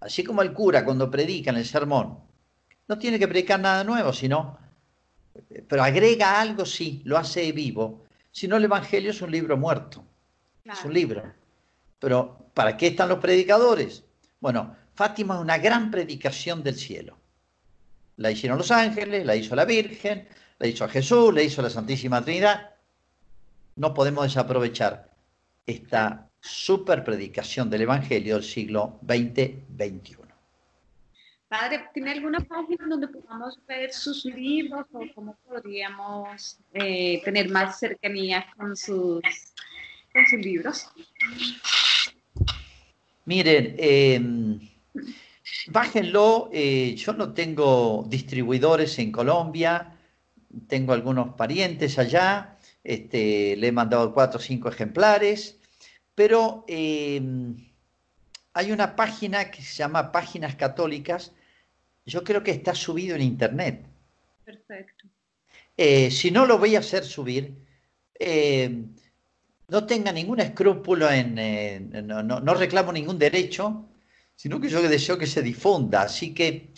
Así 0.00 0.24
como 0.24 0.42
el 0.42 0.52
cura 0.52 0.84
cuando 0.84 1.10
predica 1.10 1.50
en 1.50 1.58
el 1.58 1.66
sermón, 1.66 2.18
no 2.88 2.98
tiene 2.98 3.18
que 3.18 3.28
predicar 3.28 3.60
nada 3.60 3.84
nuevo, 3.84 4.12
sino, 4.12 4.58
pero 5.68 5.82
agrega 5.82 6.40
algo, 6.40 6.64
sí, 6.64 7.02
lo 7.04 7.16
hace 7.16 7.52
vivo. 7.52 8.04
Si 8.30 8.48
no, 8.48 8.56
el 8.56 8.64
Evangelio 8.64 9.10
es 9.10 9.22
un 9.22 9.30
libro 9.30 9.56
muerto, 9.56 10.04
es 10.64 10.84
un 10.84 10.92
libro. 10.92 11.22
Pero 11.98 12.46
¿para 12.54 12.76
qué 12.76 12.88
están 12.88 13.08
los 13.08 13.18
predicadores? 13.18 14.04
Bueno, 14.40 14.76
Fátima 14.94 15.34
es 15.34 15.40
una 15.40 15.58
gran 15.58 15.90
predicación 15.90 16.62
del 16.62 16.76
cielo. 16.76 17.16
La 18.16 18.30
hicieron 18.30 18.58
los 18.58 18.70
ángeles, 18.70 19.24
la 19.24 19.36
hizo 19.36 19.54
la 19.54 19.64
Virgen, 19.64 20.28
la 20.58 20.66
hizo 20.66 20.86
Jesús, 20.88 21.32
la 21.32 21.42
hizo 21.42 21.62
la 21.62 21.70
Santísima 21.70 22.22
Trinidad. 22.22 22.74
No 23.76 23.94
podemos 23.94 24.24
desaprovechar 24.24 25.10
esta 25.66 26.28
super 26.40 27.04
predicación 27.04 27.70
del 27.70 27.82
Evangelio 27.82 28.34
del 28.34 28.44
siglo 28.44 28.98
XX-XXI. 29.06 30.19
Padre, 31.50 31.84
¿tiene 31.92 32.12
alguna 32.12 32.38
página 32.38 32.86
donde 32.88 33.08
podamos 33.08 33.58
ver 33.66 33.92
sus 33.92 34.24
libros 34.24 34.86
o 34.92 35.00
cómo 35.16 35.36
podríamos 35.48 36.58
eh, 36.72 37.20
tener 37.24 37.50
más 37.50 37.80
cercanía 37.80 38.46
con 38.56 38.76
sus, 38.76 39.20
con 40.12 40.26
sus 40.30 40.38
libros? 40.38 40.86
Miren, 43.24 43.74
eh, 43.78 44.60
Bájenlo, 45.66 46.50
yo 46.52 47.12
no 47.14 47.32
tengo 47.32 48.04
distribuidores 48.08 48.98
en 48.98 49.12
Colombia, 49.12 49.96
tengo 50.68 50.92
algunos 50.92 51.34
parientes 51.34 51.98
allá, 51.98 52.58
este, 52.82 53.56
le 53.56 53.68
he 53.68 53.72
mandado 53.72 54.12
cuatro 54.12 54.38
o 54.38 54.42
cinco 54.42 54.68
ejemplares, 54.68 55.58
pero 56.14 56.64
em, 56.68 57.56
hay 58.52 58.72
una 58.72 58.96
página 58.96 59.50
que 59.50 59.62
se 59.62 59.74
llama 59.76 60.12
Páginas 60.12 60.54
Católicas, 60.56 61.32
yo 62.10 62.24
creo 62.24 62.42
que 62.42 62.50
está 62.50 62.74
subido 62.74 63.16
en 63.16 63.22
internet. 63.22 63.86
Perfecto. 64.44 65.06
Eh, 65.76 66.10
si 66.10 66.30
no 66.30 66.44
lo 66.46 66.58
voy 66.58 66.76
a 66.76 66.80
hacer 66.80 67.04
subir, 67.04 67.54
em, 68.14 68.94
no 69.68 69.86
tenga 69.86 70.12
ningún 70.12 70.40
escrúpulo 70.40 71.10
en, 71.10 71.34
no 72.06 72.54
reclamo 72.54 72.92
ningún 72.92 73.18
derecho 73.18 73.86
sino 74.40 74.58
que 74.58 74.70
yo 74.70 74.80
deseo 74.80 75.18
que 75.18 75.26
se 75.26 75.42
difunda. 75.42 76.00
Así 76.00 76.32
que 76.32 76.70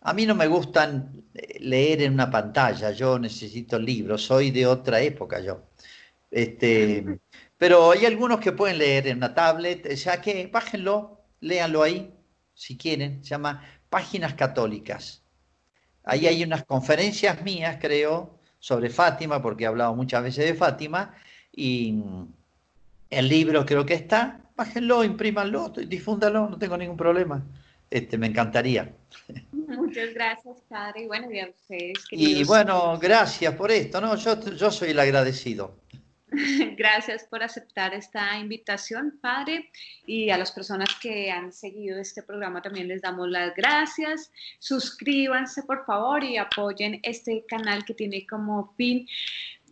a 0.00 0.12
mí 0.12 0.26
no 0.26 0.34
me 0.34 0.48
gustan 0.48 1.24
eh, 1.32 1.60
leer 1.60 2.02
en 2.02 2.14
una 2.14 2.28
pantalla, 2.28 2.90
yo 2.90 3.20
necesito 3.20 3.78
libros, 3.78 4.22
soy 4.22 4.50
de 4.50 4.66
otra 4.66 5.00
época 5.00 5.38
yo. 5.38 5.62
Este, 6.28 7.20
pero 7.56 7.92
hay 7.92 8.04
algunos 8.04 8.40
que 8.40 8.50
pueden 8.50 8.78
leer 8.78 9.06
en 9.06 9.18
una 9.18 9.32
tablet, 9.32 9.86
o 9.92 9.96
sea 9.96 10.20
que 10.20 10.48
bájenlo, 10.48 11.20
léanlo 11.38 11.84
ahí, 11.84 12.12
si 12.52 12.76
quieren, 12.76 13.22
se 13.22 13.30
llama 13.30 13.62
Páginas 13.94 14.34
Católicas. 14.34 15.22
Ahí 16.02 16.26
hay 16.26 16.42
unas 16.42 16.64
conferencias 16.64 17.44
mías, 17.44 17.78
creo, 17.80 18.40
sobre 18.58 18.90
Fátima, 18.90 19.40
porque 19.40 19.62
he 19.62 19.66
hablado 19.68 19.94
muchas 19.94 20.20
veces 20.20 20.46
de 20.46 20.54
Fátima, 20.54 21.14
y 21.54 22.02
el 23.08 23.28
libro 23.28 23.64
creo 23.64 23.86
que 23.86 23.94
está, 23.94 24.40
bájenlo, 24.56 25.04
imprímanlo, 25.04 25.68
difúndalo, 25.68 26.48
no 26.50 26.58
tengo 26.58 26.76
ningún 26.76 26.96
problema. 26.96 27.46
Este, 27.88 28.18
me 28.18 28.26
encantaría. 28.26 28.92
Muchas 29.52 30.12
gracias, 30.12 30.60
padre. 30.68 31.02
Y 31.02 31.06
bueno, 31.06 31.28
Y 32.10 32.42
bueno, 32.42 32.98
gracias 32.98 33.54
por 33.54 33.70
esto, 33.70 34.00
¿no? 34.00 34.16
Yo, 34.16 34.40
yo 34.56 34.72
soy 34.72 34.90
el 34.90 34.98
agradecido. 34.98 35.76
Gracias 36.76 37.24
por 37.24 37.42
aceptar 37.42 37.94
esta 37.94 38.38
invitación, 38.38 39.18
padre. 39.20 39.70
Y 40.06 40.30
a 40.30 40.38
las 40.38 40.52
personas 40.52 40.88
que 41.00 41.30
han 41.30 41.52
seguido 41.52 41.98
este 41.98 42.22
programa 42.22 42.62
también 42.62 42.88
les 42.88 43.02
damos 43.02 43.28
las 43.28 43.54
gracias. 43.54 44.30
Suscríbanse, 44.58 45.62
por 45.62 45.84
favor, 45.84 46.24
y 46.24 46.36
apoyen 46.36 47.00
este 47.02 47.44
canal 47.46 47.84
que 47.84 47.94
tiene 47.94 48.26
como 48.26 48.72
fin 48.76 49.06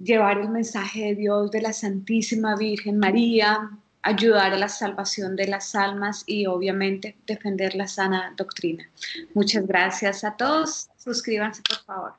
llevar 0.00 0.38
el 0.38 0.48
mensaje 0.48 1.06
de 1.06 1.14
Dios 1.14 1.50
de 1.50 1.62
la 1.62 1.72
Santísima 1.72 2.56
Virgen 2.56 2.98
María, 2.98 3.70
ayudar 4.02 4.52
a 4.52 4.58
la 4.58 4.68
salvación 4.68 5.36
de 5.36 5.46
las 5.46 5.74
almas 5.74 6.24
y 6.26 6.46
obviamente 6.46 7.16
defender 7.26 7.74
la 7.74 7.86
sana 7.86 8.34
doctrina. 8.36 8.88
Muchas 9.34 9.66
gracias 9.66 10.24
a 10.24 10.36
todos. 10.36 10.88
Suscríbanse, 10.96 11.62
por 11.62 11.78
favor. 11.84 12.14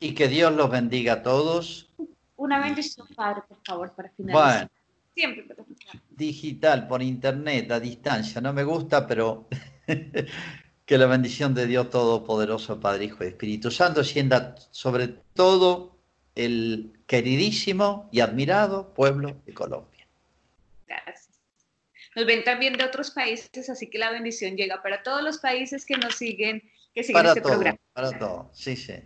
Y 0.00 0.14
que 0.14 0.28
Dios 0.28 0.54
los 0.54 0.70
bendiga 0.70 1.14
a 1.14 1.22
todos. 1.22 1.85
Una 2.36 2.60
bendición, 2.60 3.06
Padre, 3.14 3.42
por 3.48 3.58
favor, 3.64 3.92
para 3.94 4.10
finalizar. 4.10 4.68
Bueno, 4.68 4.70
Siempre. 5.16 5.46
Digital, 6.10 6.86
por 6.86 7.02
internet, 7.02 7.72
a 7.72 7.80
distancia. 7.80 8.38
No 8.42 8.52
me 8.52 8.64
gusta, 8.64 9.06
pero 9.06 9.48
que 10.84 10.98
la 10.98 11.06
bendición 11.06 11.54
de 11.54 11.66
Dios 11.66 11.88
Todopoderoso, 11.88 12.78
Padre, 12.78 13.06
Hijo 13.06 13.24
y 13.24 13.28
Espíritu 13.28 13.70
Santo, 13.70 14.04
sienda 14.04 14.54
sobre 14.70 15.08
todo 15.08 15.96
el 16.34 16.92
queridísimo 17.06 18.10
y 18.12 18.20
admirado 18.20 18.92
pueblo 18.92 19.40
de 19.46 19.54
Colombia. 19.54 20.06
Gracias. 20.86 21.30
Nos 22.14 22.26
ven 22.26 22.44
también 22.44 22.74
de 22.74 22.84
otros 22.84 23.10
países, 23.10 23.70
así 23.70 23.88
que 23.88 23.98
la 23.98 24.10
bendición 24.10 24.54
llega 24.54 24.82
para 24.82 25.02
todos 25.02 25.22
los 25.22 25.38
países 25.38 25.86
que 25.86 25.96
nos 25.96 26.16
siguen, 26.16 26.62
que 26.94 27.02
siguen 27.02 27.22
para 27.22 27.28
este 27.30 27.40
programa. 27.40 27.78
Para 27.94 28.18
todos, 28.18 28.48
sí, 28.52 28.76
sí. 28.76 28.96